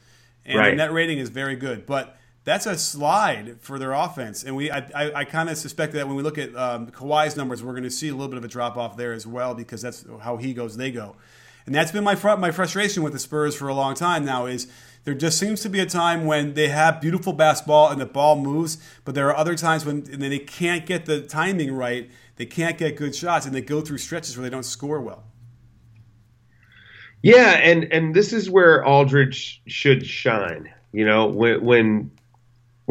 and 0.45 0.59
right. 0.59 0.65
their 0.65 0.75
net 0.75 0.93
rating 0.93 1.17
is 1.17 1.29
very 1.29 1.55
good. 1.55 1.87
But 1.87 2.19
that's 2.43 2.67
a 2.67 2.77
slide 2.77 3.55
for 3.61 3.79
their 3.79 3.93
offense, 3.93 4.43
and 4.43 4.55
we 4.55 4.69
I, 4.69 4.87
I, 4.93 5.13
I 5.21 5.25
kind 5.25 5.49
of 5.49 5.57
suspect 5.57 5.93
that 5.93 6.05
when 6.05 6.15
we 6.15 6.21
look 6.21 6.37
at 6.37 6.55
um, 6.55 6.91
Kawhi's 6.91 7.35
numbers, 7.35 7.63
we're 7.63 7.73
going 7.73 7.81
to 7.81 7.89
see 7.89 8.09
a 8.09 8.13
little 8.13 8.27
bit 8.27 8.37
of 8.37 8.43
a 8.43 8.47
drop 8.47 8.77
off 8.77 8.95
there 8.95 9.13
as 9.13 9.25
well 9.25 9.55
because 9.55 9.81
that's 9.81 10.05
how 10.21 10.37
he 10.37 10.53
goes, 10.53 10.77
they 10.77 10.91
go. 10.91 11.15
And 11.65 11.75
that's 11.75 11.91
been 11.91 12.03
my 12.03 12.15
fr- 12.15 12.37
my 12.37 12.51
frustration 12.51 13.03
with 13.03 13.13
the 13.13 13.19
Spurs 13.19 13.55
for 13.55 13.67
a 13.67 13.73
long 13.73 13.95
time 13.95 14.25
now 14.25 14.45
is 14.45 14.67
there 15.03 15.13
just 15.13 15.39
seems 15.39 15.61
to 15.61 15.69
be 15.69 15.79
a 15.79 15.85
time 15.85 16.25
when 16.25 16.53
they 16.53 16.67
have 16.67 17.01
beautiful 17.01 17.33
basketball 17.33 17.89
and 17.89 17.99
the 17.99 18.05
ball 18.05 18.35
moves, 18.35 18.77
but 19.03 19.15
there 19.15 19.27
are 19.29 19.35
other 19.35 19.55
times 19.55 19.85
when 19.85 20.03
they 20.03 20.39
can't 20.39 20.85
get 20.85 21.05
the 21.05 21.21
timing 21.21 21.73
right, 21.73 22.09
they 22.35 22.45
can't 22.45 22.77
get 22.77 22.97
good 22.97 23.15
shots, 23.15 23.45
and 23.45 23.55
they 23.55 23.61
go 23.61 23.81
through 23.81 23.97
stretches 23.97 24.37
where 24.37 24.43
they 24.43 24.49
don't 24.49 24.63
score 24.63 25.01
well. 25.01 25.23
Yeah, 27.23 27.51
and 27.51 27.83
and 27.91 28.15
this 28.15 28.33
is 28.33 28.49
where 28.49 28.85
Aldridge 28.85 29.61
should 29.67 30.05
shine. 30.05 30.71
You 30.91 31.05
know, 31.05 31.27
when 31.27 31.63
when 31.63 32.11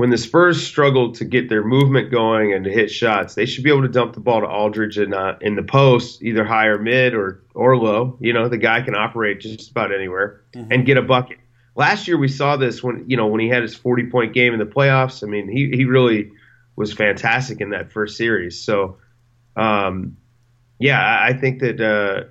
when 0.01 0.09
the 0.09 0.17
Spurs 0.17 0.67
struggle 0.67 1.13
to 1.13 1.27
get 1.27 1.51
their 1.51 1.63
movement 1.63 2.11
going 2.11 2.55
and 2.55 2.65
to 2.65 2.71
hit 2.71 2.91
shots, 2.91 3.35
they 3.35 3.45
should 3.45 3.63
be 3.63 3.69
able 3.69 3.83
to 3.83 3.89
dump 3.89 4.15
the 4.15 4.21
ball 4.21 4.41
to 4.41 4.47
Aldridge 4.47 4.97
in, 4.97 5.13
uh, 5.13 5.37
in 5.43 5.57
the 5.57 5.63
post, 5.63 6.23
either 6.23 6.43
high 6.43 6.69
or 6.69 6.79
mid 6.79 7.13
or, 7.13 7.43
or 7.53 7.77
low. 7.77 8.17
You 8.19 8.33
know, 8.33 8.49
the 8.49 8.57
guy 8.57 8.81
can 8.81 8.95
operate 8.95 9.41
just 9.41 9.71
about 9.71 9.93
anywhere 9.93 10.41
mm-hmm. 10.55 10.73
and 10.73 10.87
get 10.87 10.97
a 10.97 11.03
bucket. 11.03 11.37
Last 11.77 12.09
year 12.09 12.17
we 12.17 12.29
saw 12.29 12.57
this 12.57 12.83
when 12.83 13.05
you 13.09 13.17
know 13.19 13.27
when 13.27 13.43
he 13.43 13.49
had 13.49 13.61
his 13.61 13.75
40 13.75 14.07
point 14.07 14.33
game 14.33 14.55
in 14.55 14.59
the 14.59 14.65
playoffs. 14.65 15.23
I 15.23 15.27
mean, 15.27 15.49
he 15.49 15.71
he 15.71 15.85
really 15.85 16.33
was 16.77 16.95
fantastic 16.95 17.61
in 17.61 17.71
that 17.71 17.93
first 17.93 18.17
series. 18.17 18.59
So 18.59 18.97
um, 19.55 20.17
yeah, 20.79 21.21
I 21.23 21.35
think 21.35 21.61
that 21.61 21.79
uh, 21.79 22.31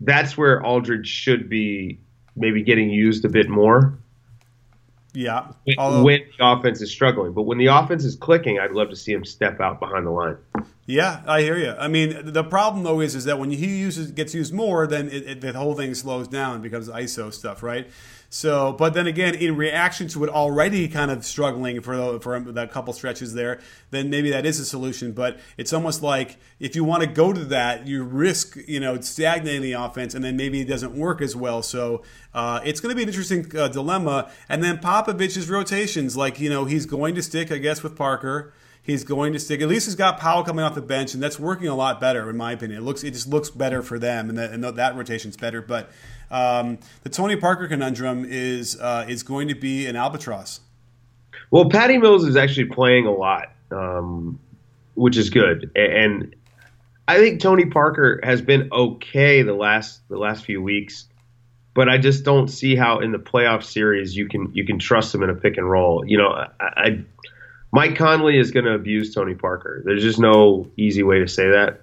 that's 0.00 0.38
where 0.38 0.64
Aldridge 0.64 1.06
should 1.06 1.50
be 1.50 2.00
maybe 2.34 2.62
getting 2.62 2.88
used 2.88 3.26
a 3.26 3.28
bit 3.28 3.50
more. 3.50 3.99
Yeah, 5.12 5.52
Although, 5.76 6.04
when 6.04 6.20
the 6.38 6.46
offense 6.46 6.80
is 6.80 6.90
struggling, 6.90 7.32
but 7.32 7.42
when 7.42 7.58
the 7.58 7.66
offense 7.66 8.04
is 8.04 8.14
clicking, 8.14 8.60
I'd 8.60 8.70
love 8.70 8.90
to 8.90 8.96
see 8.96 9.12
him 9.12 9.24
step 9.24 9.60
out 9.60 9.80
behind 9.80 10.06
the 10.06 10.10
line. 10.10 10.36
Yeah, 10.86 11.22
I 11.26 11.42
hear 11.42 11.56
you. 11.56 11.72
I 11.72 11.88
mean, 11.88 12.32
the 12.32 12.44
problem 12.44 12.84
though 12.84 13.00
is 13.00 13.14
is 13.14 13.24
that 13.24 13.38
when 13.38 13.50
he 13.50 13.78
uses 13.78 14.10
gets 14.10 14.34
used 14.34 14.52
more, 14.52 14.86
then 14.86 15.08
it, 15.08 15.28
it, 15.28 15.40
the 15.40 15.52
whole 15.52 15.74
thing 15.74 15.94
slows 15.94 16.28
down 16.28 16.54
and 16.54 16.62
becomes 16.62 16.88
ISO 16.88 17.32
stuff, 17.32 17.62
right? 17.62 17.88
So, 18.32 18.72
but 18.72 18.94
then 18.94 19.08
again, 19.08 19.34
in 19.34 19.56
reaction 19.56 20.06
to 20.08 20.22
it 20.22 20.30
already 20.30 20.86
kind 20.86 21.10
of 21.10 21.24
struggling 21.24 21.80
for 21.80 22.20
for 22.20 22.38
that 22.38 22.70
couple 22.70 22.92
stretches 22.92 23.34
there, 23.34 23.58
then 23.90 24.08
maybe 24.08 24.30
that 24.30 24.46
is 24.46 24.60
a 24.60 24.64
solution. 24.64 25.10
But 25.10 25.40
it's 25.58 25.72
almost 25.72 26.00
like 26.00 26.36
if 26.60 26.76
you 26.76 26.84
want 26.84 27.02
to 27.02 27.08
go 27.08 27.32
to 27.32 27.44
that, 27.46 27.88
you 27.88 28.04
risk 28.04 28.56
you 28.68 28.78
know 28.78 29.00
stagnating 29.00 29.62
the 29.62 29.72
offense, 29.72 30.14
and 30.14 30.24
then 30.24 30.36
maybe 30.36 30.60
it 30.60 30.66
doesn't 30.68 30.94
work 30.94 31.20
as 31.20 31.34
well. 31.34 31.60
So 31.60 32.02
uh, 32.32 32.60
it's 32.64 32.78
going 32.78 32.90
to 32.90 32.96
be 32.96 33.02
an 33.02 33.08
interesting 33.08 33.50
uh, 33.58 33.66
dilemma. 33.66 34.30
And 34.48 34.62
then 34.62 34.78
Popovich's 34.78 35.50
rotations, 35.50 36.16
like 36.16 36.38
you 36.38 36.48
know, 36.48 36.66
he's 36.66 36.86
going 36.86 37.16
to 37.16 37.22
stick, 37.22 37.50
I 37.50 37.58
guess, 37.58 37.82
with 37.82 37.96
Parker. 37.96 38.52
He's 38.82 39.04
going 39.04 39.32
to 39.34 39.38
stick. 39.38 39.60
At 39.60 39.68
least 39.68 39.86
he's 39.86 39.94
got 39.94 40.18
Powell 40.18 40.42
coming 40.42 40.64
off 40.64 40.74
the 40.74 40.80
bench, 40.80 41.14
and 41.14 41.22
that's 41.22 41.38
working 41.38 41.68
a 41.68 41.74
lot 41.74 42.00
better, 42.00 42.28
in 42.30 42.36
my 42.36 42.52
opinion. 42.52 42.80
It 42.80 42.84
looks, 42.84 43.04
it 43.04 43.12
just 43.12 43.28
looks 43.28 43.50
better 43.50 43.82
for 43.82 43.98
them, 43.98 44.30
and 44.30 44.38
that, 44.38 44.52
and 44.52 44.64
that 44.64 44.96
rotation's 44.96 45.36
better. 45.36 45.60
But 45.60 45.90
um, 46.30 46.78
the 47.02 47.10
Tony 47.10 47.36
Parker 47.36 47.68
conundrum 47.68 48.24
is 48.26 48.80
uh, 48.80 49.04
is 49.08 49.22
going 49.22 49.48
to 49.48 49.54
be 49.54 49.86
an 49.86 49.96
albatross. 49.96 50.60
Well, 51.50 51.68
Patty 51.68 51.98
Mills 51.98 52.24
is 52.24 52.36
actually 52.36 52.66
playing 52.66 53.06
a 53.06 53.12
lot, 53.12 53.52
um, 53.70 54.38
which 54.94 55.16
is 55.16 55.30
good, 55.30 55.70
and 55.74 56.34
I 57.10 57.18
think 57.18 57.40
Tony 57.40 57.66
Parker 57.66 58.20
has 58.22 58.40
been 58.40 58.68
okay 58.70 59.42
the 59.42 59.52
last 59.52 60.00
the 60.08 60.16
last 60.16 60.44
few 60.44 60.62
weeks, 60.62 61.06
but 61.74 61.88
I 61.88 61.98
just 61.98 62.24
don't 62.24 62.46
see 62.46 62.76
how 62.76 63.00
in 63.00 63.10
the 63.10 63.18
playoff 63.18 63.64
series 63.64 64.16
you 64.16 64.28
can 64.28 64.52
you 64.54 64.64
can 64.64 64.78
trust 64.78 65.12
him 65.12 65.24
in 65.24 65.30
a 65.30 65.34
pick 65.34 65.56
and 65.56 65.68
roll. 65.68 66.04
You 66.06 66.18
know, 66.18 66.28
I, 66.28 66.48
I 66.60 67.04
Mike 67.72 67.96
Conley 67.96 68.38
is 68.38 68.50
going 68.50 68.64
to 68.64 68.74
abuse 68.74 69.14
Tony 69.14 69.34
Parker. 69.34 69.82
There's 69.84 70.02
just 70.02 70.18
no 70.18 70.70
easy 70.76 71.02
way 71.02 71.20
to 71.20 71.28
say 71.28 71.50
that. 71.50 71.82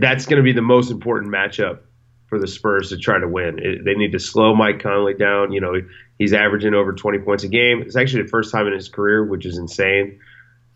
That's 0.00 0.26
going 0.26 0.38
to 0.38 0.42
be 0.42 0.52
the 0.52 0.62
most 0.62 0.90
important 0.90 1.32
matchup 1.32 1.80
for 2.26 2.38
the 2.38 2.46
Spurs 2.46 2.88
to 2.90 2.96
try 2.96 3.18
to 3.18 3.28
win. 3.28 3.58
It, 3.58 3.84
they 3.84 3.94
need 3.94 4.12
to 4.12 4.18
slow 4.18 4.54
Mike 4.54 4.80
Conley 4.80 5.14
down. 5.14 5.52
You 5.52 5.60
know, 5.60 5.74
he's 6.18 6.32
averaging 6.32 6.74
over 6.74 6.92
20 6.92 7.18
points 7.20 7.44
a 7.44 7.48
game. 7.48 7.82
It's 7.82 7.96
actually 7.96 8.22
the 8.22 8.28
first 8.28 8.52
time 8.52 8.66
in 8.66 8.72
his 8.72 8.88
career, 8.88 9.24
which 9.24 9.46
is 9.46 9.58
insane. 9.58 10.20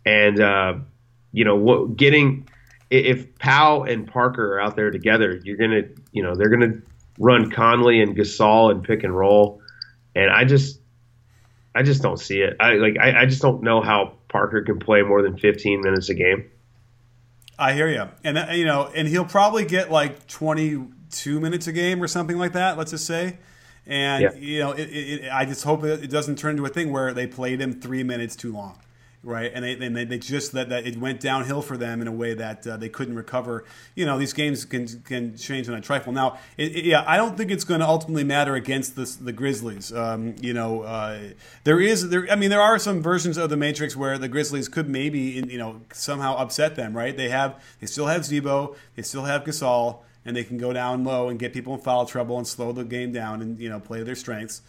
And 0.05 0.39
uh, 0.39 0.73
you 1.31 1.45
know, 1.45 1.55
what, 1.55 1.95
getting 1.95 2.47
if 2.89 3.37
Powell 3.39 3.83
and 3.83 4.05
Parker 4.05 4.55
are 4.55 4.61
out 4.61 4.75
there 4.75 4.91
together, 4.91 5.39
you're 5.43 5.57
gonna, 5.57 5.83
you 6.11 6.21
know, 6.21 6.35
they're 6.35 6.49
gonna 6.49 6.81
run 7.17 7.49
Conley 7.49 8.01
and 8.01 8.15
Gasol 8.15 8.71
and 8.71 8.83
pick 8.83 9.03
and 9.03 9.15
roll. 9.15 9.61
And 10.13 10.29
I 10.29 10.43
just, 10.43 10.80
I 11.73 11.83
just 11.83 12.01
don't 12.01 12.17
see 12.17 12.41
it. 12.41 12.57
I 12.59 12.73
like, 12.73 12.97
I, 12.99 13.21
I 13.21 13.25
just 13.25 13.41
don't 13.41 13.63
know 13.63 13.81
how 13.81 14.13
Parker 14.27 14.61
can 14.61 14.79
play 14.79 15.03
more 15.03 15.21
than 15.21 15.37
15 15.37 15.81
minutes 15.81 16.09
a 16.09 16.13
game. 16.13 16.49
I 17.57 17.73
hear 17.73 17.87
you, 17.87 18.09
and 18.23 18.37
uh, 18.39 18.47
you 18.51 18.65
know, 18.65 18.89
and 18.95 19.07
he'll 19.07 19.23
probably 19.23 19.65
get 19.65 19.91
like 19.91 20.27
22 20.27 21.39
minutes 21.39 21.67
a 21.67 21.71
game 21.71 22.01
or 22.01 22.07
something 22.07 22.37
like 22.37 22.53
that. 22.53 22.77
Let's 22.77 22.91
just 22.91 23.05
say. 23.05 23.37
And 23.85 24.23
yeah. 24.23 24.33
you 24.33 24.59
know, 24.59 24.71
it, 24.71 24.85
it, 24.85 25.31
I 25.31 25.45
just 25.45 25.63
hope 25.63 25.83
it 25.83 26.09
doesn't 26.09 26.37
turn 26.37 26.51
into 26.51 26.65
a 26.65 26.69
thing 26.69 26.91
where 26.91 27.13
they 27.13 27.27
played 27.27 27.61
him 27.61 27.79
three 27.79 28.03
minutes 28.03 28.35
too 28.35 28.51
long, 28.51 28.79
right? 29.23 29.51
And 29.53 29.63
they 29.63 29.73
and 29.73 29.95
they, 29.95 30.05
they 30.05 30.17
just 30.17 30.51
that, 30.53 30.69
that 30.69 30.85
it 30.85 30.97
went 30.97 31.19
downhill 31.19 31.61
for 31.61 31.77
them 31.77 32.01
in 32.01 32.07
a 32.07 32.11
way 32.11 32.33
that 32.33 32.65
uh, 32.65 32.77
they 32.77 32.89
couldn't 32.89 33.15
recover. 33.15 33.63
You 33.95 34.05
know, 34.05 34.17
these 34.17 34.33
games 34.33 34.65
can 34.65 34.87
can 35.01 35.37
change 35.37 35.69
on 35.69 35.75
a 35.75 35.81
trifle. 35.81 36.13
Now, 36.13 36.39
it, 36.57 36.85
yeah, 36.85 37.03
I 37.07 37.17
don't 37.17 37.37
think 37.37 37.51
it's 37.51 37.63
going 37.63 37.81
to 37.81 37.87
ultimately 37.87 38.23
matter 38.23 38.55
against 38.55 38.95
the 38.95 39.05
the 39.21 39.31
Grizzlies. 39.31 39.93
Um, 39.93 40.35
you 40.41 40.53
know, 40.53 40.81
uh, 40.81 41.19
there 41.63 41.79
is 41.79 42.09
there. 42.09 42.27
I 42.31 42.35
mean, 42.35 42.49
there 42.49 42.61
are 42.61 42.79
some 42.79 43.01
versions 43.01 43.37
of 43.37 43.49
the 43.49 43.57
Matrix 43.57 43.95
where 43.95 44.17
the 44.17 44.27
Grizzlies 44.27 44.67
could 44.67 44.89
maybe 44.89 45.19
you 45.19 45.57
know 45.57 45.81
somehow 45.93 46.35
upset 46.37 46.75
them, 46.75 46.95
right? 46.95 47.15
They 47.15 47.29
have 47.29 47.61
they 47.79 47.87
still 47.87 48.07
have 48.07 48.25
Z-Bo, 48.25 48.75
they 48.95 49.03
still 49.03 49.25
have 49.25 49.43
Gasol 49.43 49.99
and 50.25 50.35
they 50.35 50.43
can 50.43 50.57
go 50.57 50.71
down 50.71 51.03
low 51.03 51.29
and 51.29 51.39
get 51.39 51.53
people 51.53 51.73
in 51.73 51.79
foul 51.81 52.05
trouble 52.05 52.37
and 52.37 52.47
slow 52.47 52.71
the 52.71 52.83
game 52.83 53.11
down 53.11 53.41
and 53.41 53.59
you 53.59 53.69
know 53.69 53.79
play 53.79 54.03
their 54.03 54.15
strengths. 54.15 54.61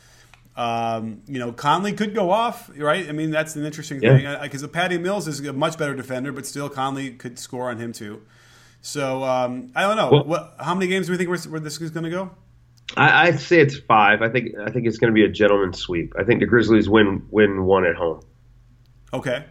Um, 0.54 1.22
you 1.26 1.38
know, 1.38 1.52
Conley 1.52 1.92
could 1.94 2.14
go 2.14 2.30
off, 2.30 2.70
right? 2.76 3.08
I 3.08 3.12
mean, 3.12 3.30
that's 3.30 3.56
an 3.56 3.64
interesting 3.64 4.02
yeah. 4.02 4.16
thing 4.16 4.42
because 4.42 4.66
Patty 4.66 4.98
Mills 4.98 5.26
is 5.26 5.40
a 5.40 5.52
much 5.52 5.78
better 5.78 5.94
defender, 5.94 6.30
but 6.32 6.46
still 6.46 6.68
Conley 6.68 7.12
could 7.12 7.38
score 7.38 7.70
on 7.70 7.78
him 7.78 7.92
too. 7.92 8.22
So 8.82 9.22
um, 9.24 9.72
I 9.74 9.82
don't 9.82 9.96
know. 9.96 10.10
Well, 10.10 10.24
what, 10.24 10.56
how 10.58 10.74
many 10.74 10.88
games 10.88 11.06
do 11.06 11.12
we 11.12 11.18
think 11.18 11.30
where 11.30 11.60
this 11.60 11.80
is 11.80 11.90
going 11.90 12.04
to 12.04 12.10
go? 12.10 12.30
I, 12.96 13.28
I'd 13.28 13.40
say 13.40 13.60
it's 13.60 13.78
five. 13.78 14.20
I 14.20 14.28
think 14.28 14.50
I 14.58 14.70
think 14.70 14.86
it's 14.86 14.98
going 14.98 15.10
to 15.10 15.14
be 15.14 15.24
a 15.24 15.28
gentleman's 15.28 15.78
sweep. 15.78 16.12
I 16.18 16.24
think 16.24 16.40
the 16.40 16.46
Grizzlies 16.46 16.88
win 16.88 17.26
win 17.30 17.64
one 17.64 17.86
at 17.86 17.96
home. 17.96 18.20
Okay. 19.14 19.44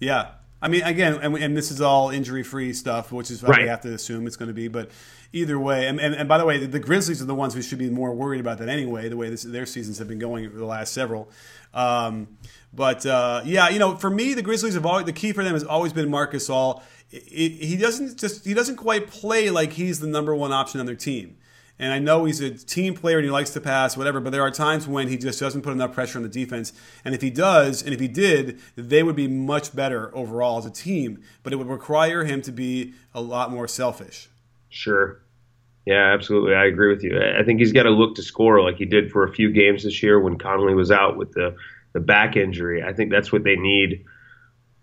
Yeah. 0.00 0.32
I 0.64 0.68
mean, 0.68 0.82
again, 0.82 1.18
and, 1.22 1.36
and 1.36 1.54
this 1.54 1.70
is 1.70 1.82
all 1.82 2.08
injury 2.08 2.42
free 2.42 2.72
stuff, 2.72 3.12
which 3.12 3.30
is 3.30 3.42
what 3.42 3.50
right. 3.50 3.62
we 3.64 3.68
have 3.68 3.82
to 3.82 3.92
assume 3.92 4.26
it's 4.26 4.36
going 4.36 4.48
to 4.48 4.54
be. 4.54 4.68
But 4.68 4.90
either 5.30 5.58
way, 5.58 5.86
and, 5.86 6.00
and, 6.00 6.14
and, 6.14 6.26
by 6.26 6.38
the 6.38 6.46
way, 6.46 6.64
the 6.64 6.78
Grizzlies 6.78 7.20
are 7.20 7.26
the 7.26 7.34
ones 7.34 7.52
who 7.52 7.60
should 7.60 7.78
be 7.78 7.90
more 7.90 8.14
worried 8.14 8.40
about 8.40 8.56
that 8.58 8.70
anyway. 8.70 9.10
The 9.10 9.16
way 9.18 9.28
this, 9.28 9.42
their 9.42 9.66
seasons 9.66 9.98
have 9.98 10.08
been 10.08 10.18
going 10.18 10.46
over 10.46 10.56
the 10.56 10.64
last 10.64 10.94
several. 10.94 11.28
Um, 11.74 12.38
but 12.72 13.04
uh, 13.04 13.42
yeah, 13.44 13.68
you 13.68 13.78
know, 13.78 13.96
for 13.96 14.08
me, 14.08 14.32
the 14.32 14.40
Grizzlies 14.40 14.72
have 14.72 14.86
always 14.86 15.04
the 15.04 15.12
key 15.12 15.32
for 15.32 15.44
them 15.44 15.52
has 15.52 15.64
always 15.64 15.92
been 15.92 16.10
Marc 16.10 16.32
Gasol. 16.32 16.80
he 17.10 17.76
doesn't 17.76 18.18
just 18.18 18.46
he 18.46 18.54
doesn't 18.54 18.76
quite 18.76 19.08
play 19.08 19.50
like 19.50 19.74
he's 19.74 20.00
the 20.00 20.06
number 20.06 20.34
one 20.34 20.50
option 20.50 20.80
on 20.80 20.86
their 20.86 20.96
team. 20.96 21.36
And 21.78 21.92
I 21.92 21.98
know 21.98 22.24
he's 22.24 22.40
a 22.40 22.50
team 22.50 22.94
player 22.94 23.18
and 23.18 23.24
he 23.24 23.30
likes 23.30 23.50
to 23.50 23.60
pass, 23.60 23.96
whatever, 23.96 24.20
but 24.20 24.30
there 24.30 24.42
are 24.42 24.50
times 24.50 24.86
when 24.86 25.08
he 25.08 25.16
just 25.16 25.40
doesn't 25.40 25.62
put 25.62 25.72
enough 25.72 25.92
pressure 25.92 26.18
on 26.18 26.22
the 26.22 26.28
defense. 26.28 26.72
And 27.04 27.14
if 27.14 27.20
he 27.20 27.30
does, 27.30 27.82
and 27.82 27.92
if 27.92 27.98
he 27.98 28.06
did, 28.06 28.60
they 28.76 29.02
would 29.02 29.16
be 29.16 29.26
much 29.26 29.74
better 29.74 30.14
overall 30.16 30.58
as 30.58 30.66
a 30.66 30.70
team, 30.70 31.22
but 31.42 31.52
it 31.52 31.56
would 31.56 31.66
require 31.66 32.24
him 32.24 32.42
to 32.42 32.52
be 32.52 32.94
a 33.12 33.20
lot 33.20 33.50
more 33.50 33.66
selfish. 33.66 34.28
Sure. 34.68 35.20
Yeah, 35.84 36.14
absolutely. 36.14 36.54
I 36.54 36.64
agree 36.66 36.94
with 36.94 37.02
you. 37.02 37.20
I 37.20 37.42
think 37.42 37.58
he's 37.58 37.72
got 37.72 37.82
to 37.82 37.90
look 37.90 38.14
to 38.16 38.22
score 38.22 38.62
like 38.62 38.76
he 38.76 38.86
did 38.86 39.10
for 39.10 39.24
a 39.24 39.32
few 39.32 39.50
games 39.52 39.82
this 39.82 40.02
year 40.02 40.18
when 40.18 40.38
Conley 40.38 40.74
was 40.74 40.90
out 40.90 41.16
with 41.16 41.32
the, 41.32 41.56
the 41.92 42.00
back 42.00 42.36
injury. 42.36 42.82
I 42.82 42.92
think 42.92 43.10
that's 43.10 43.32
what 43.32 43.44
they 43.44 43.56
need 43.56 44.04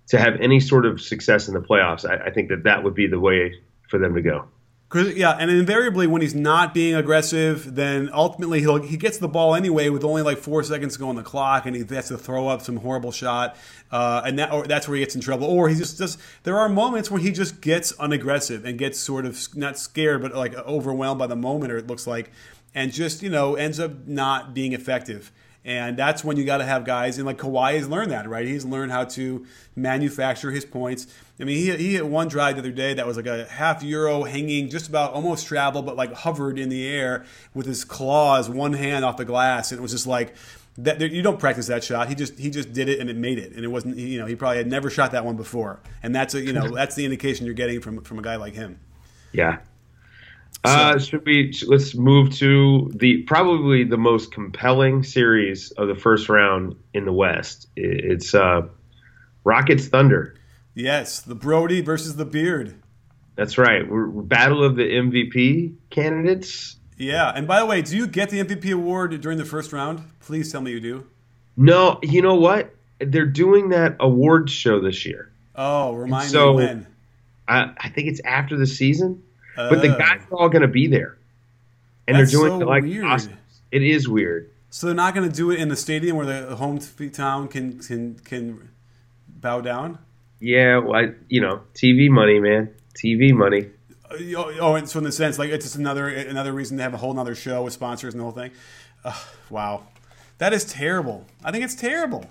to 0.09 0.19
have 0.19 0.41
any 0.41 0.59
sort 0.59 0.85
of 0.85 1.01
success 1.01 1.47
in 1.47 1.53
the 1.53 1.61
playoffs. 1.61 2.07
I, 2.07 2.27
I 2.27 2.31
think 2.31 2.49
that 2.49 2.63
that 2.63 2.83
would 2.83 2.93
be 2.93 3.07
the 3.07 3.19
way 3.19 3.61
for 3.89 3.97
them 3.97 4.13
to 4.13 4.21
go. 4.21 4.45
Yeah, 4.93 5.37
and 5.39 5.49
invariably 5.49 6.05
when 6.05 6.21
he's 6.21 6.35
not 6.35 6.73
being 6.73 6.95
aggressive, 6.95 7.75
then 7.75 8.09
ultimately 8.13 8.59
he 8.59 8.87
he 8.87 8.97
gets 8.97 9.17
the 9.19 9.27
ball 9.27 9.55
anyway 9.55 9.87
with 9.87 10.03
only 10.03 10.21
like 10.21 10.37
four 10.37 10.63
seconds 10.63 10.93
to 10.93 10.99
go 10.99 11.07
on 11.07 11.15
the 11.15 11.23
clock, 11.23 11.65
and 11.65 11.75
he 11.75 11.95
has 11.95 12.09
to 12.09 12.17
throw 12.17 12.49
up 12.49 12.61
some 12.61 12.77
horrible 12.77 13.11
shot, 13.13 13.55
uh, 13.91 14.21
and 14.25 14.37
that 14.37 14.51
or 14.51 14.67
that's 14.67 14.89
where 14.89 14.95
he 14.95 15.01
gets 15.01 15.15
in 15.15 15.21
trouble. 15.21 15.47
Or 15.47 15.69
he 15.69 15.75
just 15.75 15.97
does. 15.97 16.17
There 16.43 16.59
are 16.59 16.67
moments 16.67 17.09
where 17.09 17.21
he 17.21 17.31
just 17.31 17.61
gets 17.61 17.93
unaggressive 17.93 18.65
and 18.65 18.77
gets 18.77 18.99
sort 18.99 19.25
of 19.25 19.39
not 19.55 19.79
scared, 19.79 20.21
but 20.21 20.35
like 20.35 20.55
overwhelmed 20.55 21.19
by 21.19 21.27
the 21.27 21.37
moment, 21.37 21.71
or 21.71 21.77
it 21.77 21.87
looks 21.87 22.05
like, 22.05 22.29
and 22.75 22.91
just 22.91 23.23
you 23.23 23.29
know 23.29 23.55
ends 23.55 23.79
up 23.79 24.07
not 24.07 24.53
being 24.53 24.73
effective. 24.73 25.31
And 25.63 25.95
that's 25.95 26.23
when 26.23 26.37
you 26.37 26.43
got 26.43 26.57
to 26.57 26.65
have 26.65 26.85
guys, 26.85 27.17
and 27.17 27.25
like 27.25 27.37
Kawhi 27.37 27.75
has 27.75 27.87
learned 27.87 28.11
that, 28.11 28.27
right? 28.27 28.47
He's 28.47 28.65
learned 28.65 28.91
how 28.91 29.03
to 29.05 29.45
manufacture 29.75 30.49
his 30.51 30.65
points. 30.65 31.05
I 31.41 31.43
mean, 31.43 31.57
he, 31.57 31.75
he 31.75 31.93
hit 31.93 32.05
one 32.05 32.27
drive 32.27 32.55
the 32.55 32.61
other 32.61 32.71
day 32.71 32.93
that 32.93 33.07
was 33.07 33.17
like 33.17 33.25
a 33.25 33.45
half 33.45 33.83
euro 33.83 34.23
hanging 34.23 34.69
just 34.69 34.87
about 34.87 35.13
almost 35.13 35.47
travel, 35.47 35.81
but 35.81 35.95
like 35.95 36.13
hovered 36.13 36.59
in 36.59 36.69
the 36.69 36.87
air 36.87 37.25
with 37.53 37.65
his 37.65 37.83
claws, 37.83 38.49
one 38.49 38.73
hand 38.73 39.03
off 39.03 39.17
the 39.17 39.25
glass. 39.25 39.71
And 39.71 39.79
it 39.79 39.81
was 39.81 39.91
just 39.91 40.07
like, 40.07 40.35
that 40.77 41.01
you 41.01 41.21
don't 41.21 41.39
practice 41.39 41.67
that 41.67 41.83
shot. 41.83 42.07
He 42.07 42.15
just 42.15 42.39
he 42.39 42.49
just 42.49 42.71
did 42.71 42.87
it 42.87 42.99
and 42.99 43.09
it 43.09 43.17
made 43.17 43.37
it, 43.37 43.51
and 43.53 43.65
it 43.65 43.67
wasn't 43.67 43.97
you 43.97 44.19
know 44.19 44.25
he 44.25 44.35
probably 44.35 44.57
had 44.57 44.67
never 44.67 44.89
shot 44.89 45.11
that 45.11 45.25
one 45.25 45.35
before, 45.35 45.81
and 46.01 46.15
that's 46.15 46.33
a 46.33 46.41
you 46.41 46.53
know 46.53 46.69
that's 46.73 46.95
the 46.95 47.03
indication 47.03 47.45
you're 47.45 47.53
getting 47.55 47.81
from 47.81 48.01
from 48.03 48.19
a 48.19 48.21
guy 48.21 48.37
like 48.37 48.53
him. 48.53 48.79
Yeah, 49.33 49.57
uh, 50.63 50.99
should 50.99 51.25
we 51.25 51.53
let's 51.67 51.95
move 51.95 52.33
to 52.35 52.91
the 52.95 53.23
probably 53.23 53.83
the 53.83 53.97
most 53.97 54.31
compelling 54.31 55.03
series 55.03 55.71
of 55.71 55.87
the 55.87 55.95
first 55.95 56.29
round 56.29 56.75
in 56.93 57.05
the 57.05 57.13
West. 57.13 57.67
It's 57.75 58.35
uh, 58.35 58.67
Rockets 59.43 59.87
Thunder. 59.87 60.35
Yes, 60.73 61.19
the 61.19 61.35
Brodie 61.35 61.81
versus 61.81 62.15
the 62.15 62.25
Beard. 62.25 62.81
That's 63.35 63.57
right. 63.57 63.87
We're, 63.87 64.09
we're 64.09 64.21
battle 64.21 64.63
of 64.63 64.75
the 64.75 64.83
MVP 64.83 65.75
candidates. 65.89 66.77
Yeah, 66.97 67.31
and 67.33 67.47
by 67.47 67.59
the 67.59 67.65
way, 67.65 67.81
do 67.81 67.97
you 67.97 68.07
get 68.07 68.29
the 68.29 68.43
MVP 68.43 68.73
award 68.73 69.19
during 69.21 69.37
the 69.37 69.45
first 69.45 69.73
round? 69.73 70.03
Please 70.19 70.51
tell 70.51 70.61
me 70.61 70.71
you 70.71 70.79
do. 70.79 71.07
No, 71.57 71.99
you 72.03 72.21
know 72.21 72.35
what? 72.35 72.75
They're 72.99 73.25
doing 73.25 73.69
that 73.69 73.95
awards 73.99 74.51
show 74.51 74.79
this 74.79 75.05
year. 75.05 75.31
Oh, 75.55 75.93
remind 75.93 76.29
so, 76.29 76.51
me 76.51 76.65
when. 76.65 76.87
I, 77.47 77.71
I 77.77 77.89
think 77.89 78.07
it's 78.07 78.21
after 78.23 78.55
the 78.55 78.67
season 78.67 79.23
but 79.55 79.81
the 79.81 79.95
oh. 79.95 79.97
guys 79.97 80.21
are 80.31 80.35
all 80.35 80.49
going 80.49 80.61
to 80.61 80.67
be 80.67 80.87
there, 80.87 81.17
and 82.07 82.17
they're 82.17 82.25
doing 82.25 82.59
so 82.59 82.65
like 82.65 82.83
weird. 82.83 83.37
It 83.71 83.83
is 83.83 84.07
weird. 84.07 84.49
So 84.69 84.87
they're 84.87 84.95
not 84.95 85.13
going 85.13 85.29
to 85.29 85.35
do 85.35 85.51
it 85.51 85.59
in 85.59 85.69
the 85.69 85.75
stadium 85.75 86.17
where 86.17 86.25
the 86.25 86.55
hometown 86.55 87.49
can 87.49 87.79
can 87.79 88.15
can 88.19 88.69
bow 89.27 89.61
down. 89.61 89.99
Yeah, 90.41 90.79
well, 90.79 90.95
I, 90.95 91.13
you 91.29 91.39
know, 91.39 91.61
TV 91.75 92.09
money, 92.09 92.39
man. 92.39 92.73
TV 92.95 93.31
money. 93.31 93.67
Oh, 94.35 94.51
oh, 94.59 94.75
and 94.75 94.89
so 94.89 94.97
in 94.97 95.05
the 95.05 95.11
sense, 95.11 95.39
like 95.39 95.51
it's 95.51 95.63
just 95.63 95.77
another 95.77 96.09
another 96.09 96.51
reason 96.51 96.77
to 96.77 96.83
have 96.83 96.93
a 96.93 96.97
whole 96.97 97.11
another 97.11 97.35
show 97.35 97.63
with 97.63 97.73
sponsors 97.73 98.13
and 98.13 98.19
the 98.19 98.23
whole 98.23 98.33
thing. 98.33 98.51
Uh, 99.05 99.17
wow, 99.49 99.83
that 100.39 100.51
is 100.51 100.65
terrible. 100.65 101.25
I 101.43 101.51
think 101.51 101.63
it's 101.63 101.75
terrible. 101.75 102.25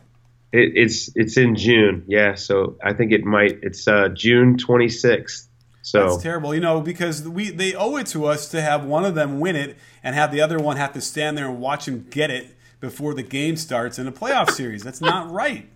It, 0.53 0.73
it's 0.75 1.11
it's 1.15 1.37
in 1.39 1.55
June, 1.55 2.05
yeah. 2.07 2.35
So 2.35 2.77
I 2.85 2.93
think 2.93 3.13
it 3.13 3.25
might. 3.25 3.61
It's 3.63 3.89
uh, 3.89 4.09
June 4.09 4.59
twenty 4.59 4.89
sixth. 4.89 5.49
So 5.83 6.11
that's 6.11 6.23
terrible, 6.23 6.55
you 6.55 6.61
know, 6.61 6.81
because 6.81 7.27
we 7.27 7.51
they 7.51 7.75
owe 7.75 7.97
it 7.97 8.09
to 8.09 8.27
us 8.27 8.49
to 8.49 8.61
have 8.61 8.85
one 8.85 9.05
of 9.05 9.15
them 9.15 9.41
win 9.41 9.57
it 9.57 9.77
and 10.03 10.15
have 10.15 10.33
the 10.33 10.43
other 10.43 10.59
one 10.59 10.77
have 10.77 10.93
to 10.95 11.01
stand 11.01 11.39
there 11.39 11.49
and 11.49 11.61
watch 11.61 11.89
him 11.89 12.07
get 12.11 12.31
it 12.31 12.55
before 12.81 13.15
the 13.15 13.23
game 13.23 13.57
starts 13.57 13.99
in 13.99 14.07
a 14.07 14.13
playoff 14.13 14.51
series. 14.51 14.83
That's 14.83 15.01
not 15.01 15.31
right. 15.31 15.71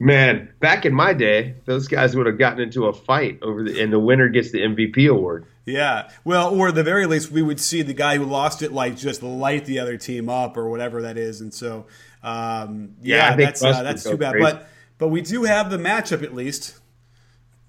Man, 0.00 0.52
back 0.60 0.86
in 0.86 0.94
my 0.94 1.12
day, 1.12 1.56
those 1.64 1.88
guys 1.88 2.14
would 2.14 2.26
have 2.26 2.38
gotten 2.38 2.60
into 2.60 2.86
a 2.86 2.92
fight 2.92 3.40
over 3.42 3.64
the, 3.64 3.80
and 3.80 3.92
the 3.92 3.98
winner 3.98 4.28
gets 4.28 4.52
the 4.52 4.60
MVP 4.60 5.10
award. 5.10 5.46
Yeah, 5.66 6.10
well, 6.24 6.54
or 6.54 6.68
at 6.68 6.76
the 6.76 6.84
very 6.84 7.06
least, 7.06 7.32
we 7.32 7.42
would 7.42 7.58
see 7.58 7.82
the 7.82 7.94
guy 7.94 8.16
who 8.16 8.24
lost 8.24 8.62
it 8.62 8.72
like 8.72 8.96
just 8.96 9.22
light 9.22 9.64
the 9.64 9.80
other 9.80 9.96
team 9.96 10.28
up 10.28 10.56
or 10.56 10.70
whatever 10.70 11.02
that 11.02 11.18
is, 11.18 11.40
and 11.40 11.52
so 11.52 11.86
um, 12.22 12.94
yeah, 13.02 13.30
yeah 13.30 13.36
that's 13.36 13.62
uh, 13.62 13.82
that's 13.82 14.04
too 14.04 14.16
bad. 14.16 14.32
Crazy. 14.32 14.44
But 14.44 14.68
but 14.98 15.08
we 15.08 15.20
do 15.20 15.42
have 15.44 15.70
the 15.70 15.78
matchup 15.78 16.22
at 16.22 16.34
least. 16.34 16.78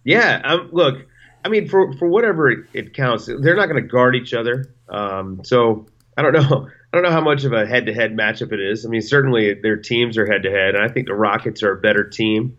Yeah, 0.04 0.42
um, 0.44 0.70
look, 0.72 1.08
I 1.44 1.50
mean, 1.50 1.68
for 1.68 1.94
for 1.94 2.08
whatever 2.08 2.50
it, 2.50 2.66
it 2.74 2.94
counts, 2.94 3.26
they're 3.26 3.56
not 3.56 3.68
going 3.68 3.82
to 3.82 3.88
guard 3.88 4.16
each 4.16 4.34
other. 4.34 4.74
Um, 4.88 5.44
so 5.44 5.88
I 6.16 6.22
don't 6.22 6.34
know. 6.34 6.70
I 6.92 6.98
don't 6.98 7.04
know 7.04 7.12
how 7.12 7.22
much 7.22 7.44
of 7.44 7.54
a 7.54 7.68
head-to-head 7.68 8.16
matchup 8.16 8.52
it 8.52 8.60
is. 8.60 8.86
I 8.86 8.90
mean, 8.90 9.02
certainly 9.02 9.54
their 9.54 9.78
teams 9.78 10.18
are 10.18 10.26
head-to-head, 10.26 10.74
and 10.74 10.84
I 10.84 10.92
think 10.92 11.08
the 11.08 11.14
Rockets 11.14 11.62
are 11.62 11.72
a 11.72 11.80
better 11.80 12.04
team. 12.04 12.58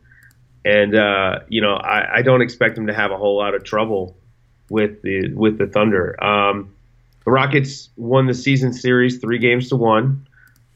And 0.65 0.95
uh, 0.95 1.41
you 1.49 1.63
know, 1.63 1.75
I, 1.75 2.19
I, 2.19 2.23
don't 2.23 2.43
expect 2.43 2.75
them 2.75 2.89
to 2.89 2.95
have 2.95 3.13
a 3.13 3.17
whole 3.17 3.39
lot 3.39 3.55
of 3.55 3.65
trouble 3.65 4.19
with 4.69 5.01
the 5.03 5.33
with 5.33 5.57
the 5.57 5.67
Thunder. 5.67 6.23
Um, 6.23 6.75
the 7.25 7.31
Rockets 7.31 7.89
won 7.97 8.27
the 8.27 8.35
season 8.35 8.75
series 8.75 9.19
three 9.19 9.39
games 9.39 9.71
to 9.71 9.77
one, 9.77 10.29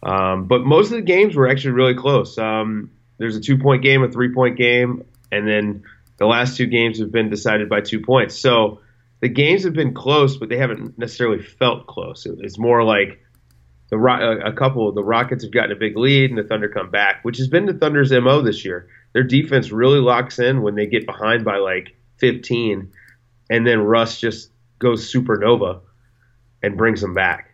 um, 0.02 0.46
but 0.46 0.64
most 0.64 0.86
of 0.86 0.96
the 0.96 1.02
games 1.02 1.36
were 1.36 1.48
actually 1.48 1.72
really 1.72 1.94
close. 1.94 2.38
Um, 2.38 2.92
there's 3.18 3.36
a 3.36 3.40
two-point 3.40 3.82
game, 3.82 4.02
a 4.02 4.10
three-point 4.10 4.56
game, 4.56 5.04
and 5.30 5.46
then 5.46 5.84
the 6.16 6.26
last 6.26 6.56
two 6.56 6.66
games 6.66 6.98
have 7.00 7.12
been 7.12 7.28
decided 7.28 7.68
by 7.68 7.80
two 7.80 8.00
points. 8.00 8.38
So 8.38 8.80
the 9.20 9.28
games 9.28 9.64
have 9.64 9.74
been 9.74 9.94
close, 9.94 10.36
but 10.36 10.48
they 10.48 10.56
haven't 10.56 10.98
necessarily 10.98 11.42
felt 11.42 11.86
close. 11.86 12.26
It's 12.26 12.58
more 12.58 12.82
like 12.82 13.23
the 13.94 14.10
uh, 14.10 14.48
a 14.48 14.52
couple 14.52 14.88
of 14.88 14.94
the 14.94 15.04
Rockets 15.04 15.44
have 15.44 15.52
gotten 15.52 15.72
a 15.72 15.76
big 15.76 15.96
lead 15.96 16.30
and 16.30 16.38
the 16.38 16.44
Thunder 16.44 16.68
come 16.68 16.90
back, 16.90 17.24
which 17.24 17.38
has 17.38 17.48
been 17.48 17.66
the 17.66 17.74
Thunder's 17.74 18.12
mo 18.12 18.42
this 18.42 18.64
year. 18.64 18.88
Their 19.12 19.22
defense 19.22 19.70
really 19.70 20.00
locks 20.00 20.38
in 20.38 20.62
when 20.62 20.74
they 20.74 20.86
get 20.86 21.06
behind 21.06 21.44
by 21.44 21.58
like 21.58 21.96
15, 22.18 22.92
and 23.50 23.66
then 23.66 23.80
Russ 23.80 24.20
just 24.20 24.50
goes 24.78 25.10
supernova 25.12 25.80
and 26.62 26.76
brings 26.76 27.00
them 27.00 27.14
back. 27.14 27.50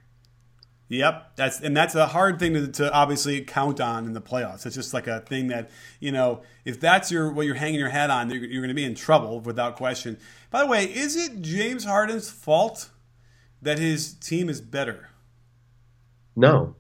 Yep, 0.89 1.37
that's 1.37 1.61
and 1.61 1.77
that's 1.77 1.95
a 1.95 2.09
hard 2.09 2.41
thing 2.41 2.55
to, 2.55 2.67
to, 2.67 2.93
obviously 2.93 3.43
count 3.43 3.81
on 3.81 4.07
in 4.07 4.13
the 4.13 4.21
playoffs. 4.21 4.67
It's 4.67 4.75
just 4.75 4.93
like 4.93 5.07
a 5.07 5.21
thing 5.21 5.47
that 5.47 5.71
you 6.01 6.11
know 6.11 6.43
if 6.65 6.81
that's 6.81 7.13
your 7.13 7.31
what 7.31 7.47
you're 7.47 7.55
hanging 7.55 7.79
your 7.79 7.91
hat 7.91 8.11
on, 8.11 8.29
you're, 8.29 8.45
you're 8.45 8.61
going 8.61 8.69
to 8.69 8.75
be 8.75 8.85
in 8.85 8.97
trouble 8.97 9.39
without 9.39 9.77
question. 9.77 10.19
By 10.51 10.61
the 10.61 10.67
way, 10.67 10.87
is 10.87 11.15
it 11.15 11.43
James 11.43 11.85
Harden's 11.85 12.29
fault 12.29 12.91
that 13.63 13.79
his 13.79 14.15
team 14.15 14.49
is 14.49 14.61
better? 14.61 15.11
No. 16.37 16.77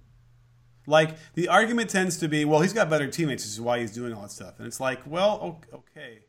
Like 0.86 1.16
the 1.34 1.48
argument 1.48 1.90
tends 1.90 2.16
to 2.18 2.28
be, 2.28 2.44
well, 2.44 2.60
he's 2.60 2.72
got 2.72 2.90
better 2.90 3.06
teammates, 3.06 3.44
this 3.44 3.52
is 3.52 3.60
why 3.60 3.80
he's 3.80 3.92
doing 3.92 4.12
all 4.12 4.22
that 4.22 4.30
stuff. 4.30 4.58
And 4.58 4.66
it's 4.66 4.80
like, 4.80 5.00
well, 5.06 5.60
okay. 5.72 6.20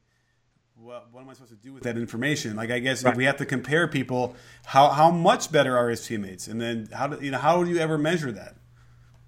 Well, 0.77 1.03
what 1.11 1.21
am 1.21 1.29
I 1.29 1.33
supposed 1.33 1.51
to 1.51 1.57
do 1.57 1.73
with 1.73 1.83
that 1.83 1.95
information? 1.95 2.55
Like, 2.55 2.71
I 2.71 2.79
guess 2.79 3.03
right. 3.03 3.15
we 3.15 3.25
have 3.25 3.37
to 3.37 3.45
compare 3.45 3.87
people. 3.87 4.35
How 4.65 4.89
how 4.89 5.11
much 5.11 5.51
better 5.51 5.77
are 5.77 5.89
his 5.89 6.05
teammates, 6.07 6.47
and 6.47 6.59
then 6.59 6.89
how 6.91 7.05
do 7.05 7.23
you 7.23 7.29
know 7.29 7.37
how 7.37 7.63
do 7.63 7.69
you 7.69 7.77
ever 7.77 7.99
measure 7.99 8.31
that? 8.31 8.55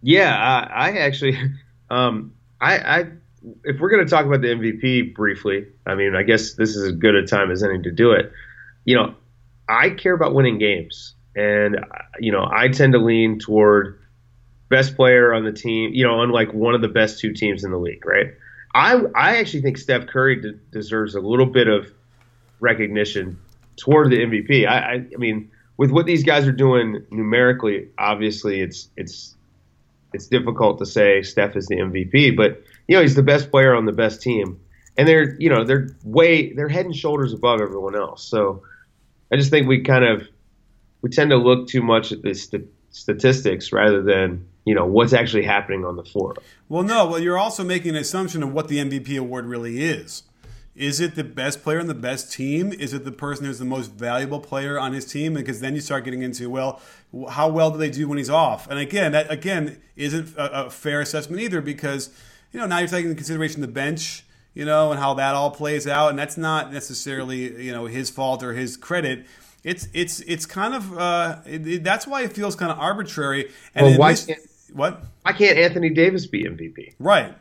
Yeah, 0.01 0.36
I, 0.36 0.89
I 0.89 0.97
actually, 0.97 1.38
um, 1.91 2.34
I, 2.60 2.77
I, 2.77 2.99
if 3.63 3.79
we're 3.79 3.89
going 3.89 4.03
to 4.03 4.10
talk 4.10 4.25
about 4.25 4.41
the 4.41 4.47
MVP 4.47 5.13
briefly, 5.13 5.67
I 5.86 5.93
mean, 5.93 6.15
I 6.15 6.23
guess 6.23 6.53
this 6.56 6.75
is 6.75 6.91
as 6.91 6.91
good 6.93 7.15
a 7.15 7.25
time 7.25 7.51
as 7.51 7.63
any 7.63 7.82
to 7.84 7.91
do 7.91 8.12
it. 8.13 8.32
You 8.84 8.95
know, 8.95 9.15
I 9.69 9.91
care 9.91 10.13
about 10.13 10.34
winning 10.34 10.58
games 10.58 11.13
and 11.36 11.86
you 12.19 12.32
know 12.32 12.48
I 12.50 12.69
tend 12.69 12.93
to 12.93 13.00
lean 13.00 13.39
toward 13.39 14.00
best 14.69 14.96
player 14.96 15.34
on 15.34 15.43
the 15.43 15.52
team. 15.52 15.91
You 15.93 16.06
know, 16.06 16.19
on 16.19 16.30
like 16.30 16.54
one 16.54 16.76
of 16.76 16.82
the 16.82 16.88
best 16.88 17.19
two 17.19 17.34
teams 17.34 17.63
in 17.63 17.72
the 17.72 17.78
league, 17.78 18.06
right? 18.06 18.34
I 18.74 19.02
I 19.15 19.38
actually 19.38 19.62
think 19.62 19.78
Steph 19.78 20.08
Curry 20.08 20.41
de- 20.41 20.54
deserves 20.72 21.15
a 21.15 21.19
little 21.19 21.46
bit 21.46 21.67
of 21.67 21.91
recognition 22.60 23.39
toward 23.76 24.10
the 24.10 24.17
MVP. 24.17 24.67
I, 24.67 24.78
I 24.78 24.93
I 24.93 25.17
mean, 25.17 25.52
with 25.78 25.91
what 25.91 26.06
these 26.06 26.24
guys 26.24 26.48
are 26.48 26.52
doing 26.54 27.06
numerically, 27.12 27.89
obviously 27.98 28.62
it's 28.62 28.89
it's 28.98 29.36
it's 30.13 30.28
difficult 30.28 30.80
to 30.80 30.86
say 30.86 31.22
Steph 31.24 31.56
is 31.56 31.67
the 31.67 31.76
MVP, 31.76 32.36
but 32.36 32.62
you 32.88 32.96
know 32.96 33.02
he's 33.02 33.15
the 33.15 33.24
best 33.24 33.52
player 33.52 33.76
on 33.76 33.86
the 33.86 33.91
best 33.91 34.22
team, 34.22 34.60
and 34.98 35.08
they're 35.08 35.36
you 35.39 35.50
know 35.50 35.63
they're 35.63 35.89
way 36.04 36.54
they're 36.54 36.69
head 36.69 36.86
and 36.86 36.96
shoulders 36.96 37.34
above 37.34 37.62
everyone 37.62 37.96
else. 37.96 38.24
So 38.24 38.63
I 39.32 39.36
just 39.36 39.50
think 39.50 39.67
we 39.67 39.82
kind 39.82 40.04
of 40.06 40.28
we 41.03 41.09
tend 41.09 41.29
to 41.29 41.37
look 41.37 41.67
too 41.67 41.83
much 41.83 42.11
at 42.11 42.23
the 42.23 42.33
st- 42.33 42.65
statistics 42.89 43.71
rather 43.71 44.01
than 44.01 44.47
you 44.65 44.73
know 44.73 44.85
what's 44.85 45.13
actually 45.13 45.43
happening 45.43 45.85
on 45.85 45.97
the 45.97 46.03
floor. 46.03 46.33
Well, 46.69 46.83
no. 46.83 47.05
Well, 47.05 47.19
you're 47.19 47.37
also 47.37 47.63
making 47.63 47.91
an 47.91 47.97
assumption 47.97 48.41
of 48.41 48.53
what 48.53 48.69
the 48.69 48.77
MVP 48.77 49.19
award 49.19 49.45
really 49.45 49.83
is. 49.83 50.23
Is 50.75 50.99
it 50.99 51.13
the 51.13 51.23
best 51.23 51.61
player 51.61 51.79
on 51.79 51.85
the 51.85 51.93
best 51.93 52.31
team? 52.31 52.73
Is 52.73 52.93
it 52.93 53.05
the 53.05 53.11
person 53.11 53.45
who's 53.45 53.59
the 53.59 53.65
most 53.65 53.91
valuable 53.91 54.39
player 54.39 54.79
on 54.79 54.93
his 54.93 55.05
team? 55.05 55.35
Because 55.35 55.59
then 55.59 55.75
you 55.75 55.81
start 55.81 56.03
getting 56.05 56.23
into 56.23 56.49
well, 56.49 56.81
how 57.29 57.49
well 57.49 57.69
do 57.69 57.77
they 57.77 57.91
do 57.91 58.07
when 58.07 58.17
he's 58.17 58.29
off? 58.29 58.67
And 58.67 58.79
again, 58.79 59.11
that 59.11 59.29
again 59.29 59.81
isn't 59.95 60.35
a, 60.35 60.65
a 60.65 60.69
fair 60.71 61.01
assessment 61.01 61.41
either 61.41 61.61
because 61.61 62.09
you 62.53 62.59
know 62.59 62.65
now 62.65 62.79
you're 62.79 62.87
taking 62.87 63.11
into 63.11 63.17
consideration 63.17 63.61
the 63.61 63.67
bench 63.67 64.23
you 64.55 64.65
know, 64.65 64.91
and 64.91 64.99
how 64.99 65.15
that 65.15 65.33
all 65.33 65.49
plays 65.49 65.87
out. 65.87 66.11
And 66.11 66.19
that's 66.19 66.37
not 66.37 66.71
necessarily, 66.71 67.59
you 67.63 67.71
know, 67.71 67.87
his 67.87 68.11
fault 68.11 68.43
or 68.43 68.53
his 68.53 68.77
credit 68.77 69.25
it's 69.63 69.88
it's 69.93 70.19
it's 70.21 70.45
kind 70.45 70.73
of 70.73 70.97
uh, 70.97 71.38
it, 71.45 71.67
it, 71.67 71.84
that's 71.84 72.06
why 72.06 72.23
it 72.23 72.34
feels 72.34 72.56
kind 72.56 72.71
of 72.71 72.80
arbitrary. 72.80 73.52
And 73.76 73.88
well, 73.88 73.97
why 73.97 74.12
this, 74.12 74.26
can't, 74.26 74.39
what? 74.73 75.04
Why 75.21 75.34
can't 75.34 75.58
Anthony 75.58 75.89
Davis 75.89 76.26
be 76.28 76.43
MVP? 76.43 76.95
Right. 76.99 77.34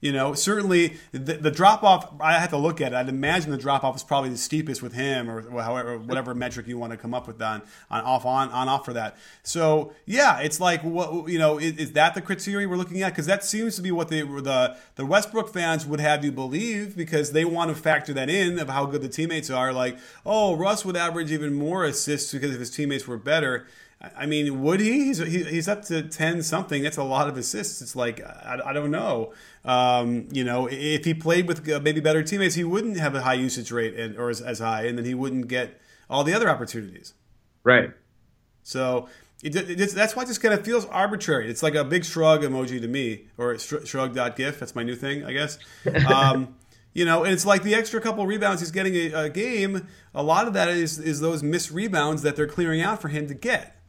You 0.00 0.12
know, 0.12 0.32
certainly 0.32 0.96
the, 1.12 1.34
the 1.34 1.50
drop 1.50 1.82
off. 1.82 2.10
I 2.20 2.38
have 2.38 2.50
to 2.50 2.56
look 2.56 2.80
at 2.80 2.92
it. 2.92 2.96
I'd 2.96 3.10
imagine 3.10 3.50
the 3.50 3.58
drop 3.58 3.84
off 3.84 3.96
is 3.96 4.02
probably 4.02 4.30
the 4.30 4.38
steepest 4.38 4.82
with 4.82 4.94
him, 4.94 5.30
or 5.30 5.42
however, 5.60 5.98
whatever 5.98 6.34
metric 6.34 6.66
you 6.66 6.78
want 6.78 6.92
to 6.92 6.96
come 6.96 7.12
up 7.12 7.26
with 7.26 7.40
on 7.42 7.60
on 7.90 8.00
off 8.02 8.24
on 8.24 8.48
on 8.50 8.68
off 8.68 8.86
for 8.86 8.94
that. 8.94 9.18
So 9.42 9.92
yeah, 10.06 10.40
it's 10.40 10.58
like 10.58 10.82
what 10.82 11.28
you 11.28 11.38
know 11.38 11.58
is, 11.58 11.76
is 11.76 11.92
that 11.92 12.14
the 12.14 12.22
criteria 12.22 12.66
we're 12.66 12.76
looking 12.76 13.02
at? 13.02 13.10
Because 13.10 13.26
that 13.26 13.44
seems 13.44 13.76
to 13.76 13.82
be 13.82 13.90
what 13.90 14.08
the 14.08 14.22
the 14.22 14.76
the 14.96 15.04
Westbrook 15.04 15.52
fans 15.52 15.84
would 15.84 16.00
have 16.00 16.24
you 16.24 16.32
believe 16.32 16.96
because 16.96 17.32
they 17.32 17.44
want 17.44 17.68
to 17.68 17.74
factor 17.74 18.14
that 18.14 18.30
in 18.30 18.58
of 18.58 18.70
how 18.70 18.86
good 18.86 19.02
the 19.02 19.08
teammates 19.08 19.50
are. 19.50 19.72
Like, 19.72 19.98
oh, 20.24 20.56
Russ 20.56 20.84
would 20.84 20.96
average 20.96 21.30
even 21.30 21.52
more 21.52 21.84
assists 21.84 22.32
because 22.32 22.54
if 22.54 22.60
his 22.60 22.70
teammates 22.70 23.06
were 23.06 23.18
better. 23.18 23.66
I 24.16 24.24
mean, 24.24 24.62
would 24.62 24.80
he? 24.80 25.04
He's, 25.04 25.18
he's 25.18 25.68
up 25.68 25.84
to 25.86 26.02
10 26.02 26.42
something. 26.42 26.82
That's 26.82 26.96
a 26.96 27.04
lot 27.04 27.28
of 27.28 27.36
assists. 27.36 27.82
It's 27.82 27.94
like, 27.94 28.22
I, 28.22 28.58
I 28.64 28.72
don't 28.72 28.90
know. 28.90 29.34
Um, 29.62 30.26
you 30.32 30.42
know, 30.42 30.68
if 30.70 31.04
he 31.04 31.12
played 31.12 31.46
with 31.46 31.68
uh, 31.68 31.80
maybe 31.80 32.00
better 32.00 32.22
teammates, 32.22 32.54
he 32.54 32.64
wouldn't 32.64 32.96
have 32.96 33.14
a 33.14 33.20
high 33.20 33.34
usage 33.34 33.70
rate 33.70 33.94
and, 33.94 34.16
or 34.16 34.30
as, 34.30 34.40
as 34.40 34.60
high, 34.60 34.86
and 34.86 34.96
then 34.96 35.04
he 35.04 35.12
wouldn't 35.12 35.48
get 35.48 35.78
all 36.08 36.24
the 36.24 36.32
other 36.32 36.48
opportunities. 36.48 37.12
Right. 37.62 37.90
So 38.62 39.08
it, 39.42 39.54
it, 39.54 39.90
that's 39.90 40.16
why 40.16 40.22
it 40.22 40.26
just 40.26 40.40
kind 40.40 40.54
of 40.54 40.64
feels 40.64 40.86
arbitrary. 40.86 41.50
It's 41.50 41.62
like 41.62 41.74
a 41.74 41.84
big 41.84 42.06
shrug 42.06 42.42
emoji 42.42 42.80
to 42.80 42.88
me, 42.88 43.26
or 43.36 43.58
shrug.gif. 43.58 44.58
That's 44.58 44.74
my 44.74 44.82
new 44.82 44.96
thing, 44.96 45.24
I 45.24 45.32
guess. 45.32 45.58
Um, 46.08 46.56
you 46.92 47.04
know, 47.04 47.22
and 47.22 47.32
it's 47.32 47.46
like 47.46 47.62
the 47.62 47.76
extra 47.76 48.00
couple 48.00 48.26
rebounds 48.26 48.60
he's 48.60 48.72
getting 48.72 48.96
a, 48.96 49.12
a, 49.12 49.30
game. 49.30 49.86
A 50.12 50.24
lot 50.24 50.48
of 50.48 50.54
that 50.54 50.68
is 50.68 50.98
is 50.98 51.20
those 51.20 51.40
missed 51.40 51.70
rebounds 51.70 52.22
that 52.22 52.34
they're 52.34 52.48
clearing 52.48 52.82
out 52.82 53.00
for 53.00 53.06
him 53.06 53.28
to 53.28 53.34
get. 53.34 53.79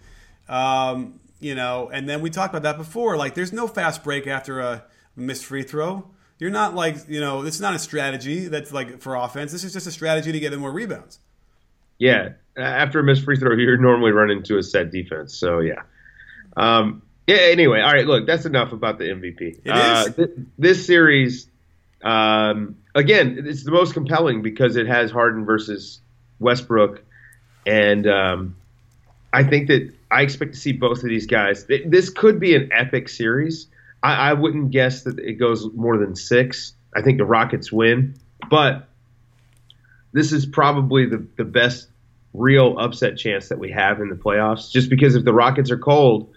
Um, 0.52 1.20
you 1.40 1.56
know, 1.56 1.90
and 1.92 2.08
then 2.08 2.22
we 2.22 2.30
talked 2.30 2.54
about 2.54 2.64
that 2.64 2.78
before. 2.78 3.18
Like, 3.18 3.34
there's 3.34 3.54
no 3.54 3.68
fast 3.68 4.04
break 4.04 4.28
after 4.28 4.60
a 4.60 4.84
missed 5.16 5.46
free 5.46 5.64
throw. 5.64 6.08
You're 6.38 6.52
not 6.52 6.76
like, 6.76 6.98
you 7.08 7.20
know, 7.20 7.42
this 7.42 7.56
is 7.56 7.62
not 7.62 7.74
a 7.74 7.80
strategy 7.80 8.48
that's 8.48 8.72
like 8.72 9.00
for 9.00 9.16
offense. 9.16 9.52
This 9.52 9.64
is 9.64 9.74
just 9.74 9.88
a 9.88 9.92
strategy 9.92 10.32
to 10.32 10.40
get 10.40 10.54
in 10.54 10.60
more 10.60 10.72
rebounds. 10.72 11.20
Yeah. 11.98 12.34
After 12.58 13.00
a 13.00 13.04
missed 13.04 13.24
free 13.24 13.38
throw, 13.38 13.56
you're 13.56 13.78
normally 13.78 14.12
running 14.12 14.44
to 14.44 14.58
a 14.58 14.64
set 14.64 14.92
defense. 14.92 15.36
So, 15.36 15.60
yeah. 15.60 15.84
Um, 16.58 17.04
yeah, 17.28 17.38
anyway, 17.38 17.80
all 17.80 17.94
right, 17.94 18.06
look, 18.06 18.28
that's 18.28 18.46
enough 18.46 18.74
about 18.74 18.98
the 18.98 19.06
MVP. 19.06 19.62
Uh, 19.68 20.10
th- 20.10 20.30
this 20.58 20.86
series, 20.86 21.48
um, 22.04 22.76
again, 22.94 23.44
it's 23.46 23.64
the 23.64 23.72
most 23.72 23.94
compelling 23.94 24.42
because 24.42 24.76
it 24.76 24.88
has 24.88 25.12
Harden 25.12 25.46
versus 25.46 26.02
Westbrook. 26.40 27.04
And 27.66 28.08
um, 28.08 28.56
I 29.32 29.44
think 29.44 29.68
that 29.68 29.94
I 30.12 30.22
expect 30.22 30.54
to 30.54 30.60
see 30.60 30.74
both 30.74 31.04
of 31.04 31.10
these 31.10 31.26
guys. 31.26 31.66
This 31.66 32.10
could 32.10 32.40
be 32.40 32.56
an 32.56 32.70
epic 32.74 33.08
series. 33.08 33.68
I, 34.04 34.32
I 34.32 34.34
wouldn't 34.34 34.72
guess 34.72 35.04
that 35.04 35.20
it 35.20 35.34
goes 35.34 35.72
more 35.74 35.98
than 35.98 36.16
six. 36.16 36.74
I 36.96 37.02
think 37.02 37.18
the 37.18 37.26
Rockets 37.26 37.72
win, 37.72 38.16
but 38.50 38.90
this 40.12 40.34
is 40.34 40.46
probably 40.46 41.06
the, 41.06 41.26
the 41.38 41.46
best 41.46 41.88
real 42.34 42.78
upset 42.78 43.18
chance 43.18 43.50
that 43.50 43.60
we 43.60 43.72
have 43.72 44.02
in 44.02 44.10
the 44.10 44.16
playoffs. 44.16 44.72
Just 44.72 44.90
because 44.90 45.16
if 45.16 45.24
the 45.24 45.34
Rockets 45.34 45.72
are 45.72 45.78
cold 45.78 46.34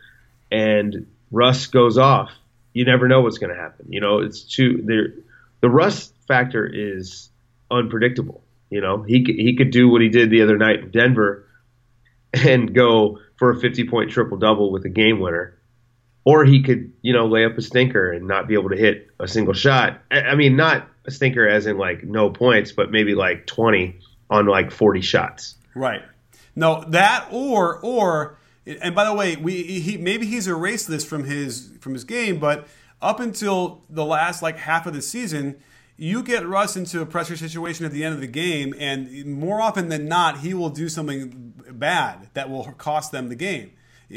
and 0.52 1.06
Russ 1.32 1.66
goes 1.66 1.98
off, 1.98 2.30
you 2.72 2.84
never 2.84 3.08
know 3.08 3.22
what's 3.22 3.38
going 3.38 3.54
to 3.54 3.60
happen. 3.60 3.86
You 3.88 4.00
know, 4.00 4.18
it's 4.20 4.42
too. 4.42 4.82
The 5.60 5.68
Russ 5.68 6.12
factor 6.28 6.66
is 6.66 7.30
unpredictable. 7.70 8.42
You 8.70 8.80
know, 8.80 9.02
he 9.02 9.24
he 9.24 9.56
could 9.56 9.70
do 9.70 9.88
what 9.88 10.02
he 10.02 10.08
did 10.08 10.30
the 10.30 10.42
other 10.42 10.58
night 10.58 10.80
in 10.80 10.90
Denver 10.90 11.43
and 12.34 12.74
go 12.74 13.18
for 13.36 13.50
a 13.50 13.60
50 13.60 13.88
point 13.88 14.10
triple 14.10 14.38
double 14.38 14.70
with 14.70 14.84
a 14.84 14.88
game 14.88 15.20
winner, 15.20 15.58
or 16.24 16.44
he 16.44 16.62
could 16.62 16.92
you 17.02 17.12
know 17.12 17.26
lay 17.26 17.44
up 17.44 17.56
a 17.56 17.62
stinker 17.62 18.12
and 18.12 18.26
not 18.26 18.48
be 18.48 18.54
able 18.54 18.70
to 18.70 18.76
hit 18.76 19.08
a 19.20 19.28
single 19.28 19.54
shot. 19.54 20.00
I 20.10 20.34
mean, 20.34 20.56
not 20.56 20.88
a 21.04 21.10
stinker 21.10 21.46
as 21.48 21.66
in 21.66 21.78
like 21.78 22.04
no 22.04 22.30
points, 22.30 22.72
but 22.72 22.90
maybe 22.90 23.14
like 23.14 23.46
20 23.46 23.98
on 24.30 24.46
like 24.46 24.70
40 24.70 25.00
shots. 25.00 25.56
Right. 25.74 26.02
No, 26.56 26.84
that 26.88 27.28
or 27.30 27.78
or 27.80 28.38
and 28.66 28.94
by 28.94 29.04
the 29.04 29.12
way, 29.12 29.36
we 29.36 29.62
he 29.62 29.96
maybe 29.96 30.26
he's 30.26 30.48
erased 30.48 30.88
this 30.88 31.04
from 31.04 31.24
his 31.24 31.70
from 31.80 31.92
his 31.92 32.04
game, 32.04 32.38
but 32.38 32.66
up 33.02 33.20
until 33.20 33.82
the 33.90 34.04
last 34.04 34.42
like 34.42 34.56
half 34.56 34.86
of 34.86 34.94
the 34.94 35.02
season, 35.02 35.56
you 35.96 36.22
get 36.22 36.46
Russ 36.46 36.76
into 36.76 37.00
a 37.00 37.06
pressure 37.06 37.36
situation 37.36 37.86
at 37.86 37.92
the 37.92 38.04
end 38.04 38.14
of 38.14 38.20
the 38.20 38.26
game, 38.26 38.74
and 38.78 39.26
more 39.26 39.60
often 39.60 39.88
than 39.88 40.08
not, 40.08 40.40
he 40.40 40.52
will 40.54 40.70
do 40.70 40.88
something 40.88 41.54
bad 41.70 42.28
that 42.34 42.50
will 42.50 42.64
cost 42.72 43.12
them 43.12 43.28
the 43.28 43.36
game. 43.36 43.72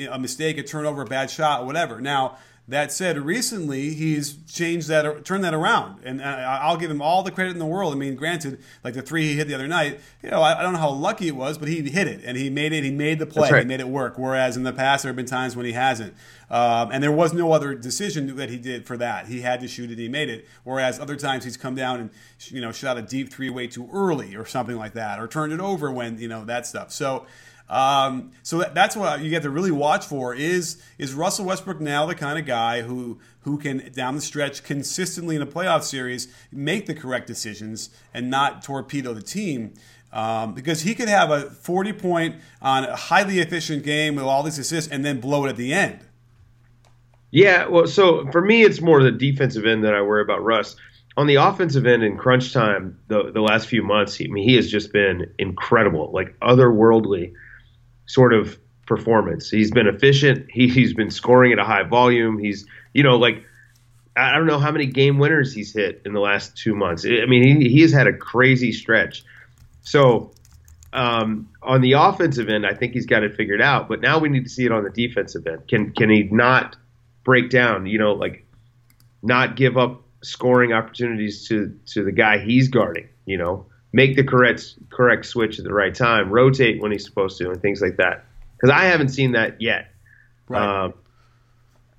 A 0.10 0.20
mistake, 0.20 0.58
a 0.58 0.64
turnover, 0.64 1.04
a 1.04 1.06
bad 1.06 1.30
shot, 1.30 1.66
whatever. 1.66 2.02
Now, 2.02 2.38
that 2.70 2.92
said, 2.92 3.18
recently 3.18 3.94
he's 3.94 4.36
changed 4.52 4.90
that, 4.90 5.24
turned 5.24 5.44
that 5.46 5.54
around, 5.54 6.02
and 6.04 6.22
I'll 6.22 6.76
give 6.76 6.92
him 6.92 7.02
all 7.02 7.24
the 7.24 7.32
credit 7.32 7.52
in 7.52 7.60
the 7.60 7.66
world. 7.66 7.94
I 7.94 7.96
mean, 7.96 8.16
granted, 8.16 8.62
like 8.84 8.94
the 8.94 9.02
three 9.02 9.24
he 9.24 9.36
hit 9.36 9.48
the 9.48 9.54
other 9.54 9.70
night, 9.70 10.02
you 10.22 10.30
know, 10.30 10.42
I, 10.42 10.62
don't 10.62 10.74
know 10.74 10.80
how 10.80 10.90
lucky 10.90 11.30
it 11.30 11.36
was, 11.36 11.58
but 11.58 11.70
he 11.70 11.82
hit 11.90 12.10
it 12.10 12.22
and 12.26 12.36
he 12.36 12.50
made 12.50 12.74
it. 12.74 12.84
He 12.84 12.92
made 12.92 13.20
the 13.20 13.26
play. 13.26 13.50
Right. 13.50 13.64
He 13.64 13.68
made 13.68 13.80
it 13.80 13.88
work. 13.88 14.18
Whereas 14.18 14.58
in 14.58 14.64
the 14.64 14.74
past, 14.74 15.04
there 15.04 15.10
have 15.10 15.16
been 15.16 15.26
times 15.26 15.56
when 15.56 15.66
he 15.66 15.72
hasn't, 15.72 16.14
um, 16.50 16.92
and 16.92 17.02
there 17.02 17.12
was 17.12 17.32
no 17.32 17.54
other 17.54 17.74
decision 17.74 18.36
that 18.36 18.50
he 18.50 18.58
did 18.58 18.86
for 18.86 18.98
that. 18.98 19.28
He 19.28 19.42
had 19.42 19.62
to 19.62 19.68
shoot 19.70 19.90
it. 19.90 19.98
He 19.98 20.10
made 20.10 20.30
it. 20.30 20.46
Whereas 20.66 21.00
other 21.00 21.16
times 21.16 21.46
he's 21.46 21.56
come 21.56 21.76
down 21.76 22.02
and 22.02 22.10
you 22.48 22.60
know 22.60 22.74
shot 22.74 22.98
a 22.98 23.02
deep 23.02 23.32
three 23.32 23.50
way 23.50 23.68
too 23.68 23.90
early 23.94 24.36
or 24.36 24.46
something 24.46 24.76
like 24.76 24.94
that, 24.94 25.22
or 25.22 25.28
turned 25.28 25.54
it 25.54 25.62
over 25.62 25.90
when 25.90 26.20
you 26.20 26.28
know 26.28 26.44
that 26.44 26.68
stuff. 26.68 26.92
So. 26.92 27.26
Um, 27.70 28.32
so 28.44 28.64
that's 28.74 28.96
what 28.96 29.22
you 29.22 29.30
get 29.30 29.44
to 29.44 29.50
really 29.50 29.72
watch 29.72 30.06
for 30.06 30.34
is 30.34 30.82
is 30.98 31.14
Russell 31.14 31.46
Westbrook 31.46 31.82
now 31.82 32.06
the 32.06 32.16
kind 32.16 32.40
of 32.40 32.46
guy 32.46 32.82
who 32.82 33.20
who 33.42 33.58
can 33.58 33.92
down 33.94 34.16
the 34.16 34.22
stretch 34.22 34.64
consistently 34.64 35.36
in 35.36 35.42
a 35.42 35.46
playoff 35.46 35.84
series 35.84 36.28
make 36.52 36.86
the 36.86 36.94
correct 36.94 37.28
decisions 37.28 37.90
and 38.14 38.30
not 38.30 38.64
torpedo 38.64 39.14
the 39.14 39.22
team. 39.22 39.74
Um, 40.14 40.54
because 40.54 40.82
he 40.82 40.96
could 40.96 41.10
have 41.10 41.30
a 41.30 41.52
40 41.52 41.94
point 41.94 42.36
on 42.62 42.86
a 42.86 42.96
highly 42.96 43.40
efficient 43.40 43.84
game 43.84 44.16
with 44.16 44.24
all 44.24 44.42
these 44.42 44.58
assists 44.58 44.90
and 44.90 45.04
then 45.04 45.20
blow 45.20 45.46
it 45.46 45.50
at 45.50 45.58
the 45.58 45.74
end. 45.74 46.00
Yeah, 47.32 47.68
well, 47.68 47.88
so 47.88 48.26
for 48.32 48.42
me, 48.42 48.64
it's 48.64 48.80
more 48.80 49.04
the 49.04 49.12
defensive 49.12 49.66
end 49.66 49.84
that 49.84 49.94
I 49.94 50.02
worry 50.02 50.22
about 50.22 50.44
Russ. 50.44 50.78
On 51.18 51.28
the 51.28 51.36
offensive 51.36 51.86
end 51.86 52.04
in 52.04 52.18
crunch 52.18 52.54
time, 52.54 52.98
the 53.10 53.32
the 53.34 53.42
last 53.42 53.68
few 53.68 53.84
months, 53.84 54.16
he, 54.16 54.26
I 54.26 54.28
mean, 54.30 54.48
he 54.48 54.56
has 54.56 54.72
just 54.72 54.94
been 54.94 55.30
incredible, 55.38 56.10
like 56.14 56.40
otherworldly 56.40 57.34
sort 58.08 58.34
of 58.34 58.58
performance. 58.88 59.50
He's 59.50 59.72
been 59.72 59.88
efficient. 59.88 60.48
He, 60.50 60.68
he's 60.68 60.94
been 60.94 61.12
scoring 61.12 61.54
at 61.54 61.60
a 61.60 61.64
high 61.64 61.84
volume. 61.84 62.40
He's, 62.40 62.66
you 62.94 63.04
know, 63.04 63.18
like, 63.18 63.44
I 64.16 64.36
don't 64.36 64.48
know 64.48 64.58
how 64.58 64.72
many 64.72 64.88
game 64.88 65.20
winners 65.20 65.54
he's 65.54 65.74
hit 65.74 66.02
in 66.04 66.14
the 66.14 66.20
last 66.20 66.58
two 66.58 66.76
months. 66.76 67.06
I 67.06 67.26
mean, 67.28 67.62
he, 67.62 67.70
he 67.70 67.82
has 67.82 67.92
had 67.92 68.08
a 68.08 68.14
crazy 68.14 68.72
stretch. 68.72 69.24
So, 69.82 70.32
um, 70.94 71.50
on 71.62 71.82
the 71.82 71.94
offensive 71.94 72.50
end, 72.50 72.66
I 72.66 72.74
think 72.74 72.94
he's 72.94 73.06
got 73.06 73.24
it 73.24 73.36
figured 73.36 73.62
out. 73.62 73.88
But 73.88 74.02
now 74.02 74.18
we 74.20 74.30
need 74.30 74.46
to 74.46 74.50
see 74.50 74.66
it 74.66 74.72
on 74.72 74.84
the 74.84 74.90
defensive 74.90 75.46
end. 75.46 75.68
Can 75.68 75.92
can 75.92 76.10
he 76.10 76.24
not 76.24 76.76
break 77.24 77.50
down? 77.50 77.86
You 77.86 78.00
know, 78.00 78.14
like 78.14 78.46
not 79.22 79.56
give 79.56 79.78
up 79.78 80.02
scoring 80.24 80.74
opportunities 80.74 81.48
to 81.50 81.78
to 81.88 82.04
the 82.04 82.12
guy 82.12 82.40
he's 82.40 82.70
guarding. 82.70 83.10
You 83.26 83.38
know, 83.38 83.66
make 83.94 84.16
the 84.16 84.24
correct 84.24 84.76
correct 84.90 85.26
switch 85.26 85.60
at 85.60 85.66
the 85.66 85.74
right 85.74 85.94
time, 85.94 86.30
rotate 86.30 86.82
when 86.82 86.92
he's 86.92 87.06
supposed 87.06 87.38
to, 87.40 87.50
and 87.50 87.62
things 87.62 87.82
like 87.82 87.98
that. 87.98 88.26
Because 88.56 88.70
I 88.70 88.86
haven't 88.86 89.10
seen 89.10 89.34
that 89.34 89.62
yet. 89.62 89.92
Right. 90.48 90.86
Um, 90.86 90.94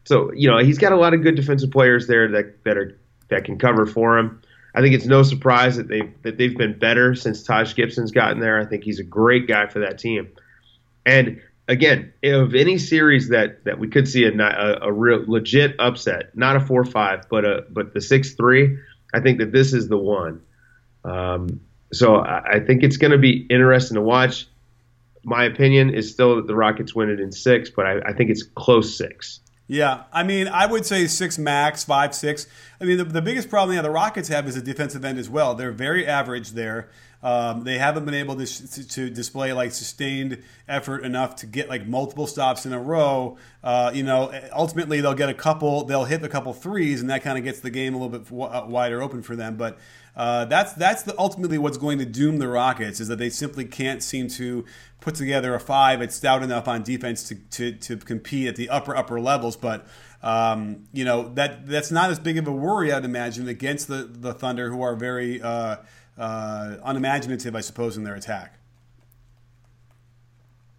so 0.05 0.33
you 0.33 0.49
know 0.49 0.59
he's 0.59 0.79
got 0.79 0.93
a 0.93 0.97
lot 0.97 1.15
of 1.15 1.23
good 1.23 1.35
defensive 1.35 1.71
players 1.71 2.07
there 2.07 2.29
that 2.29 2.65
that 2.65 2.77
are 2.77 2.99
that 3.29 3.45
can 3.45 3.59
cover 3.59 3.87
for 3.87 4.19
him. 4.19 4.43
I 4.75 4.81
think 4.81 4.95
it's 4.95 5.07
no 5.07 5.23
surprise 5.23 5.77
that 5.77 5.89
they 5.89 6.03
that 6.23 6.39
they've 6.39 6.57
been 6.57 6.79
better 6.79 7.15
since 7.15 7.43
Taj 7.43 7.75
Gibson's 7.75 8.11
gotten 8.11 8.41
there. 8.41 8.61
I 8.61 8.65
think 8.65 8.85
he's 8.85 9.01
a 9.01 9.05
great 9.05 9.47
guy 9.47 9.67
for 9.67 9.81
that 9.81 9.99
team. 9.99 10.29
And 11.05 11.41
again, 11.69 12.13
of 12.25 12.55
any 12.55 12.79
series 12.79 13.29
that 13.29 13.65
that 13.65 13.79
we 13.79 13.89
could 13.89 14.09
see 14.09 14.25
a 14.25 14.33
a, 14.33 14.89
a 14.89 14.93
real 14.93 15.25
legit 15.27 15.77
upset, 15.79 16.37
not 16.37 16.57
a 16.57 16.61
four 16.61 16.85
five, 16.85 17.29
but 17.29 17.45
a 17.45 17.65
but 17.71 17.95
the 17.95 18.01
six 18.01 18.35
three. 18.35 18.79
I 19.13 19.21
think 19.21 19.39
that 19.39 19.53
this 19.53 19.73
is 19.73 19.89
the 19.89 19.99
one. 19.99 20.43
Um, 21.05 21.61
so 21.93 22.17
I 22.17 22.61
think 22.67 22.83
it's 22.83 22.97
going 22.97 23.13
to 23.13 23.19
be 23.19 23.47
interesting 23.49 23.95
to 23.95 24.03
watch. 24.03 24.47
My 25.25 25.45
opinion 25.45 25.91
is 25.91 26.11
still 26.11 26.37
that 26.37 26.47
the 26.47 26.55
Rockets 26.55 26.95
win 26.95 27.11
it 27.11 27.21
in 27.21 27.33
six, 27.33 27.71
but 27.71 27.87
I, 27.87 28.01
I 28.11 28.13
think 28.13 28.31
it's 28.31 28.43
close 28.43 28.97
six. 28.97 29.41
Yeah, 29.67 30.05
I 30.13 30.23
mean, 30.23 30.49
I 30.49 30.65
would 30.65 30.87
say 30.87 31.07
six 31.07 31.37
max, 31.37 31.85
five, 31.85 32.15
six. 32.15 32.47
I 32.81 32.85
mean, 32.85 32.97
the, 32.97 33.05
the 33.05 33.21
biggest 33.21 33.51
problem 33.51 33.77
yeah, 33.77 33.83
the 33.83 33.91
Rockets 33.91 34.29
have 34.29 34.49
is 34.49 34.57
a 34.57 34.63
defensive 34.63 35.05
end 35.05 35.19
as 35.19 35.29
well. 35.29 35.55
They're 35.55 35.73
very 35.73 36.07
average 36.07 36.53
there. 36.53 36.89
Um, 37.21 37.65
they 37.65 37.79
haven't 37.79 38.05
been 38.05 38.15
able 38.15 38.37
to, 38.37 38.89
to, 38.89 39.11
display 39.11 39.53
like 39.53 39.73
sustained 39.73 40.41
effort 40.69 41.05
enough 41.05 41.35
to 41.37 41.47
get 41.47 41.69
like 41.69 41.85
multiple 41.85 42.29
stops 42.29 42.65
in 42.65 42.73
a 42.73 42.81
row. 42.81 43.37
Uh, 43.65 43.91
you 43.93 44.05
know, 44.05 44.33
ultimately 44.53 45.01
they'll 45.01 45.15
get 45.15 45.29
a 45.29 45.35
couple, 45.35 45.85
they'll 45.85 46.05
hit 46.05 46.23
a 46.23 46.29
couple 46.29 46.53
threes, 46.53 47.01
and 47.01 47.11
that 47.11 47.25
kind 47.25 47.37
of 47.37 47.43
gets 47.43 47.59
the 47.59 47.71
game 47.71 47.93
a 47.95 47.99
little 47.99 48.21
bit 48.21 48.33
uh, 48.33 48.67
wider 48.69 49.03
open 49.03 49.23
for 49.23 49.35
them. 49.35 49.57
But 49.57 49.79
uh, 50.19 50.45
that's 50.45 50.73
that's 50.75 51.03
the, 51.03 51.19
ultimately 51.19 51.59
what's 51.59 51.77
going 51.77 51.99
to 51.99 52.05
doom 52.05 52.39
the 52.39 52.47
Rockets 52.47 53.01
is 53.01 53.09
that 53.09 53.19
they 53.19 53.31
simply 53.31 53.65
can't 53.65 54.01
seem 54.03 54.29
to 54.29 54.65
put 55.01 55.17
together 55.17 55.55
a 55.55 55.61
five. 55.61 56.01
It's 56.01 56.15
stout 56.15 56.45
enough 56.45 56.69
on 56.69 56.85
defense 56.85 57.25
to, 57.25 57.35
to, 57.35 57.73
to 57.73 57.97
compete 57.97 58.47
at 58.47 58.57
the 58.57 58.69
upper 58.69 58.97
upper 58.97 59.21
levels, 59.21 59.57
but 59.57 59.87
um, 60.23 60.85
you 60.93 61.05
know 61.05 61.33
that 61.35 61.67
that's 61.67 61.91
not 61.91 62.11
as 62.11 62.19
big 62.19 62.39
of 62.39 62.47
a 62.47 62.53
worry, 62.53 62.93
I'd 62.93 63.05
imagine, 63.05 63.49
against 63.49 63.89
the 63.89 64.09
the 64.11 64.35
Thunder, 64.35 64.71
who 64.71 64.83
are 64.83 64.95
very 64.95 65.43
uh, 65.43 65.77
uh, 66.19 66.77
unimaginative, 66.85 67.55
I 67.55 67.61
suppose, 67.61 67.97
in 67.97 68.05
their 68.05 68.15
attack. 68.15 68.59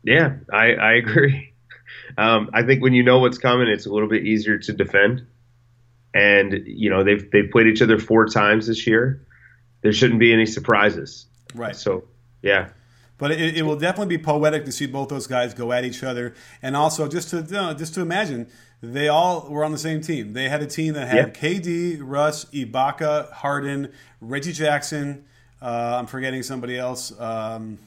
Yeah, 0.04 0.36
I, 0.52 0.73
I 0.73 0.93
agree. 0.93 1.45
Um, 2.17 2.49
I 2.54 2.63
think 2.63 2.84
when 2.84 2.93
you 2.93 3.04
know 3.04 3.19
what's 3.19 3.38
coming, 3.38 3.67
it's 3.67 3.86
a 3.86 3.91
little 3.91 4.08
bit 4.08 4.25
easier 4.25 4.58
to 4.58 4.73
defend. 4.73 5.25
And 6.13 6.63
you 6.65 6.89
know 6.89 7.04
they've 7.04 7.30
they've 7.32 7.49
played 7.52 7.67
each 7.67 7.82
other 7.82 7.99
four 7.99 8.28
times 8.28 8.67
this 8.67 8.88
year 8.88 9.21
there 9.82 9.93
shouldn't 9.93 10.19
be 10.19 10.34
any 10.34 10.45
surprises. 10.45 11.25
Right. 11.56 11.75
So, 11.75 12.06
yeah. 12.41 12.69
But 13.19 13.32
it, 13.32 13.58
it, 13.58 13.62
will 13.63 13.75
definitely 13.75 14.17
be 14.17 14.23
poetic 14.23 14.65
to 14.65 14.71
see 14.71 14.88
both 14.88 15.10
those 15.10 15.27
guys 15.27 15.53
go 15.53 15.71
at 15.71 15.86
each 15.86 16.03
other, 16.03 16.34
and 16.63 16.75
also 16.75 17.08
just 17.08 17.29
to 17.29 17.38
you 17.41 17.51
know, 17.51 17.73
just 17.75 17.93
to 17.93 18.01
imagine 18.01 18.47
they 18.82 19.10
all 19.10 19.47
were 19.49 19.63
on 19.63 19.71
the 19.71 19.77
same 19.77 20.01
team. 20.01 20.34
They 20.34 20.49
had 20.49 20.63
a 20.63 20.65
team 20.65 20.95
that 20.95 21.08
had 21.08 21.36
KD, 21.36 21.99
Russ, 22.01 22.45
Ibaka, 22.45 23.32
Harden, 23.32 23.91
Reggie 24.21 24.53
Jackson. 24.53 25.25
Uh, 25.62 25.97
I'm 25.99 26.08
forgetting 26.08 26.41
somebody 26.41 26.77
else. 26.77 27.12
Um, 27.19 27.77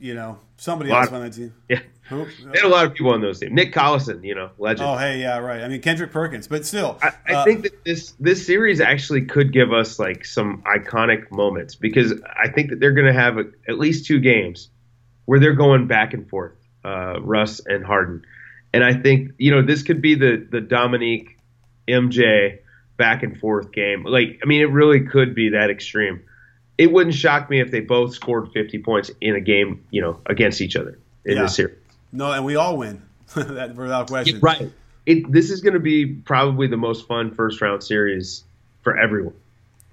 you 0.00 0.14
know, 0.14 0.38
somebody 0.56 0.90
else 0.90 1.10
on 1.10 1.22
that 1.22 1.32
team. 1.32 1.54
Yeah. 1.68 1.80
Who? 2.08 2.24
They 2.24 2.60
had 2.60 2.64
a 2.64 2.68
lot 2.68 2.86
of 2.86 2.94
people 2.94 3.12
on 3.12 3.20
those 3.20 3.40
teams. 3.40 3.52
Nick 3.52 3.74
Collison, 3.74 4.24
you 4.24 4.34
know, 4.34 4.48
legend. 4.56 4.88
Oh, 4.88 4.96
hey, 4.96 5.20
yeah, 5.20 5.36
right. 5.38 5.60
I 5.60 5.68
mean, 5.68 5.82
Kendrick 5.82 6.10
Perkins, 6.10 6.48
but 6.48 6.64
still, 6.64 6.98
I, 7.02 7.12
I 7.28 7.34
uh, 7.34 7.44
think 7.44 7.64
that 7.64 7.84
this 7.84 8.12
this 8.18 8.46
series 8.46 8.80
actually 8.80 9.26
could 9.26 9.52
give 9.52 9.74
us 9.74 9.98
like 9.98 10.24
some 10.24 10.62
iconic 10.62 11.30
moments 11.30 11.74
because 11.74 12.14
I 12.24 12.48
think 12.48 12.70
that 12.70 12.80
they're 12.80 12.92
going 12.92 13.08
to 13.08 13.12
have 13.12 13.36
a, 13.36 13.44
at 13.68 13.78
least 13.78 14.06
two 14.06 14.20
games 14.20 14.70
where 15.26 15.38
they're 15.38 15.52
going 15.52 15.86
back 15.86 16.14
and 16.14 16.26
forth, 16.30 16.54
uh, 16.82 17.20
Russ 17.20 17.60
and 17.66 17.84
Harden, 17.84 18.24
and 18.72 18.82
I 18.82 18.94
think 18.94 19.32
you 19.36 19.50
know 19.50 19.60
this 19.60 19.82
could 19.82 20.00
be 20.00 20.14
the 20.14 20.48
the 20.50 20.62
Dominique 20.62 21.38
MJ 21.86 22.60
back 22.98 23.22
and 23.22 23.38
forth 23.38 23.72
game. 23.72 24.04
Like, 24.04 24.40
I 24.42 24.46
mean, 24.46 24.60
it 24.60 24.70
really 24.70 25.00
could 25.00 25.34
be 25.34 25.50
that 25.50 25.70
extreme. 25.70 26.22
It 26.78 26.92
wouldn't 26.92 27.14
shock 27.14 27.50
me 27.50 27.60
if 27.60 27.70
they 27.70 27.80
both 27.80 28.14
scored 28.14 28.52
50 28.52 28.78
points 28.78 29.10
in 29.20 29.34
a 29.34 29.40
game, 29.40 29.84
you 29.90 30.00
know, 30.00 30.20
against 30.26 30.60
each 30.60 30.76
other 30.76 30.98
in 31.24 31.36
yeah. 31.36 31.42
this 31.42 31.56
series. 31.56 31.76
No, 32.12 32.32
and 32.32 32.44
we 32.44 32.56
all 32.56 32.76
win 32.76 33.02
that 33.34 33.74
without 33.74 34.06
question. 34.06 34.40
Right. 34.40 34.70
It, 35.04 35.30
this 35.30 35.50
is 35.50 35.60
going 35.60 35.74
to 35.74 35.80
be 35.80 36.06
probably 36.06 36.68
the 36.68 36.76
most 36.76 37.06
fun 37.06 37.34
first 37.34 37.60
round 37.60 37.82
series 37.82 38.44
for 38.82 38.96
everyone. 38.96 39.34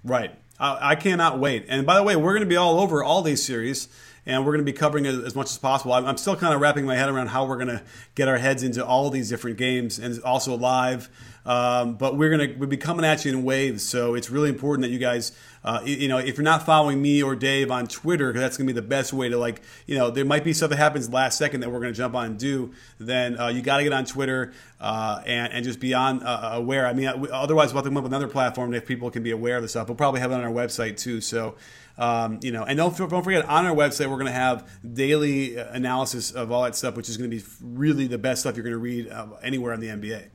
Right. 0.03 0.31
I, 0.59 0.91
I 0.91 0.95
cannot 0.95 1.39
wait. 1.39 1.65
And 1.67 1.85
by 1.85 1.95
the 1.95 2.03
way, 2.03 2.15
we're 2.15 2.33
going 2.33 2.41
to 2.41 2.49
be 2.49 2.55
all 2.55 2.79
over 2.79 3.03
all 3.03 3.21
these 3.21 3.43
series 3.43 3.87
and 4.25 4.45
we're 4.45 4.51
going 4.51 4.65
to 4.65 4.71
be 4.71 4.77
covering 4.77 5.05
it 5.05 5.15
as 5.23 5.35
much 5.35 5.47
as 5.47 5.57
possible. 5.57 5.93
I'm, 5.93 6.17
still 6.17 6.35
kind 6.35 6.53
of 6.53 6.61
wrapping 6.61 6.85
my 6.85 6.95
head 6.95 7.09
around 7.09 7.27
how 7.27 7.45
we're 7.45 7.57
going 7.57 7.67
to 7.67 7.83
get 8.15 8.27
our 8.27 8.37
heads 8.37 8.63
into 8.63 8.85
all 8.85 9.09
these 9.09 9.29
different 9.29 9.57
games 9.57 9.99
and 9.99 10.21
also 10.23 10.55
live. 10.55 11.09
Um, 11.45 11.95
but 11.95 12.17
we're 12.17 12.35
going 12.35 12.49
to 12.49 12.57
we'll 12.57 12.69
be 12.69 12.77
coming 12.77 13.05
at 13.05 13.23
you 13.23 13.31
in 13.31 13.43
waves, 13.43 13.83
so 13.83 14.15
it's 14.15 14.31
really 14.31 14.49
important 14.49 14.81
that 14.81 14.89
you 14.89 14.97
guys 14.97 15.31
uh, 15.65 15.81
you 15.83 16.07
know, 16.07 16.19
if 16.19 16.37
you're 16.37 16.43
not 16.43 16.63
following 16.63 17.01
me 17.01 17.23
or 17.23 17.35
Dave 17.35 17.71
on 17.71 17.87
Twitter, 17.87 18.27
because 18.27 18.39
that's 18.39 18.55
going 18.55 18.67
to 18.67 18.73
be 18.73 18.79
the 18.79 18.87
best 18.87 19.11
way 19.11 19.29
to 19.29 19.37
like, 19.37 19.63
you 19.87 19.97
know, 19.97 20.11
there 20.11 20.23
might 20.23 20.43
be 20.43 20.53
stuff 20.53 20.69
that 20.69 20.75
happens 20.75 21.09
last 21.09 21.39
second 21.39 21.61
that 21.61 21.71
we're 21.71 21.79
going 21.79 21.91
to 21.91 21.97
jump 21.97 22.13
on 22.13 22.25
and 22.27 22.37
do. 22.37 22.71
Then 22.99 23.39
uh, 23.39 23.47
you 23.47 23.63
got 23.63 23.77
to 23.77 23.83
get 23.83 23.91
on 23.91 24.05
Twitter 24.05 24.53
uh, 24.79 25.23
and 25.25 25.51
and 25.51 25.65
just 25.65 25.79
be 25.79 25.95
on 25.95 26.21
uh, 26.21 26.51
aware. 26.53 26.85
I 26.85 26.93
mean, 26.93 27.07
otherwise 27.07 27.73
we'll 27.73 27.81
have 27.81 27.85
to 27.85 27.89
come 27.89 27.97
up 27.97 28.03
with 28.03 28.13
another 28.13 28.27
platform 28.27 28.75
if 28.75 28.85
people 28.85 29.09
can 29.09 29.23
be 29.23 29.31
aware 29.31 29.55
of 29.55 29.63
the 29.63 29.67
stuff. 29.67 29.87
We'll 29.87 29.95
probably 29.95 30.19
have 30.19 30.31
it 30.31 30.35
on 30.35 30.43
our 30.43 30.51
website 30.51 30.97
too. 30.97 31.19
So. 31.19 31.55
Um, 31.97 32.39
you 32.41 32.51
know, 32.51 32.63
and 32.63 32.77
don't 32.77 32.95
don't 32.97 33.23
forget 33.23 33.45
on 33.45 33.65
our 33.65 33.73
website 33.73 34.07
we're 34.07 34.17
going 34.17 34.25
to 34.25 34.31
have 34.31 34.69
daily 34.93 35.55
analysis 35.55 36.31
of 36.31 36.51
all 36.51 36.63
that 36.63 36.75
stuff, 36.75 36.95
which 36.95 37.07
is 37.07 37.15
going 37.15 37.29
to 37.29 37.37
be 37.37 37.43
really 37.61 38.07
the 38.07 38.17
best 38.17 38.41
stuff 38.41 38.57
you're 38.57 38.63
going 38.63 38.73
to 38.73 38.79
read 38.79 39.09
uh, 39.09 39.27
anywhere 39.41 39.73
on 39.73 39.79
the 39.79 39.87
NBA. 39.87 40.25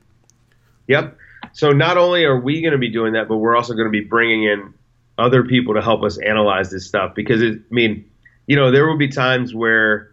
Yep. 0.87 1.17
So 1.53 1.69
not 1.69 1.97
only 1.97 2.23
are 2.23 2.39
we 2.39 2.61
going 2.61 2.71
to 2.71 2.79
be 2.79 2.89
doing 2.89 3.13
that, 3.13 3.27
but 3.27 3.37
we're 3.37 3.55
also 3.55 3.73
going 3.73 3.85
to 3.85 3.91
be 3.91 4.01
bringing 4.01 4.43
in 4.43 4.73
other 5.17 5.43
people 5.43 5.75
to 5.75 5.81
help 5.81 6.03
us 6.03 6.17
analyze 6.17 6.71
this 6.71 6.87
stuff 6.87 7.13
because 7.13 7.41
it, 7.41 7.59
I 7.59 7.73
mean, 7.73 8.09
you 8.47 8.55
know, 8.55 8.71
there 8.71 8.87
will 8.87 8.97
be 8.97 9.09
times 9.09 9.53
where 9.53 10.11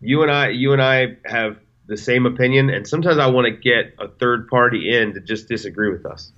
you 0.00 0.22
and 0.22 0.30
I, 0.30 0.48
you 0.48 0.72
and 0.72 0.80
I 0.80 1.18
have 1.26 1.58
the 1.86 1.98
same 1.98 2.24
opinion, 2.24 2.70
and 2.70 2.88
sometimes 2.88 3.18
I 3.18 3.26
want 3.26 3.46
to 3.46 3.50
get 3.50 3.94
a 3.98 4.08
third 4.08 4.48
party 4.48 4.96
in 4.96 5.12
to 5.12 5.20
just 5.20 5.48
disagree 5.48 5.90
with 5.90 6.06
us. 6.06 6.32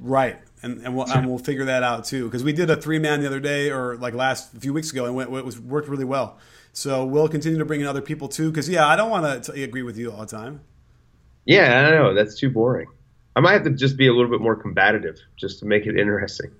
Right 0.00 0.40
and 0.62 0.78
and 0.84 0.96
we'll, 0.96 1.10
and 1.10 1.26
we'll 1.26 1.38
figure 1.38 1.64
that 1.64 1.82
out 1.82 2.04
too 2.04 2.26
because 2.26 2.44
we 2.44 2.52
did 2.52 2.70
a 2.70 2.76
three 2.76 2.98
man 2.98 3.20
the 3.20 3.26
other 3.26 3.40
day 3.40 3.70
or 3.70 3.96
like 3.96 4.14
last 4.14 4.52
few 4.52 4.72
weeks 4.72 4.90
ago 4.92 5.06
and 5.06 5.20
it, 5.20 5.38
it 5.38 5.44
was 5.44 5.58
worked 5.58 5.88
really 5.88 6.04
well. 6.04 6.38
So 6.72 7.04
we'll 7.04 7.28
continue 7.28 7.58
to 7.58 7.64
bring 7.64 7.80
in 7.80 7.86
other 7.86 8.00
people 8.00 8.28
too 8.28 8.50
because 8.50 8.68
yeah, 8.68 8.86
I 8.86 8.96
don't 8.96 9.10
want 9.10 9.44
to 9.44 9.62
agree 9.62 9.82
with 9.82 9.96
you 9.96 10.10
all 10.10 10.20
the 10.20 10.26
time. 10.26 10.60
Yeah, 11.44 11.88
I 11.88 11.90
know 11.90 12.14
that's 12.14 12.38
too 12.38 12.50
boring. 12.50 12.88
I 13.34 13.40
might 13.40 13.52
have 13.52 13.64
to 13.64 13.70
just 13.70 13.96
be 13.96 14.06
a 14.06 14.12
little 14.12 14.30
bit 14.30 14.40
more 14.40 14.56
combative 14.56 15.18
just 15.36 15.58
to 15.60 15.66
make 15.66 15.86
it 15.86 15.98
interesting. 15.98 16.50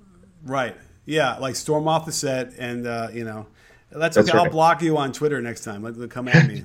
Right. 0.44 0.76
Yeah, 1.04 1.36
like 1.38 1.56
storm 1.56 1.88
off 1.88 2.06
the 2.06 2.12
set 2.12 2.54
and 2.58 2.86
uh, 2.86 3.08
you 3.12 3.24
know. 3.24 3.46
That's, 3.90 4.16
that's 4.16 4.28
okay. 4.30 4.38
Right. 4.38 4.46
I'll 4.46 4.50
block 4.50 4.80
you 4.80 4.96
on 4.96 5.12
Twitter 5.12 5.42
next 5.42 5.64
time. 5.64 5.82
Let, 5.82 6.08
come 6.08 6.26
at 6.26 6.48
me. 6.48 6.64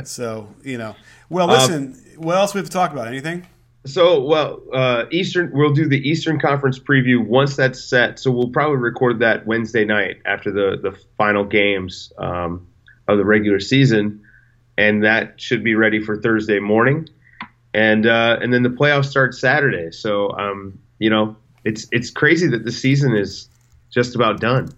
so 0.04 0.54
you 0.62 0.78
know. 0.78 0.94
Well, 1.28 1.48
listen. 1.48 1.94
Um, 1.94 2.22
what 2.22 2.36
else 2.36 2.54
we 2.54 2.58
have 2.58 2.66
to 2.66 2.72
talk 2.72 2.92
about? 2.92 3.08
Anything? 3.08 3.44
So, 3.84 4.22
well, 4.22 4.62
uh, 4.72 5.06
Eastern, 5.10 5.50
we'll 5.52 5.72
do 5.72 5.88
the 5.88 6.08
Eastern 6.08 6.38
Conference 6.38 6.78
preview 6.78 7.24
once 7.24 7.56
that's 7.56 7.82
set. 7.82 8.18
So 8.20 8.30
we'll 8.30 8.50
probably 8.50 8.76
record 8.76 9.18
that 9.18 9.44
Wednesday 9.46 9.84
night 9.84 10.20
after 10.24 10.52
the 10.52 10.78
the 10.80 10.96
final 11.16 11.44
games 11.44 12.12
um, 12.18 12.66
of 13.08 13.18
the 13.18 13.24
regular 13.24 13.58
season, 13.58 14.22
and 14.78 15.02
that 15.02 15.40
should 15.40 15.64
be 15.64 15.74
ready 15.74 16.00
for 16.00 16.16
Thursday 16.16 16.60
morning, 16.60 17.08
and 17.74 18.06
uh, 18.06 18.38
and 18.40 18.54
then 18.54 18.62
the 18.62 18.70
playoffs 18.70 19.06
start 19.06 19.34
Saturday. 19.34 19.90
So, 19.90 20.30
um, 20.38 20.78
you 21.00 21.10
know, 21.10 21.36
it's 21.64 21.88
it's 21.90 22.10
crazy 22.10 22.46
that 22.48 22.64
the 22.64 22.72
season 22.72 23.16
is 23.16 23.48
just 23.90 24.14
about 24.14 24.40
done. 24.40 24.72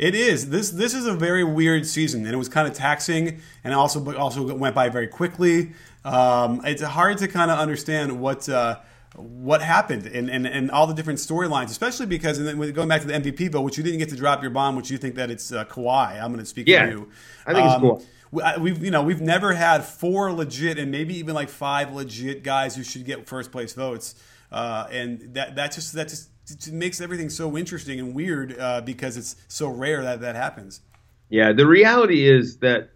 It 0.00 0.14
is. 0.14 0.48
This 0.48 0.70
this 0.70 0.94
is 0.94 1.04
a 1.04 1.12
very 1.12 1.44
weird 1.44 1.86
season, 1.86 2.24
and 2.24 2.32
it 2.32 2.38
was 2.38 2.48
kind 2.48 2.66
of 2.66 2.72
taxing, 2.72 3.42
and 3.62 3.74
also 3.74 4.16
also 4.16 4.54
went 4.54 4.74
by 4.74 4.88
very 4.88 5.06
quickly. 5.06 5.72
Um, 6.06 6.62
it's 6.64 6.80
hard 6.80 7.18
to 7.18 7.28
kind 7.28 7.50
of 7.50 7.58
understand 7.58 8.18
what 8.18 8.48
uh, 8.48 8.80
what 9.14 9.60
happened 9.60 10.06
and, 10.06 10.30
and, 10.30 10.46
and 10.46 10.70
all 10.70 10.86
the 10.86 10.94
different 10.94 11.18
storylines, 11.18 11.66
especially 11.66 12.06
because 12.06 12.38
and 12.38 12.48
then 12.48 12.72
going 12.72 12.88
back 12.88 13.02
to 13.02 13.06
the 13.08 13.12
MVP 13.12 13.52
vote, 13.52 13.60
which 13.60 13.76
you 13.76 13.84
didn't 13.84 13.98
get 13.98 14.08
to 14.08 14.16
drop 14.16 14.40
your 14.40 14.50
bomb, 14.50 14.74
which 14.74 14.90
you 14.90 14.96
think 14.96 15.16
that 15.16 15.30
it's 15.30 15.52
uh, 15.52 15.66
Kawhi. 15.66 16.18
I'm 16.18 16.32
going 16.32 16.38
to 16.38 16.46
speak 16.46 16.66
yeah, 16.66 16.86
for 16.86 16.92
you. 16.92 17.10
I 17.44 17.52
think 17.52 17.66
um, 17.66 17.84
it's 17.84 18.04
cool. 18.32 18.58
We've 18.58 18.82
you 18.82 18.90
know 18.90 19.02
we've 19.02 19.20
never 19.20 19.52
had 19.52 19.84
four 19.84 20.32
legit 20.32 20.78
and 20.78 20.90
maybe 20.90 21.18
even 21.18 21.34
like 21.34 21.50
five 21.50 21.92
legit 21.92 22.42
guys 22.42 22.74
who 22.74 22.82
should 22.84 23.04
get 23.04 23.28
first 23.28 23.52
place 23.52 23.74
votes, 23.74 24.14
uh, 24.50 24.86
and 24.90 25.34
that 25.34 25.56
that 25.56 25.72
just 25.72 25.92
that 25.92 26.08
just 26.08 26.29
it 26.50 26.72
makes 26.72 27.00
everything 27.00 27.30
so 27.30 27.56
interesting 27.56 27.98
and 27.98 28.14
weird 28.14 28.58
uh, 28.58 28.80
because 28.80 29.16
it's 29.16 29.36
so 29.48 29.68
rare 29.68 30.02
that 30.02 30.20
that 30.20 30.36
happens. 30.36 30.80
Yeah, 31.28 31.52
the 31.52 31.66
reality 31.66 32.28
is 32.28 32.58
that 32.58 32.90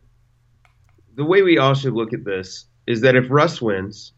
the 1.15 1.25
way 1.25 1.43
we 1.43 1.59
all 1.59 1.75
should 1.75 1.93
look 1.93 2.13
at 2.13 2.25
this 2.25 2.67
is 2.87 3.03
that 3.03 3.17
if 3.17 3.31
Russ 3.31 3.63
wins, 3.63 4.13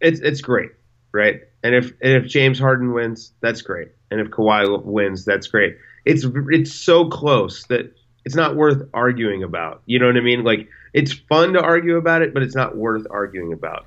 it's 0.00 0.20
it's 0.20 0.40
great, 0.40 0.70
right? 1.12 1.40
And 1.62 1.74
if 1.74 1.92
and 2.02 2.12
if 2.12 2.26
James 2.26 2.58
Harden 2.58 2.92
wins, 2.92 3.32
that's 3.40 3.62
great. 3.62 3.88
And 4.10 4.20
if 4.20 4.28
Kawhi 4.28 4.84
wins, 4.84 5.24
that's 5.24 5.48
great. 5.48 5.76
It's 6.04 6.26
it's 6.50 6.72
so 6.72 7.08
close 7.08 7.64
that 7.66 7.92
it's 8.24 8.34
not 8.34 8.56
worth 8.56 8.88
arguing 8.92 9.42
about. 9.42 9.82
You 9.86 9.98
know 9.98 10.06
what 10.06 10.16
I 10.16 10.20
mean? 10.20 10.44
Like 10.44 10.68
it's 10.92 11.12
fun 11.12 11.54
to 11.54 11.62
argue 11.62 11.96
about 11.96 12.22
it, 12.22 12.34
but 12.34 12.42
it's 12.42 12.54
not 12.54 12.76
worth 12.76 13.06
arguing 13.10 13.52
about. 13.52 13.86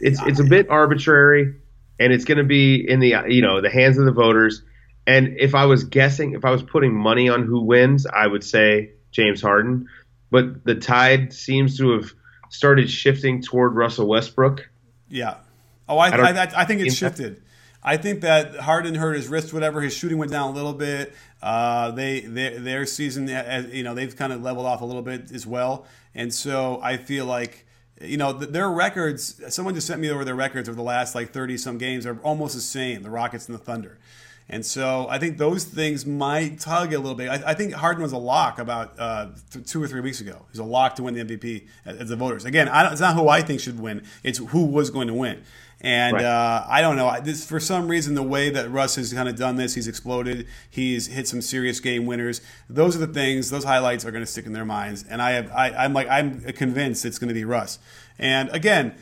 It's 0.00 0.20
it's 0.22 0.40
a 0.40 0.44
bit 0.44 0.70
arbitrary, 0.70 1.54
and 2.00 2.12
it's 2.12 2.24
going 2.24 2.38
to 2.38 2.44
be 2.44 2.76
in 2.76 2.98
the 2.98 3.14
you 3.28 3.42
know 3.42 3.60
the 3.60 3.70
hands 3.70 3.98
of 3.98 4.06
the 4.06 4.12
voters. 4.12 4.62
And 5.06 5.36
if 5.38 5.54
I 5.54 5.66
was 5.66 5.84
guessing, 5.84 6.32
if 6.32 6.44
I 6.44 6.50
was 6.50 6.62
putting 6.62 6.94
money 6.94 7.28
on 7.28 7.44
who 7.44 7.60
wins, 7.62 8.06
I 8.06 8.26
would 8.26 8.42
say 8.42 8.92
James 9.12 9.40
Harden. 9.40 9.88
But 10.30 10.64
the 10.64 10.74
tide 10.74 11.32
seems 11.32 11.76
to 11.78 11.92
have 11.92 12.12
started 12.48 12.90
shifting 12.90 13.42
toward 13.42 13.74
Russell 13.74 14.06
Westbrook. 14.06 14.68
Yeah. 15.08 15.36
Oh, 15.88 15.98
I, 15.98 16.10
I, 16.10 16.30
I, 16.30 16.52
I 16.56 16.64
think 16.64 16.80
it's 16.80 16.94
shifted. 16.94 17.42
I 17.82 17.96
think 17.96 18.20
that 18.20 18.56
Harden 18.56 18.94
hurt 18.94 19.16
his 19.16 19.26
wrist, 19.26 19.52
whatever. 19.52 19.80
His 19.80 19.94
shooting 19.94 20.18
went 20.18 20.30
down 20.30 20.50
a 20.50 20.52
little 20.52 20.74
bit. 20.74 21.12
Uh, 21.42 21.90
they, 21.92 22.20
they 22.20 22.58
their 22.58 22.86
season, 22.86 23.26
you 23.72 23.82
know, 23.82 23.94
they've 23.94 24.14
kind 24.14 24.32
of 24.32 24.42
leveled 24.42 24.66
off 24.66 24.82
a 24.82 24.84
little 24.84 25.02
bit 25.02 25.32
as 25.32 25.46
well. 25.46 25.86
And 26.14 26.32
so 26.32 26.78
I 26.82 26.98
feel 26.98 27.24
like, 27.24 27.66
you 28.00 28.16
know, 28.16 28.32
their 28.32 28.70
records. 28.70 29.40
Someone 29.48 29.74
just 29.74 29.86
sent 29.86 30.00
me 30.00 30.10
over 30.10 30.24
their 30.24 30.34
records 30.34 30.68
over 30.68 30.76
the 30.76 30.82
last 30.82 31.14
like 31.14 31.32
thirty 31.32 31.56
some 31.58 31.78
games 31.78 32.06
are 32.06 32.18
almost 32.22 32.54
the 32.54 32.60
same. 32.60 33.02
The 33.02 33.10
Rockets 33.10 33.48
and 33.48 33.58
the 33.58 33.62
Thunder. 33.62 33.98
And 34.52 34.66
so 34.66 35.06
I 35.08 35.18
think 35.18 35.38
those 35.38 35.64
things 35.64 36.04
might 36.04 36.58
tug 36.58 36.92
a 36.92 36.98
little 36.98 37.14
bit. 37.14 37.28
I, 37.30 37.50
I 37.50 37.54
think 37.54 37.72
Harden 37.72 38.02
was 38.02 38.10
a 38.10 38.18
lock 38.18 38.58
about 38.58 38.98
uh, 38.98 39.28
th- 39.52 39.64
two 39.64 39.80
or 39.80 39.86
three 39.86 40.00
weeks 40.00 40.20
ago. 40.20 40.44
He's 40.50 40.58
a 40.58 40.64
lock 40.64 40.96
to 40.96 41.04
win 41.04 41.14
the 41.14 41.24
MVP 41.24 41.68
as 41.86 42.08
the 42.08 42.16
voters. 42.16 42.44
Again, 42.44 42.68
it's 42.68 43.00
not 43.00 43.14
who 43.14 43.28
I 43.28 43.42
think 43.42 43.60
should 43.60 43.78
win; 43.78 44.02
it's 44.24 44.38
who 44.38 44.66
was 44.66 44.90
going 44.90 45.06
to 45.06 45.14
win. 45.14 45.44
And 45.82 46.14
right. 46.14 46.24
uh, 46.24 46.66
I 46.68 46.82
don't 46.82 46.96
know. 46.96 47.16
This, 47.22 47.46
for 47.46 47.60
some 47.60 47.86
reason, 47.86 48.14
the 48.14 48.24
way 48.24 48.50
that 48.50 48.70
Russ 48.70 48.96
has 48.96 49.12
kind 49.12 49.28
of 49.28 49.36
done 49.36 49.54
this, 49.54 49.76
he's 49.76 49.86
exploded. 49.86 50.46
He's 50.68 51.06
hit 51.06 51.28
some 51.28 51.40
serious 51.40 51.78
game 51.78 52.04
winners. 52.04 52.40
Those 52.68 52.96
are 52.96 52.98
the 52.98 53.06
things. 53.06 53.50
Those 53.50 53.64
highlights 53.64 54.04
are 54.04 54.10
going 54.10 54.24
to 54.24 54.30
stick 54.30 54.46
in 54.46 54.52
their 54.52 54.66
minds. 54.66 55.04
And 55.08 55.22
I 55.22 55.30
have, 55.30 55.50
I, 55.52 55.70
I'm 55.70 55.94
like, 55.94 56.08
I'm 56.08 56.40
convinced 56.52 57.04
it's 57.06 57.18
going 57.18 57.28
to 57.28 57.34
be 57.34 57.44
Russ. 57.44 57.78
And 58.18 58.50
again, 58.50 58.94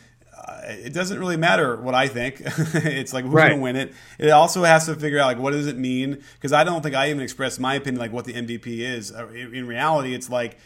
it 0.69 0.93
doesn't 0.93 1.19
really 1.19 1.37
matter 1.37 1.77
what 1.77 1.95
I 1.95 2.09
think. 2.09 2.43
it's 2.45 3.13
like 3.13 3.25
who's 3.25 3.35
right. 3.35 3.49
going 3.49 3.59
to 3.59 3.63
win 3.63 3.77
it. 3.77 3.93
It 4.19 4.31
also 4.31 4.65
has 4.65 4.87
to 4.87 4.95
figure 4.95 5.19
out 5.19 5.27
like 5.27 5.39
what 5.39 5.53
does 5.53 5.67
it 5.67 5.79
mean 5.79 6.23
because 6.35 6.53
I 6.53 6.65
don't 6.65 6.83
think 6.83 6.95
I 6.95 7.11
even 7.11 7.23
expressed 7.23 7.59
my 7.59 7.75
opinion 7.75 8.01
like 8.01 8.13
what 8.13 8.25
the 8.25 8.35
MVP 8.35 8.67
is. 8.79 9.13
Uh, 9.13 9.29
in 9.29 9.67
reality, 9.67 10.15
it's 10.15 10.29
like 10.31 10.59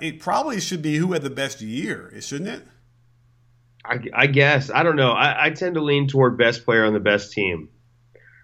it 0.00 0.20
probably 0.20 0.60
should 0.60 0.82
be 0.82 0.96
who 0.96 1.12
had 1.12 1.22
the 1.22 1.30
best 1.30 1.60
year, 1.60 2.12
shouldn't 2.20 2.50
it? 2.50 2.66
I, 3.84 3.98
I 4.14 4.26
guess 4.26 4.70
I 4.70 4.82
don't 4.82 4.96
know. 4.96 5.10
I, 5.10 5.46
I, 5.46 5.50
tend 5.50 5.74
to 5.74 5.82
lean 5.82 6.08
toward 6.08 6.38
best 6.38 6.64
player 6.64 6.86
on 6.86 6.94
the 6.94 7.00
best 7.00 7.32
team, 7.32 7.68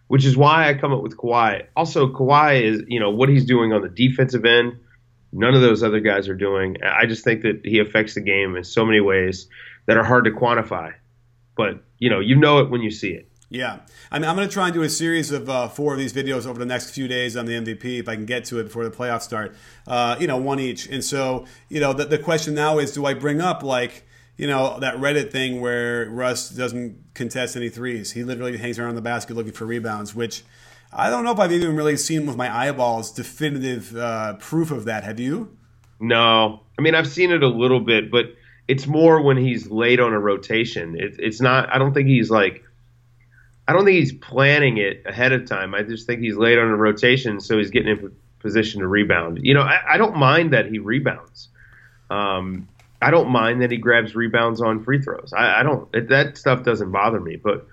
which 0.07 0.27
is 0.27 0.37
why 0.37 0.69
I 0.69 0.75
come 0.75 0.93
up 0.93 1.03
with 1.03 1.17
Kawhi. 1.17 1.67
Also, 1.75 2.09
Kawhi 2.09 2.63
is 2.63 2.83
you 2.89 3.01
know 3.01 3.11
what 3.11 3.31
he's 3.31 3.47
doing 3.47 3.73
on 3.73 3.81
the 3.81 3.89
defensive 3.89 4.45
end. 4.45 4.79
None 5.33 5.55
of 5.55 5.63
those 5.63 5.83
other 5.83 6.01
guys 6.01 6.29
are 6.29 6.35
doing. 6.35 6.77
I 6.85 7.07
just 7.07 7.25
think 7.25 7.43
that 7.43 7.63
he 7.65 7.79
affects 7.79 8.15
the 8.15 8.21
game 8.21 8.57
in 8.57 8.65
so 8.65 8.85
many 8.85 9.01
ways 9.01 9.49
that 9.91 9.97
are 9.97 10.05
hard 10.05 10.23
to 10.23 10.31
quantify. 10.31 10.95
But 11.57 11.83
you 11.99 12.11
know, 12.11 12.21
you 12.21 12.37
know 12.37 12.61
it 12.61 12.71
when 12.71 12.81
you 12.81 12.93
see 12.93 13.09
it. 13.09 13.29
Yeah, 13.49 13.81
I 14.13 14.21
mean, 14.21 14.29
I'm 14.29 14.37
going 14.37 14.47
to 14.47 14.53
try 14.53 14.67
and 14.67 14.73
do 14.73 14.83
a 14.83 14.89
series 14.89 15.33
of 15.33 15.51
uh, 15.51 15.67
four 15.67 15.93
of 15.95 15.99
these 15.99 16.13
videos 16.13 16.47
over 16.47 16.61
the 16.61 16.65
next 16.65 16.91
few 16.91 17.09
days 17.09 17.37
on 17.37 17.47
the 17.47 17.55
MVP 17.55 17.99
if 17.99 18.09
I 18.09 18.15
can 18.15 18.25
get 18.25 18.45
to 18.45 18.61
it 18.61 18.65
before 18.65 18.85
the 18.85 18.93
playoffs 18.93 19.23
start. 19.23 19.57
Uh, 19.89 20.17
you 20.21 20.29
know, 20.29 20.37
one 20.37 20.61
each. 20.61 20.87
And 20.87 21.03
so, 21.05 21.45
you 21.69 21.81
know, 21.81 21.93
the, 21.93 22.05
the 22.05 22.19
question 22.19 22.55
now 22.55 22.79
is, 22.79 22.93
do 22.93 23.05
I 23.05 23.15
bring 23.15 23.41
up 23.41 23.65
like, 23.65 24.07
you 24.37 24.47
know, 24.47 24.79
that 24.79 24.95
Reddit 24.95 25.33
thing 25.33 25.61
where 25.61 26.09
Russ 26.09 26.51
doesn't 26.51 27.13
contest 27.15 27.57
any 27.57 27.69
threes? 27.69 28.13
He 28.13 28.23
literally 28.23 28.57
hangs 28.59 28.79
around 28.79 28.95
the 28.95 29.03
basket 29.03 29.35
looking 29.35 29.51
for 29.51 29.65
rebounds, 29.65 30.15
which 30.15 30.45
I 30.93 31.11
don't 31.11 31.25
know 31.25 31.33
if 31.33 31.41
I've 31.41 31.51
even 31.51 31.75
really 31.75 31.97
seen 31.97 32.27
with 32.27 32.37
my 32.37 32.49
eyeballs 32.57 33.11
definitive 33.11 33.97
uh, 33.97 34.35
proof 34.35 34.71
of 34.71 34.85
that. 34.85 35.03
Have 35.03 35.19
you? 35.19 35.57
No, 35.99 36.61
I 36.79 36.83
mean, 36.83 36.95
I've 36.95 37.09
seen 37.09 37.33
it 37.33 37.43
a 37.43 37.49
little 37.49 37.81
bit, 37.81 38.13
but 38.13 38.37
it's 38.71 38.87
more 38.87 39.21
when 39.21 39.37
he's 39.37 39.69
late 39.69 39.99
on 39.99 40.13
a 40.13 40.21
rotation. 40.21 40.95
It, 40.97 41.17
it's 41.19 41.41
not. 41.41 41.75
I 41.75 41.79
don't 41.79 41.93
think 41.93 42.07
he's 42.07 42.31
like. 42.31 42.63
I 43.67 43.73
don't 43.73 43.85
think 43.85 43.99
he's 43.99 44.13
planning 44.13 44.79
it 44.79 45.03
ahead 45.07 45.33
of 45.33 45.47
time. 45.47 45.75
I 45.75 45.83
just 45.83 46.07
think 46.07 46.21
he's 46.21 46.37
late 46.37 46.57
on 46.57 46.69
a 46.69 46.77
rotation, 46.77 47.41
so 47.41 47.59
he's 47.59 47.71
getting 47.71 47.89
in 47.89 48.13
position 48.39 48.81
to 48.81 48.87
rebound. 48.87 49.41
You 49.43 49.55
know, 49.55 49.63
I, 49.63 49.95
I 49.95 49.97
don't 49.97 50.17
mind 50.17 50.53
that 50.53 50.67
he 50.67 50.79
rebounds. 50.79 51.49
Um, 52.11 52.69
I 53.03 53.11
don't 53.11 53.31
mind 53.31 53.63
that 53.63 53.73
he 53.73 53.77
grabs 53.77 54.15
rebounds 54.15 54.61
on 54.61 54.85
free 54.85 55.03
throws. 55.03 55.33
I, 55.37 55.61
I 55.61 55.63
don't. 55.65 55.93
It, 55.93 56.09
that 56.11 56.39
stuff 56.39 56.63
doesn't 56.63 56.93
bother 56.93 57.19
me. 57.19 57.37
But 57.37 57.67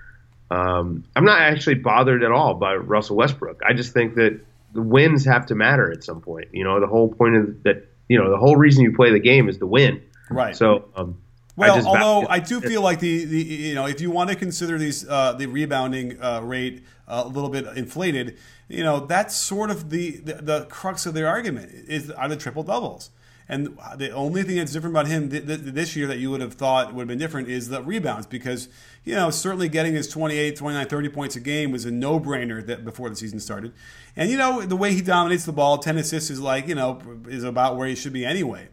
um, 0.49 1.03
I'm 1.15 1.25
not 1.25 1.41
actually 1.41 1.75
bothered 1.75 2.23
at 2.23 2.31
all 2.31 2.55
by 2.55 2.75
Russell 2.75 3.17
Westbrook. 3.17 3.61
I 3.63 3.73
just 3.73 3.93
think 3.93 4.15
that 4.15 4.39
the 4.73 4.81
wins 4.81 5.25
have 5.25 5.45
to 5.47 5.55
matter 5.55 5.91
at 5.91 6.03
some 6.03 6.21
point. 6.21 6.47
You 6.53 6.63
know, 6.63 6.79
the 6.79 6.87
whole 6.87 7.13
point 7.13 7.35
of 7.35 7.63
that. 7.63 7.87
You 8.09 8.17
know, 8.17 8.31
the 8.31 8.37
whole 8.37 8.55
reason 8.55 8.83
you 8.83 8.95
play 8.95 9.11
the 9.11 9.19
game 9.19 9.47
is 9.47 9.57
to 9.59 9.67
win. 9.67 10.01
Right. 10.29 10.55
So, 10.55 10.89
um, 10.95 11.17
Well, 11.55 11.75
I 11.75 11.81
although 11.87 12.27
I 12.29 12.39
do 12.39 12.61
feel 12.61 12.81
like 12.81 12.99
the, 12.99 13.25
the 13.25 13.43
you 13.43 13.75
know 13.75 13.85
if 13.87 14.01
you 14.01 14.11
want 14.11 14.29
to 14.29 14.35
consider 14.35 14.77
these 14.77 15.07
uh, 15.07 15.33
the 15.33 15.47
rebounding 15.47 16.21
uh, 16.21 16.41
rate 16.41 16.83
uh, 17.07 17.23
a 17.25 17.27
little 17.27 17.49
bit 17.49 17.65
inflated, 17.77 18.37
you 18.67 18.83
know 18.83 19.05
that's 19.05 19.35
sort 19.35 19.71
of 19.71 19.89
the, 19.89 20.17
the, 20.17 20.33
the 20.35 20.65
crux 20.65 21.05
of 21.05 21.13
their 21.13 21.27
argument 21.27 21.71
is 21.71 22.11
are 22.11 22.27
the 22.27 22.37
triple 22.37 22.63
doubles. 22.63 23.11
And 23.49 23.77
the 23.95 24.11
only 24.11 24.43
thing 24.43 24.57
that's 24.57 24.73
different 24.73 24.93
about 24.93 25.07
him 25.07 25.29
th- 25.29 25.45
th- 25.45 25.59
this 25.61 25.95
year 25.95 26.05
that 26.07 26.19
you 26.19 26.29
would 26.31 26.41
have 26.41 26.55
thought 26.55 26.93
would 26.93 27.03
have 27.03 27.07
been 27.07 27.17
different 27.17 27.47
is 27.47 27.69
the 27.69 27.81
rebounds 27.81 28.27
because, 28.27 28.67
you 29.05 29.15
know, 29.15 29.29
certainly 29.29 29.69
getting 29.69 29.93
his 29.93 30.09
28, 30.09 30.57
29, 30.57 30.85
30 30.85 31.09
points 31.09 31.35
a 31.37 31.39
game 31.39 31.71
was 31.71 31.85
a 31.85 31.91
no 31.91 32.19
brainer 32.19 32.65
that 32.65 32.83
before 32.83 33.09
the 33.09 33.15
season 33.15 33.39
started. 33.39 33.71
And, 34.17 34.29
you 34.29 34.37
know, 34.37 34.63
the 34.63 34.75
way 34.75 34.93
he 34.93 35.01
dominates 35.01 35.45
the 35.45 35.53
ball, 35.53 35.77
10 35.77 35.97
assists 35.97 36.29
is 36.29 36.41
like, 36.41 36.67
you 36.67 36.75
know, 36.75 36.99
is 37.29 37.45
about 37.45 37.77
where 37.77 37.87
he 37.87 37.95
should 37.95 38.11
be 38.11 38.25
anyway. 38.25 38.67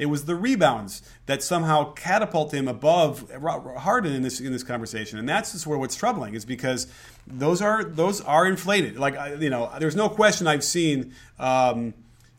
It 0.00 0.06
was 0.06 0.24
the 0.24 0.34
rebounds 0.34 1.02
that 1.26 1.42
somehow 1.42 1.92
catapult 1.92 2.54
him 2.54 2.68
above 2.68 3.30
Harden 3.30 4.14
in 4.14 4.22
this 4.22 4.40
in 4.40 4.50
this 4.50 4.62
conversation, 4.62 5.18
and 5.18 5.28
that's 5.28 5.50
sort 5.60 5.76
of 5.76 5.80
what's 5.80 5.94
troubling. 5.94 6.34
Is 6.34 6.46
because 6.46 6.86
those 7.26 7.60
are 7.60 7.84
those 7.84 8.22
are 8.22 8.46
inflated. 8.46 8.98
Like 8.98 9.14
you 9.38 9.50
know, 9.50 9.70
there's 9.78 9.94
no 9.94 10.08
question 10.08 10.46
I've 10.46 10.64
seen 10.64 11.14
um, 11.38 11.92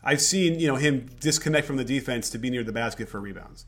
I've 0.04 0.22
seen 0.22 0.60
you 0.60 0.66
know 0.66 0.76
him 0.76 1.08
disconnect 1.20 1.68
from 1.68 1.78
the 1.78 1.84
defense 1.84 2.32
to 2.32 2.40
be 2.40 2.50
near 2.50 2.64
the 2.64 2.72
basket 2.72 3.08
for 3.08 3.20
rebounds. 3.20 3.68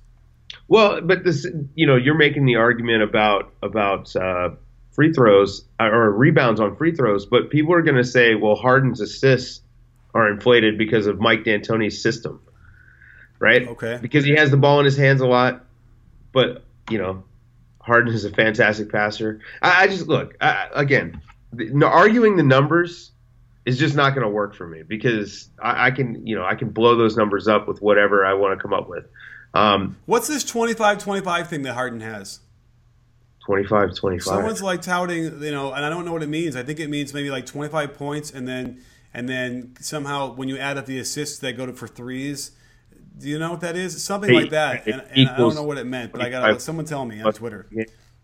Well, 0.68 1.02
but 1.02 1.24
this 1.24 1.46
you 1.76 1.86
know 1.86 1.96
you're 1.96 2.18
making 2.18 2.48
the 2.48 2.56
argument 2.56 3.04
about 3.04 3.54
about 3.62 4.16
uh, 4.16 4.56
free 4.94 5.14
throws 5.14 5.66
or 5.80 6.12
rebounds 6.12 6.60
on 6.60 6.76
free 6.78 6.96
throws, 6.96 7.28
but 7.28 7.52
people 7.52 7.76
are 7.76 7.84
going 7.84 7.98
to 7.98 8.04
say, 8.04 8.34
well, 8.34 8.56
Harden's 8.56 9.02
assists 9.02 9.62
are 10.16 10.32
inflated 10.32 10.80
because 10.80 11.06
of 11.06 11.20
Mike 11.20 11.44
D'Antoni's 11.44 12.02
system 12.02 12.42
right? 13.40 13.68
Okay. 13.68 14.00
Because 14.02 14.26
he 14.26 14.36
has 14.36 14.52
the 14.52 14.58
ball 14.58 14.80
in 14.80 14.86
his 14.86 14.98
hands 14.98 15.22
a 15.22 15.28
lot, 15.28 15.66
but 16.32 16.64
you 16.90 16.98
know, 16.98 17.24
Harden 17.80 18.14
is 18.14 18.26
a 18.26 18.32
fantastic 18.32 18.92
passer. 18.92 19.42
I, 19.62 19.84
I 19.84 19.88
just 19.88 20.08
look 20.08 20.36
I, 20.42 20.70
again, 20.74 21.22
the, 21.52 21.86
arguing 21.86 22.36
the 22.38 22.44
numbers 22.44 23.12
is 23.66 23.78
just 23.78 23.96
not 23.96 24.14
going 24.14 24.26
to 24.26 24.32
work 24.32 24.56
for 24.56 24.68
me 24.68 24.84
because 24.84 25.50
I, 25.62 25.88
I, 25.88 25.92
can, 25.92 26.26
you 26.26 26.36
know, 26.36 26.46
I 26.46 26.56
can 26.56 26.70
blow 26.70 26.96
those 26.96 27.16
numbers 27.16 27.48
up 27.48 27.68
with 27.68 27.82
whatever 27.82 28.26
I 28.26 28.34
want 28.34 28.58
to 28.58 28.62
come 28.62 28.74
up 28.74 28.90
with. 28.90 29.06
Um, 29.54 29.98
What's 30.06 30.28
this 30.28 30.44
25-25 30.44 31.48
thing 31.48 31.62
that 31.64 31.74
Harden 31.74 32.02
has? 32.02 32.40
25 33.46 33.96
25 33.96 34.24
someone's 34.24 34.64
like 34.64 34.82
touting 34.82 35.42
you 35.42 35.52
know 35.52 35.74
and 35.74 35.84
i 35.84 35.90
don't 35.90 36.06
know 36.06 36.14
what 36.14 36.24
it 36.24 36.30
means 36.30 36.56
i 36.56 36.64
think 36.64 36.80
it 36.80 36.90
means 36.90 37.14
maybe 37.14 37.30
like 37.30 37.46
25 37.46 37.94
points 37.94 38.32
and 38.32 38.48
then 38.48 38.82
and 39.14 39.28
then 39.28 39.76
somehow 39.82 40.34
when 40.34 40.48
you 40.48 40.58
add 40.58 40.78
up 40.78 40.86
the 40.86 40.98
assists 40.98 41.40
that 41.40 41.58
go 41.58 41.66
to 41.66 41.74
for 41.74 41.86
threes 41.86 42.52
do 43.18 43.30
you 43.30 43.40
know 43.40 43.52
what 43.52 43.62
that 43.62 43.76
is? 43.76 44.04
Something 44.04 44.34
like 44.34 44.50
that. 44.52 44.88
And, 44.88 45.04
and 45.16 45.30
I 45.30 45.38
don't 45.38 45.56
know 45.56 45.64
what 45.64 45.78
it 45.78 45.86
meant, 45.86 46.12
but 46.12 46.22
I 46.22 46.30
got 46.30 46.62
someone 46.62 46.86
tell 46.86 47.06
me 47.06 47.22
on 47.22 47.34
Twitter. 47.34 47.68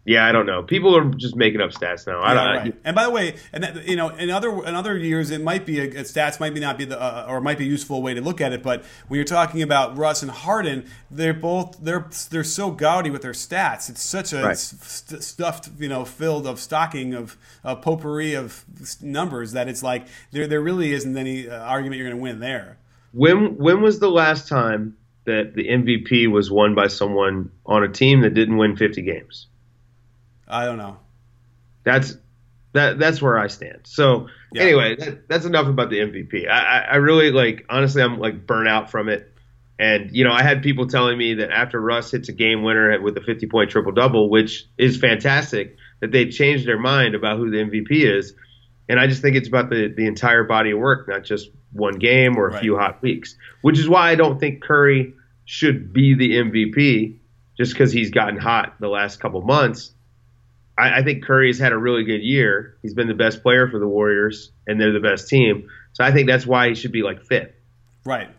Yeah, 0.05 0.25
I 0.25 0.31
don't 0.31 0.45
know. 0.45 0.63
People 0.63 0.95
are 0.97 1.03
just 1.05 1.35
making 1.35 1.61
up 1.61 1.71
stats 1.71 2.07
now. 2.07 2.21
I 2.23 2.33
don't. 2.33 2.43
Yeah, 2.43 2.59
right. 2.61 2.75
And 2.85 2.95
by 2.95 3.03
the 3.03 3.11
way, 3.11 3.35
and 3.51 3.63
that, 3.63 3.87
you 3.87 3.95
know, 3.95 4.09
in 4.09 4.29
other 4.31 4.49
in 4.65 4.73
other 4.73 4.97
years, 4.97 5.29
it 5.29 5.41
might 5.41 5.65
be 5.65 5.79
a, 5.81 5.83
a 5.83 6.03
stats 6.03 6.39
might 6.39 6.53
be 6.53 6.59
not 6.59 6.77
be 6.77 6.85
the 6.85 6.99
uh, 6.99 7.27
or 7.27 7.41
might 7.41 7.59
be 7.59 7.65
a 7.65 7.67
useful 7.67 8.01
way 8.01 8.13
to 8.13 8.21
look 8.21 8.41
at 8.41 8.53
it. 8.53 8.63
But 8.63 8.85
when 9.07 9.17
you're 9.17 9.25
talking 9.25 9.61
about 9.61 9.97
Russ 9.97 10.23
and 10.23 10.31
Harden, 10.31 10.89
they're 11.11 11.33
both 11.33 11.77
they're 11.81 12.09
they're 12.31 12.43
so 12.45 12.71
gaudy 12.71 13.11
with 13.11 13.21
their 13.21 13.33
stats. 13.33 13.89
It's 13.89 14.01
such 14.01 14.33
a 14.33 14.41
right. 14.41 14.57
st- 14.57 15.21
stuffed, 15.21 15.69
you 15.77 15.89
know, 15.89 16.05
filled 16.05 16.47
of 16.47 16.59
stocking 16.59 17.13
of 17.13 17.37
a 17.63 17.75
potpourri 17.75 18.33
of 18.33 18.65
numbers 19.01 19.51
that 19.51 19.67
it's 19.67 19.83
like 19.83 20.07
there 20.31 20.47
there 20.47 20.61
really 20.61 20.93
isn't 20.93 21.15
any 21.15 21.47
uh, 21.47 21.61
argument 21.61 21.99
you're 21.99 22.07
going 22.07 22.17
to 22.17 22.23
win 22.23 22.39
there. 22.39 22.77
When 23.11 23.57
when 23.57 23.81
was 23.81 23.99
the 23.99 24.09
last 24.09 24.47
time 24.47 24.97
that 25.25 25.53
the 25.53 25.67
MVP 25.67 26.31
was 26.31 26.51
won 26.51 26.75
by 26.75 26.87
someone 26.87 27.51
on 27.65 27.83
a 27.83 27.89
team 27.89 28.21
that 28.21 28.33
didn't 28.33 28.57
win 28.57 28.75
50 28.75 29.01
games? 29.01 29.47
I 30.47 30.65
don't 30.65 30.77
know. 30.77 30.97
That's 31.83 32.15
that 32.73 32.99
that's 32.99 33.21
where 33.21 33.37
I 33.37 33.47
stand. 33.47 33.81
So 33.83 34.27
yeah. 34.53 34.63
anyway, 34.63 34.95
that, 34.95 35.27
that's 35.27 35.45
enough 35.45 35.67
about 35.67 35.89
the 35.89 35.99
MVP. 35.99 36.47
I, 36.47 36.85
I 36.91 36.95
really 36.97 37.31
like 37.31 37.65
honestly 37.69 38.01
I'm 38.01 38.19
like 38.19 38.45
burnt 38.45 38.67
out 38.67 38.91
from 38.91 39.09
it. 39.09 39.31
And 39.77 40.09
you 40.11 40.25
know, 40.25 40.33
I 40.33 40.43
had 40.43 40.61
people 40.61 40.87
telling 40.87 41.17
me 41.17 41.35
that 41.35 41.51
after 41.51 41.79
Russ 41.79 42.11
hits 42.11 42.27
a 42.29 42.33
game 42.33 42.63
winner 42.63 43.01
with 43.01 43.17
a 43.17 43.21
50 43.21 43.47
point 43.47 43.71
triple 43.71 43.93
double, 43.93 44.29
which 44.29 44.67
is 44.77 44.97
fantastic, 44.97 45.77
that 46.01 46.11
they 46.11 46.29
changed 46.29 46.67
their 46.67 46.79
mind 46.79 47.15
about 47.15 47.37
who 47.37 47.49
the 47.49 47.57
MVP 47.57 47.87
is. 47.91 48.33
And 48.89 48.99
I 48.99 49.07
just 49.07 49.21
think 49.21 49.35
it's 49.35 49.47
about 49.47 49.69
the 49.69 49.93
the 49.95 50.07
entire 50.07 50.43
body 50.43 50.71
of 50.71 50.79
work, 50.79 51.07
not 51.07 51.23
just 51.23 51.49
one 51.71 51.99
game 51.99 52.37
or 52.37 52.47
a 52.47 52.51
right. 52.51 52.61
few 52.61 52.75
hot 52.75 53.01
weeks. 53.01 53.35
Which 53.61 53.79
is 53.79 53.87
why 53.87 54.09
I 54.09 54.15
don't 54.15 54.39
think 54.39 54.63
Curry 54.63 55.13
should 55.45 55.93
be 55.93 56.15
the 56.15 56.31
MVP 56.37 57.17
just 57.57 57.73
because 57.73 57.91
he's 57.91 58.09
gotten 58.09 58.37
hot 58.37 58.75
the 58.79 58.87
last 58.87 59.19
couple 59.19 59.41
months. 59.41 59.91
I, 60.77 60.99
I 60.99 61.03
think 61.03 61.23
Curry's 61.23 61.59
had 61.59 61.71
a 61.71 61.77
really 61.77 62.03
good 62.03 62.21
year. 62.23 62.77
He's 62.81 62.93
been 62.93 63.07
the 63.07 63.13
best 63.13 63.43
player 63.43 63.69
for 63.69 63.79
the 63.79 63.87
Warriors, 63.87 64.51
and 64.65 64.81
they're 64.81 64.93
the 64.93 64.99
best 64.99 65.27
team. 65.27 65.69
So 65.93 66.03
I 66.03 66.11
think 66.11 66.27
that's 66.27 66.45
why 66.45 66.69
he 66.69 66.75
should 66.75 66.91
be 66.91 67.03
like 67.03 67.23
fifth. 67.23 67.51
Right, 68.05 68.29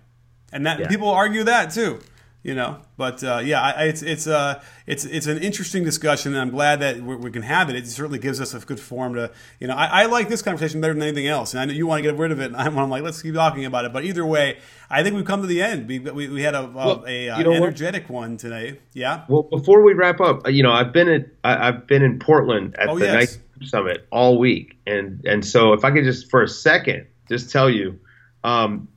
and 0.53 0.67
that 0.67 0.81
yeah. 0.81 0.89
people 0.89 1.09
argue 1.09 1.45
that 1.45 1.71
too 1.71 2.01
you 2.43 2.55
know. 2.55 2.79
But 2.97 3.23
uh, 3.23 3.41
yeah, 3.43 3.63
I, 3.63 3.85
it's 3.85 4.03
it's 4.03 4.27
uh, 4.27 4.63
it's 4.87 5.05
it's 5.05 5.27
an 5.27 5.39
interesting 5.39 5.85
discussion, 5.85 6.33
and 6.33 6.41
I'm 6.41 6.51
glad 6.51 6.81
that 6.81 7.01
we 7.01 7.31
can 7.31 7.43
have 7.43 7.71
it. 7.71 7.77
It 7.77 7.87
certainly 7.87 8.19
gives 8.19 8.41
us 8.41 8.55
a 8.55 8.61
good 8.61 8.81
forum 8.81 9.15
to, 9.15 9.31
you 9.59 9.67
know, 9.67 9.75
I, 9.75 10.03
I, 10.03 10.07
like 10.07 10.29
this 10.29 10.43
conversation 10.43 10.81
better 10.81 10.95
than 10.95 11.03
anything 11.03 11.27
else, 11.27 11.55
and 11.55 11.61
I 11.61 11.65
know 11.65 11.73
you 11.73 11.87
want 11.87 12.03
to 12.03 12.11
get 12.11 12.19
rid 12.19 12.31
of 12.31 12.41
it, 12.41 12.47
and 12.47 12.57
I'm, 12.57 12.79
I'm, 12.79 12.91
like, 12.91 13.03
let's 13.03 13.23
keep 13.23 13.35
talking 13.35 13.65
about 13.65 13.85
it. 13.85 13.93
But 13.93 14.05
either 14.05 14.25
way, 14.25 14.59
I 14.91 15.03
think 15.03 15.17
we've 15.17 15.25
come 15.25 15.41
to 15.41 15.47
the 15.47 15.63
end. 15.63 15.89
We, 15.89 15.99
we, 15.99 16.29
we 16.29 16.43
had 16.43 16.55
a, 16.55 16.67
well, 16.67 17.05
a, 17.07 17.29
a 17.29 17.31
uh, 17.31 17.51
energetic 17.51 18.05
what? 18.05 18.21
one 18.21 18.37
today. 18.37 18.81
Yeah. 18.93 19.25
Well, 19.29 19.45
before 19.45 19.83
we 19.83 19.95
wrap 19.95 20.21
up, 20.21 20.49
you 20.51 20.63
know, 20.63 20.73
I've 20.73 20.93
been 20.93 21.09
at 21.09 21.27
I, 21.45 21.67
have 21.67 21.87
been 21.87 22.03
in 22.03 22.19
Portland 22.19 22.77
at 22.79 22.89
oh, 22.89 22.99
the 22.99 23.07
yes. 23.07 23.15
Nike 23.15 23.67
Summit 23.67 24.07
all 24.11 24.39
week, 24.39 24.79
and 24.87 25.25
and 25.27 25.45
so 25.45 25.75
if 25.75 25.85
I 25.85 25.91
could 25.91 26.05
just 26.05 26.31
for 26.31 26.43
a 26.43 26.49
second 26.49 27.07
just 27.29 27.51
tell 27.51 27.69
you, 27.69 28.01
um, 28.43 28.89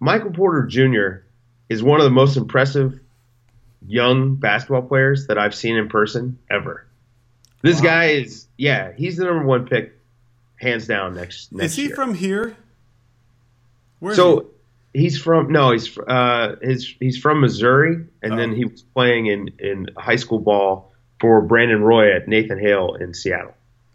Michael 0.00 0.32
Porter 0.32 0.66
Jr 0.66 1.22
is 1.72 1.82
one 1.82 2.00
of 2.00 2.04
the 2.04 2.10
most 2.10 2.36
impressive 2.36 3.00
young 3.86 4.36
basketball 4.36 4.82
players 4.82 5.26
that 5.26 5.38
I've 5.38 5.54
seen 5.54 5.76
in 5.76 5.88
person 5.88 6.38
ever. 6.50 6.86
This 7.62 7.76
wow. 7.76 7.84
guy 7.84 8.04
is, 8.10 8.46
yeah, 8.56 8.92
he's 8.96 9.16
the 9.16 9.24
number 9.24 9.44
one 9.44 9.66
pick, 9.66 9.98
hands 10.56 10.86
down. 10.86 11.14
Next, 11.14 11.52
next 11.52 11.72
is 11.72 11.76
he 11.76 11.86
year. 11.86 11.94
from 11.94 12.14
here? 12.14 12.56
Where 14.00 14.14
so 14.14 14.50
he? 14.92 15.02
he's 15.02 15.20
from 15.20 15.52
no, 15.52 15.70
he's 15.72 15.96
uh, 15.96 16.56
his 16.60 16.94
he's 16.98 17.18
from 17.18 17.40
Missouri, 17.40 18.04
and 18.22 18.32
oh. 18.32 18.36
then 18.36 18.54
he 18.54 18.64
was 18.64 18.82
playing 18.82 19.26
in 19.26 19.50
in 19.60 19.88
high 19.96 20.16
school 20.16 20.40
ball 20.40 20.92
for 21.20 21.40
Brandon 21.40 21.82
Roy 21.82 22.14
at 22.14 22.26
Nathan 22.26 22.58
Hale 22.58 22.96
in 22.96 23.14
Seattle. 23.14 23.54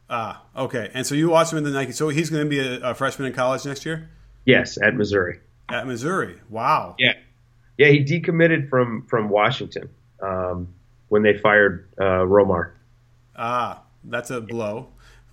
Ah, 0.10 0.44
okay. 0.56 0.90
And 0.94 1.06
so 1.06 1.14
you 1.14 1.30
watched 1.30 1.52
him 1.52 1.58
in 1.58 1.66
the 1.66 1.72
Nike. 1.72 1.92
So 1.92 2.08
he's 2.08 2.30
going 2.30 2.44
to 2.44 2.50
be 2.50 2.60
a, 2.60 2.92
a 2.92 2.96
freshman 2.96 3.28
in 3.28 3.34
college 3.34 3.66
next 3.66 3.86
year. 3.86 4.10
Yes, 4.46 4.78
at 4.82 4.96
Missouri. 4.96 5.40
At 5.68 5.86
Missouri. 5.86 6.40
Wow. 6.50 6.96
Yeah. 6.98 7.14
Yeah, 7.78 7.88
he 7.88 8.04
decommitted 8.04 8.70
from 8.70 9.06
from 9.08 9.30
Washington 9.30 9.90
um, 10.22 10.74
when 11.10 11.24
they 11.24 11.38
fired 11.38 11.88
uh, 12.00 12.26
Romar. 12.26 12.72
Ah, 13.36 13.84
that's 14.04 14.32
a 14.32 14.42
blow 14.42 14.90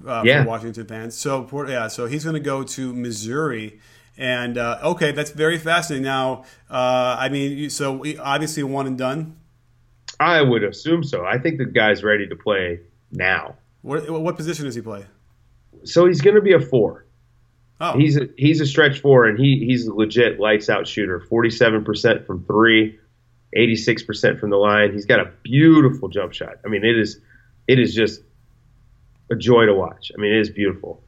uh, 0.07 0.23
yeah. 0.25 0.43
for 0.43 0.49
Washington 0.51 0.87
fans. 0.87 1.17
So 1.17 1.49
yeah, 1.69 1.89
so 1.89 2.07
he's 2.07 2.25
going 2.25 2.35
to 2.35 2.41
go 2.41 2.63
to 2.63 2.93
Missouri. 2.93 3.81
And 4.17 4.59
uh, 4.59 4.79
okay, 4.83 5.11
that's 5.13 5.31
very 5.31 5.59
fascinating. 5.59 6.05
Now, 6.05 6.45
uh, 6.71 7.17
I 7.19 7.29
mean, 7.29 7.69
so 7.71 8.05
obviously 8.21 8.63
one 8.63 8.87
and 8.87 8.97
done. 8.97 9.37
I 10.21 10.41
would 10.41 10.63
assume 10.63 11.03
so. 11.03 11.25
I 11.25 11.39
think 11.39 11.59
the 11.59 11.65
guy's 11.65 12.05
ready 12.05 12.29
to 12.29 12.37
play 12.37 12.81
now. 13.11 13.57
What, 13.83 14.09
what 14.09 14.37
position 14.37 14.67
does 14.67 14.77
he 14.77 14.83
play? 14.83 15.05
So 15.83 16.07
he's 16.07 16.21
going 16.21 16.37
to 16.37 16.43
be 16.43 16.53
a 16.53 16.61
four. 16.61 17.07
Oh. 17.81 17.99
He's 17.99 18.16
a, 18.16 18.29
he's 18.37 18.61
a 18.61 18.66
stretch 18.66 19.01
four, 19.01 19.27
and 19.27 19.39
he 19.39 19.64
he's 19.66 19.87
a 19.87 19.95
legit 19.95 20.39
lights 20.39 20.68
out 20.68 20.87
shooter. 20.87 21.20
Forty 21.20 21.51
seven 21.51 21.85
percent 21.85 22.27
from 22.27 22.45
three, 22.45 22.99
86 23.53 24.03
percent 24.05 24.41
from 24.41 24.51
the 24.51 24.57
line. 24.57 24.93
He's 24.93 25.07
got 25.07 25.20
a 25.20 25.31
beautiful 25.43 26.09
jump 26.09 26.33
shot. 26.33 26.57
I 26.64 26.68
mean, 26.68 26.85
it 26.85 26.99
is 26.99 27.20
it 27.66 27.79
is 27.79 27.95
just 27.95 28.22
a 29.31 29.37
joy 29.37 29.66
to 29.66 29.75
watch. 29.75 30.12
I 30.16 30.20
mean, 30.20 30.33
it 30.33 30.41
is 30.41 30.51
beautiful. 30.51 31.03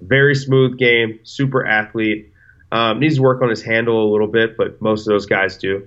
Very 0.00 0.34
smooth 0.34 0.78
game, 0.78 1.18
super 1.24 1.66
athlete. 1.66 2.32
Um, 2.70 3.00
needs 3.00 3.16
to 3.16 3.22
work 3.22 3.42
on 3.42 3.48
his 3.48 3.62
handle 3.62 4.08
a 4.08 4.10
little 4.12 4.26
bit, 4.26 4.56
but 4.56 4.80
most 4.80 5.06
of 5.06 5.06
those 5.06 5.26
guys 5.26 5.56
do. 5.56 5.86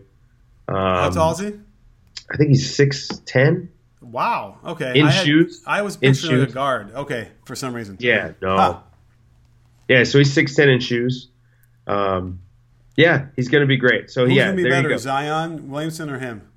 Um, 0.68 0.76
How 0.76 1.10
tall 1.10 1.32
is 1.34 1.40
he? 1.40 1.54
I 2.32 2.38
think 2.38 2.50
he's 2.50 2.76
six 2.76 3.08
ten. 3.26 3.70
Wow. 4.02 4.58
Okay. 4.66 5.00
In 5.00 5.06
I 5.06 5.12
had, 5.12 5.26
shoes. 5.26 5.64
I 5.66 5.84
was 5.84 5.96
picturing 5.96 6.42
a 6.42 6.48
guard. 6.48 6.94
Okay, 6.94 7.30
for 7.46 7.56
some 7.56 7.74
reason. 7.74 7.98
Yeah. 8.00 8.34
No. 8.42 8.58
Huh. 8.58 8.80
Yeah, 9.92 10.04
so 10.06 10.20
he's 10.20 10.32
six 10.32 10.56
ten 10.56 10.70
in 10.70 10.80
shoes. 10.80 11.28
Um, 11.86 12.40
yeah, 12.96 13.28
he's 13.36 13.50
going 13.50 13.62
to 13.62 13.68
be 13.68 13.76
great. 13.76 14.10
So 14.10 14.26
Who's 14.26 14.36
yeah, 14.36 14.54
be 14.54 14.64
better, 14.64 14.98
Zion 14.98 15.70
Williamson 15.70 16.10
or 16.10 16.18
him? 16.18 16.48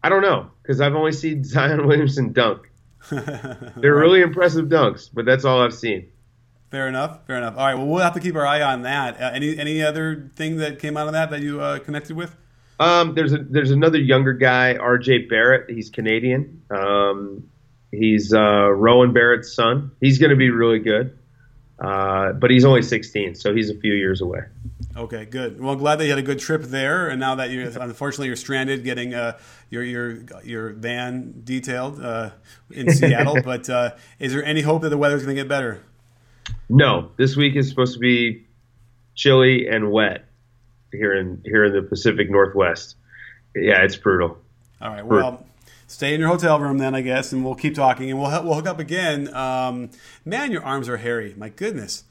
I 0.00 0.10
don't 0.10 0.22
know 0.22 0.50
because 0.62 0.80
I've 0.80 0.94
only 0.94 1.10
seen 1.10 1.42
Zion 1.54 1.86
Williamson 1.86 2.32
dunk. 2.32 2.70
They're 3.10 3.22
right. 3.26 3.84
really 3.84 4.20
impressive 4.22 4.66
dunks, 4.66 5.10
but 5.12 5.24
that's 5.24 5.44
all 5.44 5.60
I've 5.60 5.74
seen. 5.74 6.10
Fair 6.70 6.88
enough. 6.88 7.26
Fair 7.26 7.36
enough. 7.36 7.56
All 7.56 7.66
right. 7.66 7.74
Well, 7.74 7.86
we'll 7.86 8.02
have 8.02 8.14
to 8.14 8.20
keep 8.20 8.36
our 8.36 8.46
eye 8.46 8.62
on 8.62 8.82
that. 8.82 9.20
Uh, 9.20 9.30
any 9.34 9.58
any 9.58 9.82
other 9.82 10.30
thing 10.36 10.58
that 10.58 10.78
came 10.78 10.96
out 10.96 11.08
of 11.08 11.14
that 11.14 11.30
that 11.30 11.40
you 11.40 11.60
uh, 11.60 11.80
connected 11.80 12.16
with? 12.16 12.36
Um, 12.78 13.14
there's 13.14 13.32
a 13.32 13.38
there's 13.38 13.72
another 13.72 13.98
younger 13.98 14.34
guy, 14.34 14.76
R.J. 14.76 15.26
Barrett. 15.26 15.68
He's 15.68 15.90
Canadian. 15.90 16.62
Um, 16.70 17.50
he's 17.90 18.32
uh, 18.32 18.70
Rowan 18.70 19.12
Barrett's 19.12 19.52
son. 19.52 19.92
He's 20.00 20.18
going 20.18 20.30
to 20.30 20.36
be 20.36 20.50
really 20.50 20.78
good, 20.78 21.18
uh, 21.84 22.32
but 22.32 22.50
he's 22.50 22.64
only 22.64 22.80
16, 22.80 23.34
so 23.34 23.54
he's 23.54 23.68
a 23.68 23.74
few 23.74 23.92
years 23.92 24.22
away. 24.22 24.40
Okay, 24.96 25.26
good. 25.26 25.60
Well, 25.60 25.76
glad 25.76 25.96
that 25.96 26.04
you 26.04 26.10
had 26.10 26.18
a 26.18 26.22
good 26.22 26.38
trip 26.38 26.62
there, 26.62 27.08
and 27.08 27.20
now 27.20 27.34
that 27.34 27.50
you're 27.50 27.66
unfortunately 27.66 28.28
you're 28.28 28.36
stranded 28.36 28.84
getting 28.84 29.12
uh, 29.12 29.38
your 29.68 29.82
your 29.82 30.18
your 30.44 30.70
van 30.70 31.42
detailed 31.44 32.00
uh, 32.00 32.30
in 32.70 32.90
Seattle. 32.90 33.36
but 33.44 33.68
uh, 33.68 33.90
is 34.18 34.32
there 34.32 34.44
any 34.44 34.62
hope 34.62 34.82
that 34.82 34.88
the 34.88 34.98
weather's 34.98 35.24
going 35.24 35.36
to 35.36 35.42
get 35.42 35.48
better? 35.48 35.82
No, 36.68 37.10
this 37.16 37.36
week 37.36 37.56
is 37.56 37.68
supposed 37.68 37.94
to 37.94 37.98
be 37.98 38.46
chilly 39.14 39.66
and 39.68 39.90
wet 39.90 40.24
here 40.92 41.14
in 41.14 41.42
here 41.44 41.64
in 41.64 41.72
the 41.72 41.82
Pacific 41.82 42.30
Northwest. 42.30 42.96
Yeah, 43.54 43.82
it's 43.82 43.96
brutal. 43.96 44.38
All 44.80 44.90
right. 44.90 45.04
Well, 45.04 45.44
stay 45.94 46.12
in 46.12 46.20
your 46.20 46.28
hotel 46.28 46.58
room 46.58 46.78
then, 46.78 46.94
I 46.94 47.00
guess, 47.00 47.32
and 47.32 47.44
we'll 47.44 47.54
keep 47.54 47.74
talking, 47.74 48.10
and 48.10 48.20
we'll 48.20 48.30
we'll 48.42 48.54
hook 48.54 48.66
up 48.66 48.80
again. 48.80 49.32
Um, 49.32 49.90
man, 50.24 50.50
your 50.50 50.64
arms 50.64 50.88
are 50.88 50.96
hairy. 50.96 51.34
My 51.36 51.48
goodness. 51.48 52.04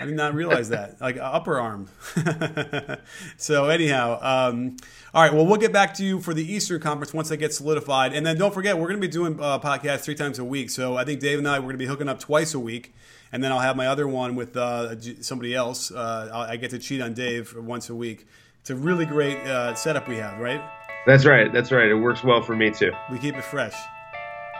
I 0.00 0.06
did 0.06 0.14
not 0.14 0.32
realize 0.32 0.68
that. 0.68 1.00
Like 1.00 1.16
upper 1.16 1.58
arm. 1.58 1.88
so 3.36 3.68
anyhow, 3.68 4.20
um, 4.22 4.76
all 5.12 5.22
right. 5.22 5.32
Well, 5.32 5.44
we'll 5.44 5.56
get 5.58 5.72
back 5.72 5.94
to 5.94 6.04
you 6.04 6.20
for 6.20 6.32
the 6.32 6.52
Eastern 6.52 6.80
Conference 6.80 7.12
once 7.12 7.30
that 7.30 7.38
gets 7.38 7.56
solidified, 7.56 8.12
and 8.12 8.24
then 8.24 8.38
don't 8.38 8.54
forget 8.54 8.78
we're 8.78 8.88
going 8.88 9.00
to 9.00 9.06
be 9.06 9.10
doing 9.10 9.40
uh, 9.40 9.58
podcasts 9.58 10.00
three 10.00 10.14
times 10.14 10.38
a 10.38 10.44
week. 10.44 10.70
So 10.70 10.96
I 10.96 11.04
think 11.04 11.20
Dave 11.20 11.38
and 11.38 11.48
I 11.48 11.58
we're 11.58 11.64
going 11.64 11.74
to 11.74 11.78
be 11.78 11.86
hooking 11.86 12.08
up 12.08 12.20
twice 12.20 12.54
a 12.54 12.60
week, 12.60 12.94
and 13.32 13.42
then 13.42 13.50
I'll 13.50 13.58
have 13.58 13.76
my 13.76 13.88
other 13.88 14.06
one 14.06 14.36
with 14.36 14.56
uh, 14.56 15.00
somebody 15.22 15.54
else. 15.54 15.90
Uh, 15.90 16.46
I 16.48 16.56
get 16.56 16.70
to 16.70 16.78
cheat 16.78 17.00
on 17.00 17.14
Dave 17.14 17.56
once 17.56 17.90
a 17.90 17.94
week. 17.94 18.26
It's 18.60 18.70
a 18.70 18.76
really 18.76 19.06
great 19.06 19.38
uh, 19.38 19.74
setup 19.74 20.06
we 20.06 20.16
have, 20.16 20.38
right? 20.38 20.62
That's 21.08 21.24
right. 21.24 21.50
That's 21.50 21.72
right. 21.72 21.88
It 21.88 21.94
works 21.94 22.22
well 22.22 22.42
for 22.42 22.54
me 22.54 22.70
too. 22.70 22.92
We 23.10 23.18
keep 23.18 23.34
it 23.34 23.42
fresh. 23.42 23.72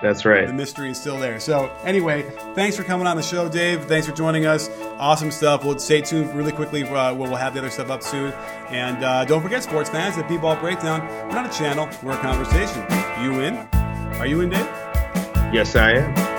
That's 0.00 0.24
right. 0.24 0.46
The 0.46 0.52
mystery 0.54 0.90
is 0.92 0.98
still 0.98 1.18
there. 1.18 1.38
So, 1.40 1.70
anyway, 1.84 2.22
thanks 2.54 2.74
for 2.74 2.84
coming 2.84 3.06
on 3.06 3.18
the 3.18 3.22
show, 3.22 3.50
Dave. 3.50 3.84
Thanks 3.84 4.06
for 4.06 4.14
joining 4.14 4.46
us. 4.46 4.70
Awesome 4.98 5.30
stuff. 5.30 5.62
We'll 5.62 5.78
stay 5.78 6.00
tuned 6.00 6.34
really 6.34 6.52
quickly. 6.52 6.84
Uh, 6.84 7.12
we'll 7.12 7.36
have 7.36 7.52
the 7.52 7.60
other 7.60 7.68
stuff 7.68 7.90
up 7.90 8.02
soon. 8.02 8.32
And 8.70 9.04
uh, 9.04 9.26
don't 9.26 9.42
forget, 9.42 9.62
sports 9.62 9.90
fans, 9.90 10.16
at 10.16 10.26
B-Ball 10.26 10.56
Breakdown, 10.56 11.06
we're 11.28 11.34
not 11.34 11.52
a 11.52 11.58
channel, 11.58 11.86
we're 12.02 12.12
a 12.12 12.18
conversation. 12.18 12.80
You 13.22 13.40
in? 13.40 13.56
Are 14.18 14.26
you 14.26 14.40
in, 14.40 14.48
Dave? 14.48 14.64
Yes, 15.52 15.76
I 15.76 15.96
am. 15.96 16.37